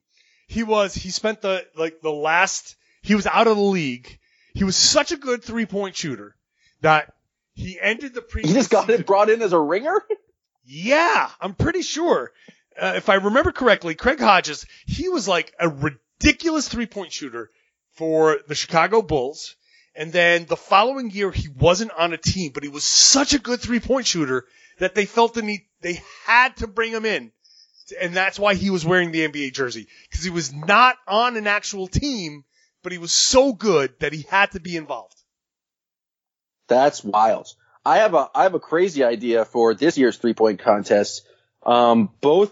He 0.47 0.63
was. 0.63 0.93
He 0.93 1.09
spent 1.11 1.41
the 1.41 1.65
like 1.75 2.01
the 2.01 2.11
last. 2.11 2.75
He 3.01 3.15
was 3.15 3.27
out 3.27 3.47
of 3.47 3.57
the 3.57 3.63
league. 3.63 4.19
He 4.53 4.63
was 4.63 4.75
such 4.75 5.11
a 5.11 5.17
good 5.17 5.43
three 5.43 5.65
point 5.65 5.95
shooter 5.95 6.35
that 6.81 7.13
he 7.53 7.79
ended 7.79 8.13
the. 8.13 8.25
He 8.41 8.53
just 8.53 8.69
got 8.69 8.89
it 8.89 9.05
brought 9.05 9.29
in 9.29 9.41
as 9.41 9.53
a 9.53 9.59
ringer. 9.59 10.01
Yeah, 10.63 11.29
I'm 11.39 11.55
pretty 11.55 11.81
sure. 11.81 12.31
Uh, 12.79 12.93
if 12.95 13.09
I 13.09 13.15
remember 13.15 13.51
correctly, 13.51 13.95
Craig 13.95 14.19
Hodges, 14.19 14.65
he 14.85 15.09
was 15.09 15.27
like 15.27 15.53
a 15.59 15.67
ridiculous 15.67 16.67
three 16.67 16.85
point 16.85 17.11
shooter 17.11 17.49
for 17.93 18.39
the 18.47 18.55
Chicago 18.55 19.01
Bulls. 19.01 19.55
And 19.93 20.13
then 20.13 20.45
the 20.45 20.55
following 20.55 21.09
year, 21.11 21.31
he 21.31 21.49
wasn't 21.49 21.91
on 21.91 22.13
a 22.13 22.17
team, 22.17 22.51
but 22.53 22.63
he 22.63 22.69
was 22.69 22.83
such 22.83 23.33
a 23.33 23.39
good 23.39 23.59
three 23.59 23.79
point 23.79 24.07
shooter 24.07 24.45
that 24.79 24.95
they 24.95 25.05
felt 25.05 25.33
the 25.33 25.41
need, 25.41 25.61
they 25.81 26.01
had 26.25 26.55
to 26.57 26.67
bring 26.67 26.91
him 26.91 27.05
in. 27.05 27.31
And 27.99 28.13
that's 28.13 28.39
why 28.39 28.53
he 28.55 28.69
was 28.69 28.85
wearing 28.85 29.11
the 29.11 29.27
NBA 29.27 29.53
jersey. 29.53 29.87
Because 30.09 30.23
he 30.23 30.29
was 30.29 30.53
not 30.53 30.95
on 31.07 31.35
an 31.35 31.45
actual 31.45 31.87
team, 31.87 32.45
but 32.83 32.91
he 32.91 32.97
was 32.97 33.13
so 33.13 33.53
good 33.53 33.93
that 33.99 34.13
he 34.13 34.23
had 34.29 34.51
to 34.51 34.59
be 34.59 34.77
involved. 34.77 35.15
That's 36.67 37.03
wild. 37.03 37.53
I 37.85 37.97
have 37.97 38.13
a 38.13 38.29
I 38.33 38.43
have 38.43 38.53
a 38.53 38.59
crazy 38.59 39.03
idea 39.03 39.45
for 39.45 39.73
this 39.73 39.97
year's 39.97 40.17
three 40.17 40.33
point 40.33 40.59
contest. 40.59 41.27
Um, 41.63 42.09
both 42.21 42.51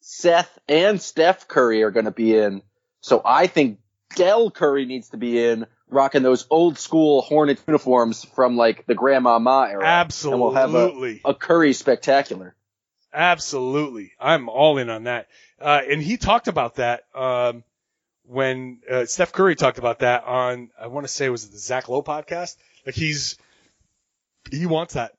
Seth 0.00 0.58
and 0.68 1.00
Steph 1.00 1.48
Curry 1.48 1.82
are 1.82 1.90
going 1.90 2.06
to 2.06 2.10
be 2.10 2.36
in, 2.36 2.62
so 3.00 3.22
I 3.24 3.46
think 3.46 3.78
Del 4.16 4.50
Curry 4.50 4.86
needs 4.86 5.10
to 5.10 5.16
be 5.16 5.42
in, 5.42 5.66
rocking 5.88 6.22
those 6.22 6.46
old 6.50 6.78
school 6.78 7.22
Hornet 7.22 7.60
uniforms 7.66 8.24
from 8.24 8.56
like 8.56 8.86
the 8.86 8.94
Grandmama 8.94 9.68
era. 9.70 9.84
And 9.84 10.40
we'll 10.40 10.52
have 10.54 10.74
Absolutely. 10.74 11.20
a, 11.24 11.30
a 11.30 11.34
Curry 11.34 11.72
spectacular. 11.72 12.54
Absolutely. 13.12 14.12
I'm 14.20 14.48
all 14.48 14.78
in 14.78 14.88
on 14.88 15.04
that. 15.04 15.28
Uh, 15.60 15.80
and 15.90 16.02
he 16.02 16.16
talked 16.16 16.48
about 16.48 16.76
that, 16.76 17.04
um, 17.14 17.64
when, 18.30 18.80
uh, 18.88 19.06
Steph 19.06 19.32
Curry 19.32 19.56
talked 19.56 19.78
about 19.78 20.00
that 20.00 20.24
on, 20.24 20.70
I 20.80 20.86
want 20.86 21.04
to 21.04 21.12
say, 21.12 21.28
was 21.28 21.44
it 21.44 21.52
the 21.52 21.58
Zach 21.58 21.88
Lowe 21.88 22.02
podcast? 22.02 22.56
Like 22.86 22.94
he's, 22.94 23.36
he 24.50 24.66
wants 24.66 24.94
that. 24.94 25.12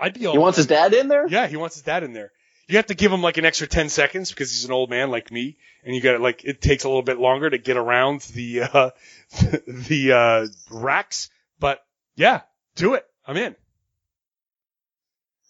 I'd 0.00 0.14
be 0.14 0.26
all 0.26 0.32
He 0.32 0.38
wants 0.38 0.56
his 0.56 0.66
dad 0.66 0.94
in 0.94 1.08
there. 1.08 1.28
Yeah, 1.28 1.46
he 1.46 1.56
wants 1.56 1.76
his 1.76 1.82
dad 1.82 2.02
in 2.02 2.12
there. 2.12 2.32
You 2.68 2.76
have 2.76 2.86
to 2.86 2.94
give 2.94 3.12
him 3.12 3.22
like 3.22 3.36
an 3.36 3.44
extra 3.44 3.66
10 3.66 3.90
seconds 3.90 4.30
because 4.30 4.50
he's 4.50 4.64
an 4.64 4.72
old 4.72 4.88
man 4.88 5.10
like 5.10 5.30
me. 5.30 5.58
And 5.84 5.94
you 5.94 6.00
got 6.00 6.12
to 6.12 6.18
like, 6.18 6.44
it 6.44 6.62
takes 6.62 6.84
a 6.84 6.88
little 6.88 7.02
bit 7.02 7.18
longer 7.18 7.50
to 7.50 7.58
get 7.58 7.76
around 7.76 8.22
the, 8.34 8.62
uh, 8.62 8.90
the, 9.66 10.12
uh, 10.12 10.46
racks. 10.70 11.28
But 11.60 11.84
yeah, 12.16 12.40
do 12.76 12.94
it. 12.94 13.06
I'm 13.26 13.36
in. 13.36 13.54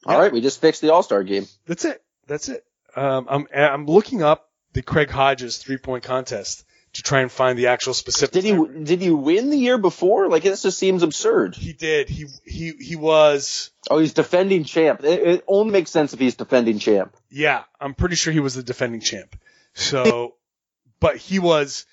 All 0.05 0.19
right, 0.19 0.33
we 0.33 0.41
just 0.41 0.61
fixed 0.61 0.81
the 0.81 0.93
All 0.93 1.05
Star 1.05 1.23
game. 1.23 1.47
That's 1.67 1.85
it. 1.85 2.03
That's 2.27 2.49
it. 2.49 2.65
Um, 2.97 3.27
I'm 3.31 3.47
I'm 3.55 3.87
looking 3.87 4.23
up 4.23 4.51
the 4.73 4.83
Craig 4.83 5.11
Hodges 5.11 5.59
three 5.59 5.79
point 5.79 6.03
contest 6.03 6.65
to 6.95 7.03
try 7.03 7.21
and 7.21 7.33
find 7.33 7.59
the 7.59 7.69
actual 7.69 7.95
specific. 7.95 8.33
Did 8.33 8.45
he 8.45 8.85
did 8.85 9.01
he 9.01 9.11
win 9.11 9.51
the 9.51 9.57
year 9.57 9.79
before? 9.79 10.29
Like 10.29 10.43
this 10.43 10.63
just 10.63 10.79
seems 10.79 11.03
absurd. 11.03 11.55
He 11.55 11.73
did. 11.73 12.09
He 12.09 12.27
he 12.45 12.73
he 12.79 12.97
was. 12.97 13.71
Oh, 13.91 13.99
he's 13.99 14.13
defending 14.13 14.65
champ. 14.65 15.03
It, 15.03 15.21
it 15.27 15.45
only 15.47 15.73
makes 15.73 15.91
sense 15.91 16.13
if 16.13 16.21
he's 16.21 16.35
defending 16.35 16.79
champ. 16.79 17.17
Yeah, 17.31 17.65
I'm 17.81 17.95
pretty 17.95 18.17
sure 18.17 18.33
he 18.33 18.41
was 18.41 18.55
the 18.55 18.63
defending 18.63 19.01
champ. 19.01 19.37
So, 19.75 20.35
but 21.01 21.17
he 21.17 21.39
was. 21.39 21.87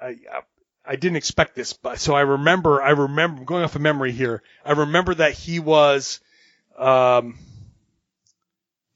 I 0.00 0.16
I 0.84 0.96
didn't 0.96 1.16
expect 1.16 1.54
this, 1.54 1.74
but 1.74 1.98
so 1.98 2.14
I 2.14 2.22
remember. 2.22 2.82
I 2.82 2.90
remember 2.90 3.44
going 3.44 3.64
off 3.64 3.76
of 3.76 3.82
memory 3.82 4.12
here. 4.12 4.42
I 4.64 4.72
remember 4.72 5.14
that 5.14 5.32
he 5.32 5.60
was. 5.60 6.20
Um, 6.78 7.38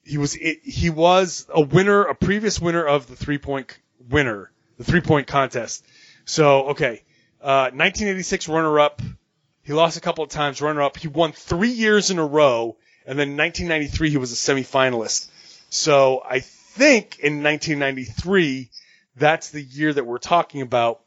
he 0.03 0.17
was 0.17 0.33
he 0.33 0.89
was 0.89 1.47
a 1.53 1.61
winner, 1.61 2.05
a 2.05 2.15
previous 2.15 2.59
winner 2.61 2.85
of 2.85 3.07
the 3.07 3.17
three 3.17 3.39
point 3.39 3.77
winner, 4.09 4.51
the 4.79 4.85
three 4.85 5.01
point 5.01 5.27
contest. 5.27 5.85
So 6.25 6.69
okay, 6.71 7.03
uh, 7.41 7.71
1986 7.73 8.49
runner 8.49 8.81
up. 8.81 9.03
He 9.63 9.73
lost 9.73 9.97
a 9.97 10.01
couple 10.01 10.23
of 10.23 10.31
times, 10.31 10.63
runner 10.63 10.83
up. 10.83 10.97
He 10.97 11.09
won 11.09 11.33
three 11.33 11.71
years 11.71 12.11
in 12.11 12.19
a 12.19 12.27
row, 12.27 12.77
and 13.05 13.19
then 13.19 13.37
1993 13.37 14.11
he 14.11 14.17
was 14.17 14.33
a 14.33 14.37
semifinalist. 14.37 15.29
So 15.71 16.23
I 16.25 16.41
think 16.41 17.19
in 17.19 17.43
1993, 17.43 18.71
that's 19.17 19.51
the 19.51 19.63
year 19.63 19.93
that 19.93 20.05
we're 20.05 20.19
talking 20.19 20.63
about, 20.63 21.01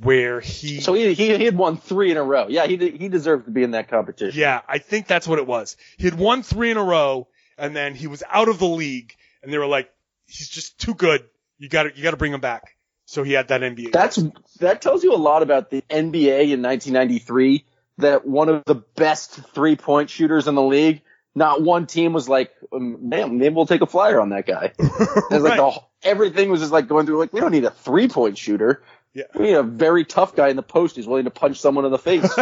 where 0.00 0.40
he. 0.40 0.80
So 0.80 0.94
he 0.94 1.14
he, 1.14 1.36
he 1.36 1.44
had 1.44 1.56
won 1.56 1.76
three 1.76 2.10
in 2.10 2.16
a 2.16 2.22
row. 2.22 2.46
Yeah, 2.48 2.66
he 2.66 2.76
he 2.76 3.08
deserved 3.08 3.46
to 3.46 3.50
be 3.50 3.62
in 3.62 3.72
that 3.72 3.88
competition. 3.88 4.38
Yeah, 4.38 4.60
I 4.68 4.78
think 4.78 5.06
that's 5.06 5.26
what 5.26 5.38
it 5.38 5.46
was. 5.46 5.76
He 5.96 6.04
had 6.04 6.14
won 6.14 6.42
three 6.42 6.70
in 6.70 6.76
a 6.76 6.84
row, 6.84 7.28
and 7.56 7.74
then 7.74 7.94
he 7.94 8.06
was 8.06 8.22
out 8.28 8.48
of 8.48 8.58
the 8.58 8.68
league, 8.68 9.14
and 9.42 9.52
they 9.52 9.58
were 9.58 9.66
like, 9.66 9.90
he's 10.26 10.48
just 10.48 10.78
too 10.78 10.94
good. 10.94 11.24
You 11.58 11.68
got 11.68 11.84
to 11.84 11.96
you 11.96 12.02
got 12.02 12.12
to 12.12 12.16
bring 12.16 12.32
him 12.32 12.40
back. 12.40 12.76
So 13.08 13.22
he 13.22 13.32
had 13.32 13.48
that 13.48 13.62
NBA. 13.62 13.90
That's 13.90 14.16
that 14.60 14.82
tells 14.82 15.02
you 15.02 15.14
a 15.14 15.16
lot 15.16 15.42
about 15.42 15.70
the 15.70 15.80
NBA 15.88 16.52
in 16.52 16.60
1993. 16.60 17.64
That 17.96 18.26
one 18.26 18.50
of 18.50 18.66
the 18.66 18.74
best 18.74 19.30
three 19.54 19.76
point 19.76 20.10
shooters 20.10 20.46
in 20.46 20.54
the 20.54 20.62
league. 20.62 21.00
Not 21.34 21.62
one 21.62 21.86
team 21.86 22.12
was 22.12 22.28
like, 22.28 22.52
um, 22.70 23.08
man, 23.08 23.38
maybe 23.38 23.54
we'll 23.54 23.64
take 23.64 23.80
a 23.80 23.86
flyer 23.86 24.20
on 24.20 24.28
that 24.30 24.46
guy. 24.46 24.72
It's 24.78 25.42
like 25.42 25.56
the, 25.56 25.80
everything 26.02 26.50
was 26.50 26.60
just 26.60 26.70
like 26.70 26.86
going 26.86 27.06
through 27.06 27.18
like 27.18 27.32
we 27.32 27.40
don't 27.40 27.52
need 27.52 27.64
a 27.64 27.70
three 27.70 28.08
point 28.08 28.36
shooter. 28.36 28.82
Yeah. 29.14 29.24
We 29.34 29.46
need 29.46 29.54
a 29.54 29.62
very 29.62 30.04
tough 30.04 30.36
guy 30.36 30.48
in 30.48 30.56
the 30.56 30.62
post 30.62 30.96
who's 30.96 31.06
willing 31.06 31.24
to 31.24 31.30
punch 31.30 31.58
someone 31.58 31.86
in 31.86 31.90
the 31.90 31.98
face. 31.98 32.28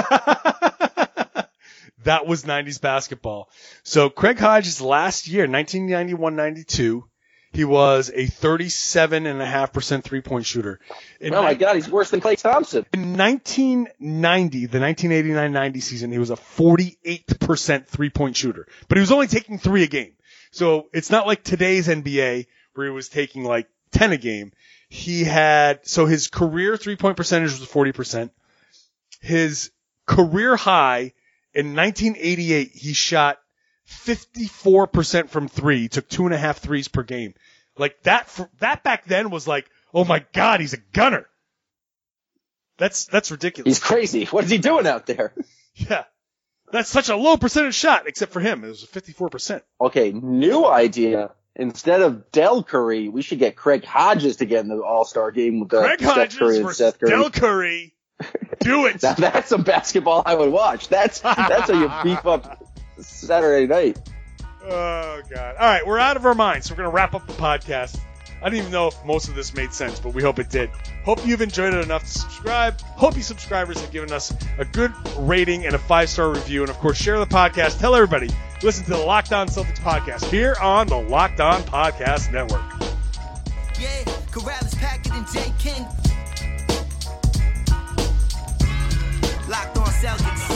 that 2.02 2.26
was 2.26 2.42
90s 2.42 2.80
basketball. 2.80 3.50
So 3.84 4.10
Craig 4.10 4.40
Hodges 4.40 4.80
last 4.80 5.28
year, 5.28 5.46
1991-92, 5.46 7.04
he 7.56 7.64
was 7.64 8.10
a 8.10 8.26
37.5% 8.26 10.04
three-point 10.04 10.44
shooter. 10.44 10.78
In, 11.20 11.32
oh 11.32 11.42
my 11.42 11.54
God, 11.54 11.76
he's 11.76 11.88
worse 11.88 12.10
than 12.10 12.20
Klay 12.20 12.36
Thompson. 12.36 12.84
in 12.92 13.16
1990, 13.16 14.66
the 14.66 14.78
1989-90 14.78 15.82
season, 15.82 16.12
he 16.12 16.18
was 16.18 16.28
a 16.28 16.36
48% 16.36 17.86
three-point 17.86 18.36
shooter. 18.36 18.68
But 18.88 18.98
he 18.98 19.00
was 19.00 19.10
only 19.10 19.26
taking 19.26 19.58
three 19.58 19.84
a 19.84 19.86
game. 19.86 20.12
So 20.50 20.90
it's 20.92 21.08
not 21.10 21.26
like 21.26 21.44
today's 21.44 21.88
NBA 21.88 22.46
where 22.74 22.86
he 22.88 22.92
was 22.92 23.08
taking 23.08 23.42
like 23.42 23.68
10 23.92 24.12
a 24.12 24.18
game. 24.18 24.52
He 24.90 25.24
had, 25.24 25.86
so 25.88 26.04
his 26.04 26.28
career 26.28 26.76
three-point 26.76 27.16
percentage 27.16 27.58
was 27.58 27.66
40%. 27.66 28.28
His 29.22 29.70
career 30.04 30.56
high 30.56 31.14
in 31.54 31.74
1988, 31.74 32.72
he 32.74 32.92
shot 32.92 33.38
54% 33.88 35.28
from 35.28 35.48
three. 35.48 35.80
He 35.82 35.88
took 35.88 36.08
two 36.08 36.24
and 36.26 36.34
a 36.34 36.38
half 36.38 36.58
threes 36.58 36.88
per 36.88 37.02
game. 37.02 37.34
Like 37.78 38.02
that, 38.02 38.28
that 38.58 38.82
back 38.82 39.04
then 39.04 39.30
was 39.30 39.46
like, 39.46 39.68
oh 39.92 40.04
my 40.04 40.24
God, 40.32 40.60
he's 40.60 40.72
a 40.72 40.78
gunner. 40.92 41.26
That's, 42.78 43.06
that's 43.06 43.30
ridiculous. 43.30 43.68
He's 43.68 43.84
crazy. 43.84 44.24
What 44.26 44.44
is 44.44 44.50
he 44.50 44.58
doing 44.58 44.86
out 44.86 45.06
there? 45.06 45.32
Yeah. 45.74 46.04
That's 46.72 46.88
such 46.88 47.10
a 47.10 47.16
low 47.16 47.36
percentage 47.36 47.74
shot, 47.74 48.08
except 48.08 48.32
for 48.32 48.40
him. 48.40 48.64
It 48.64 48.68
was 48.68 48.84
54%. 48.84 49.60
Okay, 49.80 50.10
new 50.10 50.66
idea. 50.66 51.30
Instead 51.54 52.02
of 52.02 52.32
Del 52.32 52.62
Curry, 52.62 53.08
we 53.08 53.22
should 53.22 53.38
get 53.38 53.56
Craig 53.56 53.84
Hodges 53.84 54.36
to 54.36 54.46
get 54.46 54.60
in 54.60 54.68
the 54.68 54.82
All 54.82 55.04
Star 55.04 55.30
game 55.30 55.60
with 55.60 55.72
uh, 55.72 55.82
Greg 55.82 56.00
Steph 56.00 56.14
Hodges 56.14 56.38
Curry 56.38 56.58
and 56.58 56.70
Seth 56.70 56.98
Curry. 56.98 57.10
Del 57.10 57.30
Curry. 57.30 57.94
Do 58.60 58.86
it. 58.86 59.02
Now 59.02 59.12
that's 59.14 59.48
some 59.48 59.62
basketball 59.62 60.22
I 60.26 60.34
would 60.34 60.50
watch. 60.50 60.88
That's 60.88 61.20
that's 61.20 61.70
how 61.70 61.78
you 61.78 61.90
beef 62.02 62.26
up 62.26 62.66
Saturday 62.98 63.66
night. 63.66 63.98
Oh 64.64 65.20
god. 65.30 65.56
All 65.56 65.66
right, 65.66 65.86
we're 65.86 65.98
out 65.98 66.16
of 66.16 66.26
our 66.26 66.34
minds. 66.34 66.66
So 66.66 66.74
we're 66.74 66.78
gonna 66.78 66.90
wrap 66.90 67.14
up 67.14 67.26
the 67.26 67.34
podcast. 67.34 67.98
I 68.42 68.50
don't 68.50 68.58
even 68.58 68.70
know 68.70 68.88
if 68.88 69.04
most 69.04 69.28
of 69.28 69.34
this 69.34 69.54
made 69.54 69.72
sense, 69.72 69.98
but 69.98 70.12
we 70.12 70.22
hope 70.22 70.38
it 70.38 70.50
did. 70.50 70.70
Hope 71.04 71.26
you've 71.26 71.40
enjoyed 71.40 71.72
it 71.72 71.82
enough 71.82 72.02
to 72.02 72.08
subscribe. 72.08 72.80
Hope 72.80 73.16
you 73.16 73.22
subscribers 73.22 73.80
have 73.80 73.90
given 73.90 74.12
us 74.12 74.32
a 74.58 74.64
good 74.64 74.92
rating 75.16 75.64
and 75.64 75.74
a 75.74 75.78
five 75.78 76.10
star 76.10 76.30
review, 76.30 76.60
and 76.62 76.70
of 76.70 76.76
course 76.78 76.98
share 76.98 77.18
the 77.18 77.26
podcast. 77.26 77.78
Tell 77.78 77.94
everybody. 77.94 78.28
Listen 78.62 78.84
to 78.84 78.90
the 78.90 78.98
Locked 78.98 79.32
On 79.32 79.48
Celtics 79.48 79.78
podcast 79.78 80.24
here 80.30 80.56
on 80.60 80.86
the 80.86 80.98
Locked 80.98 81.40
On 81.40 81.62
Podcast 81.62 82.32
Network. 82.32 82.62
Yeah, 83.80 84.02
Karalis, 84.30 84.76
Packard, 84.76 85.12
and 85.12 85.26
J. 85.28 85.52
King. 85.58 85.82
Locked 89.48 89.76
on 89.76 89.86
Celtics. 89.86 90.55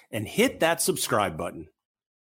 and 0.11 0.27
hit 0.27 0.59
that 0.59 0.81
subscribe 0.81 1.37
button. 1.37 1.67